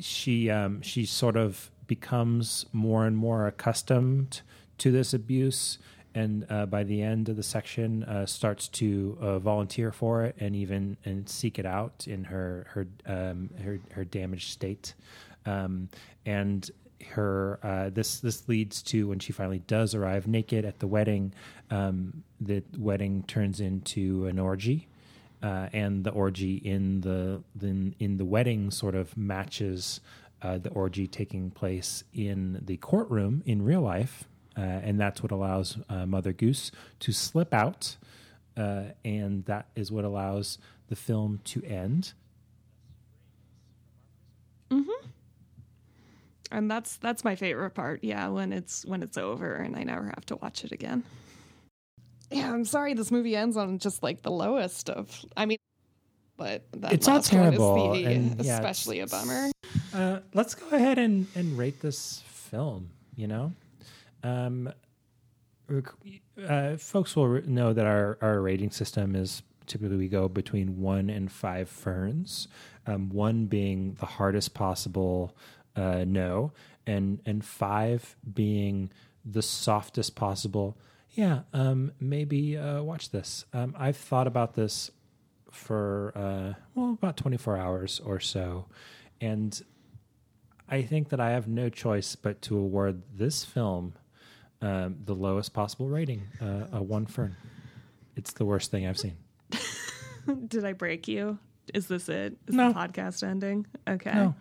she 0.02 0.50
um, 0.50 0.82
she 0.82 1.06
sort 1.06 1.38
of 1.38 1.72
becomes 1.88 2.66
more 2.72 3.06
and 3.06 3.18
more 3.18 3.48
accustomed 3.48 4.42
to 4.78 4.92
this 4.92 5.14
abuse 5.14 5.78
and 6.16 6.46
uh, 6.50 6.66
by 6.66 6.84
the 6.84 7.02
end 7.02 7.28
of 7.28 7.36
the 7.36 7.44
section 7.44 8.04
uh, 8.06 8.26
starts 8.26 8.70
to 8.70 9.18
uh, 9.20 9.38
volunteer 9.38 9.92
for 9.92 10.24
it 10.24 10.36
and 10.40 10.56
even 10.56 10.96
and 11.04 11.28
seek 11.28 11.60
it 11.60 11.66
out 11.66 12.08
in 12.08 12.24
her 12.24 12.66
her 12.70 12.88
um, 13.06 13.50
her, 13.62 13.80
her 13.92 14.06
damaged 14.06 14.52
state. 14.52 14.94
Um, 15.46 15.90
and 16.26 16.72
her 17.10 17.60
uh, 17.62 17.90
this 17.90 18.20
this 18.22 18.48
leads 18.48 18.82
to 18.82 19.10
when 19.10 19.20
she 19.20 19.34
finally 19.34 19.60
does 19.60 19.94
arrive 19.94 20.26
naked 20.26 20.64
at 20.64 20.80
the 20.80 20.88
wedding 20.88 21.34
um, 21.70 22.24
the 22.40 22.64
wedding 22.78 23.24
turns 23.24 23.60
into 23.60 24.26
an 24.26 24.40
orgy 24.40 24.88
uh, 25.44 25.70
and 25.74 26.04
the 26.04 26.12
orgy 26.12 26.56
in 26.56 27.02
the, 27.02 27.44
the 27.56 27.94
in 28.00 28.18
the 28.18 28.26
wedding 28.26 28.72
sort 28.72 28.96
of 28.96 29.16
matches 29.18 30.00
uh, 30.46 30.58
the 30.58 30.70
orgy 30.70 31.08
taking 31.08 31.50
place 31.52 32.04
in 32.14 32.62
the 32.66 32.78
courtroom 32.78 33.42
in 33.46 33.64
real 33.64 33.82
life 33.82 34.26
uh, 34.58 34.62
and 34.62 35.00
that's 35.00 35.22
what 35.22 35.32
allows 35.32 35.78
uh, 35.90 36.06
Mother 36.06 36.32
Goose 36.32 36.72
to 37.02 37.12
slip 37.12 37.54
out, 37.54 37.98
uh, 38.56 38.84
and 39.04 39.44
that 39.46 39.68
is 39.76 39.92
what 39.92 40.06
allows 40.06 40.58
the 40.88 40.96
film 40.96 41.42
to 41.46 41.62
end. 41.64 42.14
Mm-hmm. 44.72 45.08
And 46.52 46.72
that's 46.72 46.96
that's 46.98 47.24
my 47.26 47.36
favorite 47.36 47.72
part. 47.72 48.04
Yeah, 48.04 48.30
when 48.30 48.54
it's 48.54 48.86
when 48.86 49.04
it's 49.04 49.18
over 49.18 49.56
and 49.56 49.76
I 49.76 49.84
never 49.84 50.06
have 50.06 50.26
to 50.28 50.38
watch 50.38 50.64
it 50.64 50.72
again. 50.72 51.04
Yeah, 52.32 52.52
I'm 52.52 52.66
sorry 52.66 52.94
this 52.94 53.12
movie 53.12 53.36
ends 53.36 53.58
on 53.58 53.78
just 53.78 54.04
like 54.04 54.22
the 54.22 54.32
lowest 54.32 54.90
of. 54.90 55.26
I 55.36 55.48
mean, 55.48 55.58
but 56.38 56.64
that 56.78 56.94
it's 56.94 57.08
all 57.08 57.16
last 57.16 57.34
one 57.34 57.42
is 57.42 57.58
terrible, 57.58 57.94
the- 57.94 58.06
and, 58.06 58.46
yeah, 58.46 58.56
especially 58.56 59.00
a 59.00 59.04
it's- 59.04 59.12
bummer. 59.12 59.50
Uh, 59.94 60.20
let's 60.34 60.56
go 60.56 60.68
ahead 60.76 60.98
and, 60.98 61.28
and 61.36 61.58
rate 61.58 61.82
this 61.82 62.24
film. 62.28 62.90
You 63.16 63.28
know, 63.28 63.54
um, 64.24 64.72
uh, 66.48 66.78
folks 66.78 67.16
will 67.16 67.42
know 67.48 67.74
that 67.74 67.86
our, 67.86 68.18
our 68.22 68.42
rating 68.42 68.72
system 68.72 69.16
is 69.16 69.42
typically 69.68 69.98
we 69.98 70.08
go 70.08 70.28
between 70.28 70.80
one 70.80 71.10
and 71.10 71.32
five 71.32 71.70
ferns. 71.70 72.48
Um, 72.88 73.10
one 73.10 73.46
being 73.46 73.96
the 74.00 74.06
hardest 74.06 74.54
possible 74.54 75.36
uh, 75.76 76.06
no, 76.08 76.52
and 76.86 77.20
and 77.26 77.44
five 77.44 78.16
being 78.34 78.92
the 79.24 79.42
softest 79.42 80.16
possible. 80.16 80.78
Yeah, 81.12 81.42
um, 81.54 81.92
maybe 82.00 82.58
uh, 82.58 82.84
watch 82.84 83.10
this. 83.10 83.46
Um, 83.54 83.76
I've 83.78 83.98
thought 83.98 84.28
about 84.28 84.54
this 84.54 84.92
for 85.52 86.12
uh, 86.16 86.54
well 86.76 86.94
about 86.94 87.16
24 87.18 87.58
hours 87.58 88.02
or 88.06 88.20
so 88.20 88.66
and 89.22 89.62
i 90.70 90.82
think 90.82 91.10
that 91.10 91.20
i 91.20 91.32
have 91.32 91.48
no 91.48 91.70
choice 91.70 92.16
but 92.16 92.42
to 92.42 92.58
award 92.58 93.02
this 93.16 93.44
film 93.46 93.94
um, 94.62 94.96
the 95.06 95.14
lowest 95.16 95.54
possible 95.54 95.88
rating 95.88 96.24
uh, 96.42 96.68
a 96.74 96.82
one 96.82 97.06
fern 97.06 97.36
it's 98.16 98.34
the 98.34 98.46
worst 98.46 98.72
thing 98.72 98.88
i've 98.88 98.98
seen 99.00 99.18
Did 100.48 100.66
I 100.66 100.74
break 100.74 101.08
you? 101.08 101.38
Is 101.72 101.86
this 101.88 102.10
it? 102.10 102.36
Is 102.48 102.56
No. 102.56 102.70
the 102.70 102.74
podcast 102.80 103.22
ending? 103.22 103.68
Okay. 103.88 104.12
no 104.14 104.34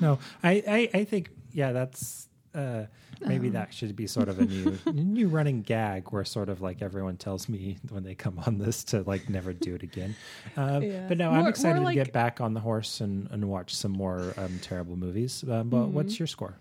no 0.00 0.18
i 0.42 0.62
i, 0.68 0.98
I 1.00 1.04
think 1.04 1.30
yeah 1.52 1.72
that's 1.72 2.28
uh, 2.54 2.84
maybe 3.20 3.46
Um. 3.48 3.52
that 3.54 3.72
should 3.72 3.94
be 3.94 4.06
sort 4.06 4.28
of 4.28 4.38
a 4.38 4.44
new 4.44 4.76
new 4.92 5.28
running 5.28 5.62
gag 5.62 6.10
where 6.10 6.24
sort 6.24 6.48
of 6.48 6.60
like 6.60 6.82
everyone 6.82 7.16
tells 7.16 7.48
me 7.48 7.78
when 7.90 8.02
they 8.02 8.14
come 8.14 8.38
on 8.46 8.58
this 8.58 8.82
to 8.84 9.02
like 9.02 9.28
never 9.28 9.52
do 9.52 9.74
it 9.74 9.82
again. 9.82 10.16
Uh, 10.56 10.80
Yeah. 10.82 11.06
But 11.08 11.18
no, 11.18 11.30
More- 11.30 11.40
I'm 11.40 11.46
excited 11.46 11.82
like- 11.82 11.96
to 11.96 12.04
get 12.04 12.12
back 12.12 12.40
on 12.40 12.54
the 12.54 12.60
horse 12.60 13.00
and, 13.00 13.28
and 13.30 13.48
watch 13.48 13.74
some 13.74 13.92
more 13.92 14.34
um, 14.36 14.58
terrible 14.62 14.96
movies. 14.96 15.44
Um, 15.48 15.68
but 15.68 15.76
Mm-hmm. 15.78 15.92
what's 15.94 16.18
your 16.18 16.26
score? 16.26 16.54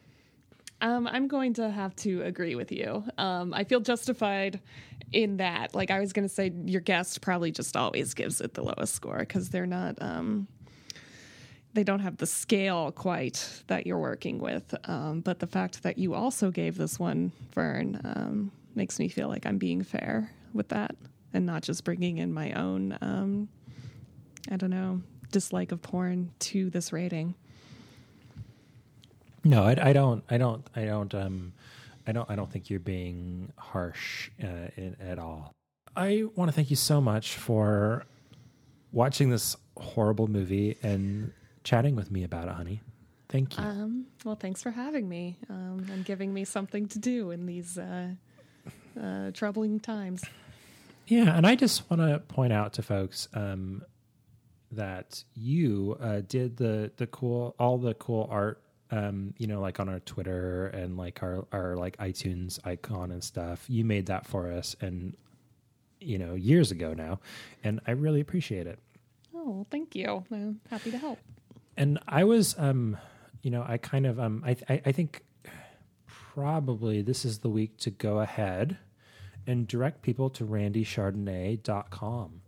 Um, 0.82 1.08
I'm 1.08 1.28
going 1.28 1.54
to 1.56 1.70
have 1.70 1.94
to 1.98 2.22
agree 2.22 2.56
with 2.56 2.72
you. 2.72 3.04
Um, 3.18 3.54
I 3.54 3.66
feel 3.66 3.82
justified 3.82 4.62
in 5.12 5.36
that. 5.38 5.76
Like 5.76 5.92
I 5.92 6.00
was 6.00 6.14
going 6.14 6.26
to 6.26 6.34
say, 6.34 6.54
your 6.66 6.80
guest 6.80 7.20
probably 7.20 7.52
just 7.52 7.76
always 7.76 8.14
gives 8.14 8.40
it 8.40 8.54
the 8.54 8.64
lowest 8.64 8.96
score 8.96 9.18
because 9.20 9.50
they're 9.50 9.66
not. 9.66 10.02
They 11.74 11.84
don't 11.84 12.00
have 12.00 12.18
the 12.18 12.26
scale 12.26 12.92
quite 12.92 13.64
that 13.68 13.86
you're 13.86 14.00
working 14.00 14.40
with. 14.40 14.74
Um, 14.86 15.22
but 15.22 15.40
the 15.40 15.48
fact 15.48 15.84
that 15.84 15.98
you 15.98 16.14
also 16.14 16.52
gave 16.52 16.78
this 16.78 17.00
one 17.00 17.32
fern 17.52 18.02
um, 18.04 18.52
makes 18.76 19.00
me 19.00 19.08
feel 19.08 19.28
like 19.28 19.46
I'm 19.46 19.58
being 19.58 19.84
fair 19.84 20.32
with 20.54 20.70
that 20.70 20.96
and 21.34 21.46
not 21.46 21.62
just 21.62 21.84
bringing 21.84 22.18
in 22.18 22.34
my 22.34 22.54
own. 22.54 22.98
Um, 23.02 23.50
I 24.52 24.56
don't 24.58 24.72
know 24.72 25.02
dislike 25.32 25.72
of 25.72 25.82
porn 25.82 26.32
to 26.40 26.70
this 26.70 26.92
rating. 26.92 27.36
No, 29.44 29.64
I, 29.64 29.90
I 29.90 29.94
don't. 29.94 30.24
I 30.30 30.38
don't. 30.38 30.68
I 30.76 30.86
don't. 30.86 31.14
Um, 31.16 31.54
I 32.06 32.12
don't. 32.12 32.30
I 32.30 32.36
don't 32.36 32.52
think 32.52 32.70
you're 32.70 32.80
being 32.80 33.52
harsh 33.58 34.30
uh, 34.44 34.68
in, 34.76 34.96
at 35.00 35.18
all. 35.18 35.54
I 35.96 36.26
want 36.36 36.50
to 36.50 36.56
thank 36.56 36.70
you 36.70 36.76
so 36.76 37.00
much 37.00 37.36
for 37.36 38.06
watching 38.92 39.30
this 39.30 39.56
horrible 39.78 40.28
movie 40.28 40.78
and 40.84 41.32
chatting 41.70 41.96
with 41.96 42.10
me 42.10 42.24
about 42.24 42.48
it, 42.48 42.56
honey. 42.56 42.82
Thank 43.30 43.56
you. 43.56 43.64
Um, 43.64 44.08
well, 44.26 44.36
thanks 44.36 44.64
for 44.64 44.72
having 44.72 45.08
me 45.08 45.38
um, 45.52 45.86
and 45.92 46.04
giving 46.04 46.34
me 46.34 46.44
something 46.44 46.88
to 46.88 46.98
do 46.98 47.30
in 47.30 47.46
these 47.46 47.78
uh, 47.78 48.08
uh, 49.00 49.30
troubling 49.36 49.80
times. 49.80 50.24
Yeah, 51.06 51.38
and 51.38 51.46
I 51.46 51.54
just 51.54 51.88
want 51.90 52.02
to 52.02 52.20
point 52.28 52.54
out 52.54 52.74
to 52.74 52.82
folks 52.82 53.28
um, 53.36 53.84
that 54.72 55.24
you 55.36 55.96
uh, 56.02 56.22
did 56.28 56.58
the 56.58 56.92
the 56.98 57.06
cool 57.06 57.56
all 57.60 57.78
the 57.78 57.94
cool 57.94 58.28
art. 58.32 58.64
Um, 58.90 59.36
you 59.38 59.46
know, 59.46 59.62
like 59.62 59.80
on 59.80 59.88
our 59.88 60.00
Twitter 60.00 60.66
and 60.68 60.98
like 60.98 61.22
our 61.22 61.46
our 61.52 61.76
like 61.76 61.98
iTunes 61.98 62.60
icon 62.66 63.12
and 63.12 63.24
stuff. 63.24 63.66
You 63.68 63.86
made 63.86 64.08
that 64.08 64.26
for 64.26 64.52
us, 64.52 64.76
and 64.82 65.16
you 66.00 66.18
know, 66.18 66.34
years 66.34 66.72
ago 66.72 66.96
now, 66.96 67.20
and 67.64 67.80
I 67.86 67.92
really 67.92 68.22
appreciate 68.22 68.66
it. 68.66 68.80
Oh, 69.36 69.50
well, 69.50 69.68
thank 69.70 69.94
you. 69.94 70.24
I'm 70.32 70.62
happy 70.72 70.90
to 70.90 70.98
help. 70.98 71.20
And 71.80 71.98
I 72.10 72.26
was, 72.26 72.56
um, 72.60 72.98
you 73.42 73.50
know, 73.50 73.66
I 73.66 73.78
kind 73.78 74.06
of, 74.06 74.20
um, 74.20 74.44
I, 74.46 74.58
I, 74.68 74.82
I 74.88 74.92
think 74.92 75.24
probably 76.06 77.02
this 77.02 77.24
is 77.24 77.40
the 77.40 77.50
week 77.50 77.78
to 77.78 77.90
go 77.90 78.20
ahead 78.20 78.78
and 79.48 79.66
direct 79.66 80.02
people 80.02 80.30
to 80.32 80.46
randychardonnay.com. 80.46 82.42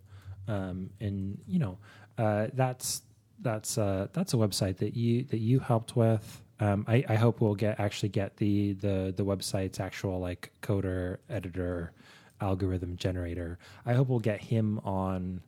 Um, 0.50 0.90
and 1.00 1.38
you 1.48 1.60
know, 1.60 1.78
uh, 2.18 2.48
that's, 2.54 3.04
that's, 3.40 3.78
uh, 3.78 4.08
that's 4.12 4.34
a 4.34 4.38
website 4.38 4.78
that 4.78 4.98
you, 4.98 5.24
that 5.24 5.40
you 5.40 5.60
helped 5.60 5.96
with. 5.96 6.42
Um, 6.60 6.84
I, 6.90 7.06
I 7.08 7.16
hope 7.16 7.40
we'll 7.40 7.56
get 7.56 7.80
actually 7.80 8.10
get 8.10 8.36
the, 8.36 8.74
the, 8.74 9.14
the 9.16 9.24
website's 9.24 9.80
actual 9.80 10.20
like 10.20 10.52
coder, 10.62 11.20
editor, 11.30 11.94
algorithm 12.42 12.98
generator. 12.98 13.60
I 13.86 13.94
hope 13.94 14.10
we'll 14.10 14.20
get 14.20 14.42
him 14.42 14.80
on, 14.84 15.42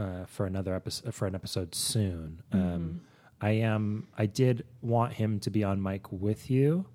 uh, 0.00 0.24
for 0.26 0.46
another 0.46 0.74
episode 0.74 1.14
for 1.14 1.26
an 1.26 1.34
episode 1.34 1.74
soon. 1.74 2.42
Um, 2.52 3.02
I 3.40 3.50
am. 3.50 4.08
I 4.16 4.26
did 4.26 4.64
want 4.82 5.12
him 5.14 5.40
to 5.40 5.50
be 5.50 5.64
on 5.64 5.82
mic 5.82 6.10
with 6.12 6.50
you, 6.50 6.86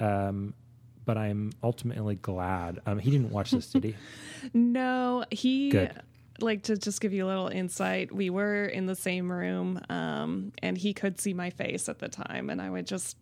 um, 0.00 0.54
but 1.04 1.16
I'm 1.16 1.52
ultimately 1.62 2.16
glad. 2.16 2.80
Um, 2.86 2.98
he 2.98 3.10
didn't 3.10 3.30
watch 3.30 3.50
this, 3.50 3.70
did 3.70 3.84
he? 3.84 3.94
No, 4.54 5.24
he. 5.30 5.70
Good. 5.70 6.00
Like 6.40 6.64
to 6.64 6.76
just 6.76 7.00
give 7.00 7.14
you 7.14 7.24
a 7.24 7.28
little 7.28 7.48
insight, 7.48 8.12
we 8.12 8.28
were 8.28 8.66
in 8.66 8.84
the 8.84 8.94
same 8.94 9.32
room, 9.32 9.80
um, 9.88 10.52
and 10.62 10.76
he 10.76 10.92
could 10.92 11.18
see 11.18 11.32
my 11.32 11.48
face 11.48 11.88
at 11.88 11.98
the 11.98 12.08
time, 12.10 12.50
and 12.50 12.60
I 12.60 12.68
would 12.68 12.86
just, 12.86 13.16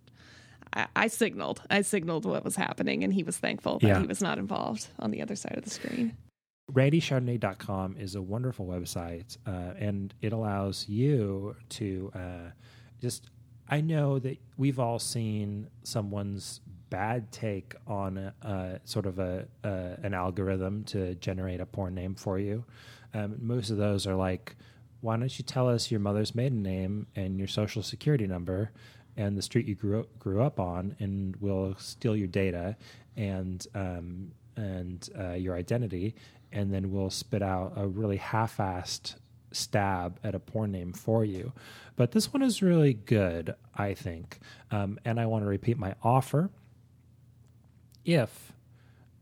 I, 0.72 0.88
I 0.96 1.06
signaled, 1.06 1.62
I 1.70 1.82
signaled 1.82 2.24
what 2.26 2.42
was 2.42 2.56
happening, 2.56 3.04
and 3.04 3.14
he 3.14 3.22
was 3.22 3.36
thankful 3.38 3.78
that 3.78 3.86
Yeah. 3.86 4.00
he 4.00 4.06
was 4.08 4.20
not 4.20 4.38
involved 4.38 4.88
on 4.98 5.12
the 5.12 5.22
other 5.22 5.36
side 5.36 5.54
of 5.56 5.62
the 5.62 5.70
screen. 5.70 6.16
RandyChardonnay.com 6.72 7.96
is 7.98 8.14
a 8.14 8.22
wonderful 8.22 8.66
website, 8.66 9.36
uh, 9.46 9.74
and 9.78 10.14
it 10.22 10.32
allows 10.32 10.88
you 10.88 11.56
to 11.70 12.10
uh, 12.14 12.50
just. 13.00 13.30
I 13.68 13.80
know 13.80 14.18
that 14.18 14.38
we've 14.58 14.78
all 14.78 14.98
seen 14.98 15.68
someone's 15.84 16.60
bad 16.90 17.32
take 17.32 17.74
on 17.86 18.18
uh, 18.18 18.78
sort 18.84 19.06
of 19.06 19.18
a 19.18 19.46
uh, 19.62 19.96
an 20.02 20.14
algorithm 20.14 20.84
to 20.84 21.14
generate 21.16 21.60
a 21.60 21.66
porn 21.66 21.94
name 21.94 22.14
for 22.14 22.38
you. 22.38 22.64
Um, 23.12 23.36
most 23.40 23.70
of 23.70 23.76
those 23.76 24.06
are 24.06 24.14
like, 24.14 24.56
"Why 25.00 25.16
don't 25.16 25.38
you 25.38 25.44
tell 25.44 25.68
us 25.68 25.90
your 25.90 26.00
mother's 26.00 26.34
maiden 26.34 26.62
name 26.62 27.06
and 27.14 27.38
your 27.38 27.48
social 27.48 27.82
security 27.82 28.26
number?" 28.26 28.72
and 29.16 29.36
the 29.36 29.42
street 29.42 29.66
you 29.66 29.76
grew 29.76 30.00
up, 30.00 30.18
grew 30.18 30.42
up 30.42 30.58
on, 30.58 30.96
and 30.98 31.36
we'll 31.36 31.76
steal 31.76 32.16
your 32.16 32.26
data 32.26 32.76
and 33.16 33.64
um, 33.74 34.32
and 34.56 35.08
uh, 35.18 35.32
your 35.32 35.54
identity, 35.56 36.14
and 36.54 36.72
then 36.72 36.90
we'll 36.90 37.10
spit 37.10 37.42
out 37.42 37.72
a 37.76 37.86
really 37.86 38.16
half-assed 38.16 39.16
stab 39.52 40.18
at 40.24 40.34
a 40.34 40.38
porn 40.38 40.72
name 40.72 40.92
for 40.92 41.24
you. 41.24 41.52
But 41.96 42.12
this 42.12 42.32
one 42.32 42.42
is 42.42 42.62
really 42.62 42.94
good, 42.94 43.54
I 43.74 43.94
think, 43.94 44.38
um, 44.70 44.98
and 45.04 45.20
I 45.20 45.26
want 45.26 45.44
to 45.44 45.48
repeat 45.48 45.78
my 45.78 45.94
offer. 46.02 46.50
If 48.04 48.52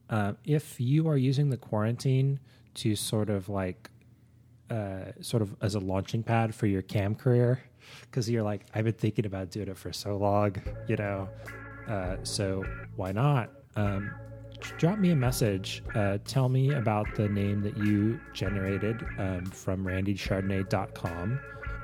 uh, 0.09 0.35
if 0.45 0.81
you 0.81 1.09
are 1.09 1.17
using 1.17 1.51
the 1.51 1.57
quarantine 1.57 2.39
to 2.75 2.95
sort 2.95 3.31
of 3.31 3.49
like, 3.49 3.91
uh, 4.71 5.13
sort 5.21 5.43
of 5.43 5.57
as 5.63 5.75
a 5.75 5.81
launching 5.81 6.23
pad 6.23 6.55
for 6.55 6.67
your 6.67 6.83
cam 6.83 7.15
career, 7.15 7.63
because 8.03 8.29
you're 8.29 8.43
like, 8.43 8.67
I've 8.75 8.85
been 8.85 8.93
thinking 8.93 9.27
about 9.27 9.51
doing 9.51 9.69
it 9.69 9.79
for 9.79 9.93
so 9.93 10.17
long, 10.17 10.57
you 10.87 10.97
know, 10.97 11.29
uh, 11.89 12.17
so 12.23 12.65
why 12.97 13.13
not? 13.13 13.51
Um, 13.77 14.11
drop 14.79 14.99
me 14.99 15.11
a 15.11 15.17
message. 15.17 15.83
Uh, 15.95 16.19
tell 16.25 16.49
me 16.49 16.73
about 16.73 17.07
the 17.15 17.29
name 17.29 17.63
that 17.63 17.77
you 17.77 18.21
generated 18.33 19.05
um, 19.19 19.45
from 19.47 19.85
randychardonnay.com 19.85 21.41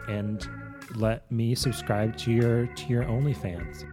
and 0.08 0.48
let 0.94 1.30
me 1.30 1.54
subscribe 1.54 2.16
to 2.16 2.32
your 2.32 2.66
to 2.66 2.86
your 2.86 3.04
OnlyFans. 3.04 3.84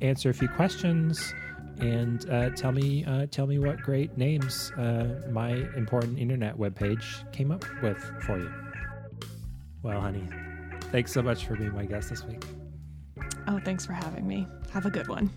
Answer 0.00 0.30
a 0.30 0.34
few 0.34 0.48
questions 0.48 1.34
and 1.80 2.28
uh, 2.30 2.50
tell 2.50 2.72
me 2.72 3.04
uh, 3.04 3.26
tell 3.30 3.46
me 3.46 3.58
what 3.58 3.78
great 3.82 4.16
names 4.16 4.72
uh, 4.72 5.20
my 5.30 5.50
important 5.76 6.18
internet 6.18 6.56
webpage 6.56 7.30
came 7.32 7.50
up 7.50 7.64
with 7.82 7.98
for 8.22 8.38
you. 8.38 8.52
Well, 9.82 10.00
honey, 10.00 10.28
thanks 10.90 11.12
so 11.12 11.22
much 11.22 11.46
for 11.46 11.54
being 11.56 11.74
my 11.74 11.84
guest 11.84 12.10
this 12.10 12.24
week. 12.24 12.44
Oh, 13.46 13.60
thanks 13.64 13.86
for 13.86 13.92
having 13.92 14.26
me. 14.26 14.46
Have 14.72 14.86
a 14.86 14.90
good 14.90 15.08
one. 15.08 15.30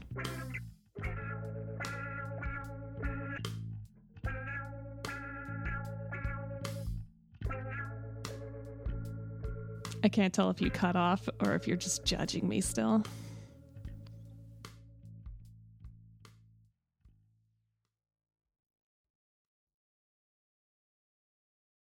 I 10.03 10.09
can't 10.09 10.33
tell 10.33 10.49
if 10.49 10.61
you 10.61 10.71
cut 10.71 10.95
off 10.95 11.29
or 11.39 11.53
if 11.53 11.67
you're 11.67 11.77
just 11.77 12.03
judging 12.03 12.47
me 12.47 12.61
still. 12.61 13.03